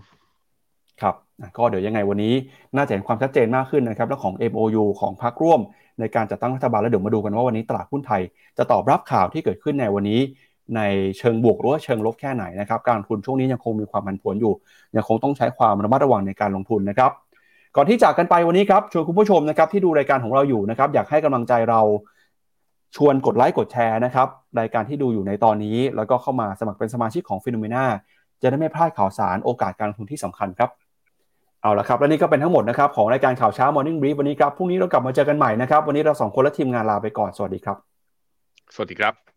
[1.01, 1.15] ครับ
[1.57, 2.33] ก็เดี๋ยวยังไงวันนี้
[2.75, 5.61] น่าจะเห็นความชัดเจนมากขึ้นนะครับแล้วของ MOU ของพรรคร่วม
[5.99, 8.21] ในการจัดตั้งรัฐบาลแล้วเดี๋ยวมาดูกันว่าวันนี้ตลาดหุ้นไทย
[8.57, 10.19] จะตอบรับข่าวที่เกิดขึ้นในวันนี้
[10.75, 10.81] ใน
[11.17, 14.53] เชิงบวกหรือว่าเชิงลบแค่ไหนนะครับการลงทุนช่วงนี้ยังคงมีความผันผวนอยู่
[14.95, 17.11] ยังคงต้องใช้ความระมัดระวังในการลงทุนนะครับ
[17.75, 21.81] ก่อนที่จากกันไปวันนี้ครับชวนคุณผู้ชมนะครับที่ดูรายการของเราอยู่นะครับอยากให้กำลังใจเรา
[22.95, 24.27] ชวนกดไลค์กดแชร์นะครับ
[24.59, 27.85] รายการที่ดูอยู่ในตอนนี้ แล้วก็เข้ามาสมัครเป็นสมาชิกของ Finnomena
[28.41, 30.69] จะได้ไม่พลาดข่าวสารโอกาสการลงทุนที่สำคัญครับ
[31.61, 37.77] เอาละครับและนี่ก็เป็นทั้งหมดนะครับของรายการข่าวเช้า Morning Brief วันนี้ครับพรุ่งนี้เรากลับมาเจอกันใหม่นะครับวันนี้เราสองคนและทีมงานลาไปก่อนสวัสดีครับ
[38.75, 39.36] สวัสดีครับ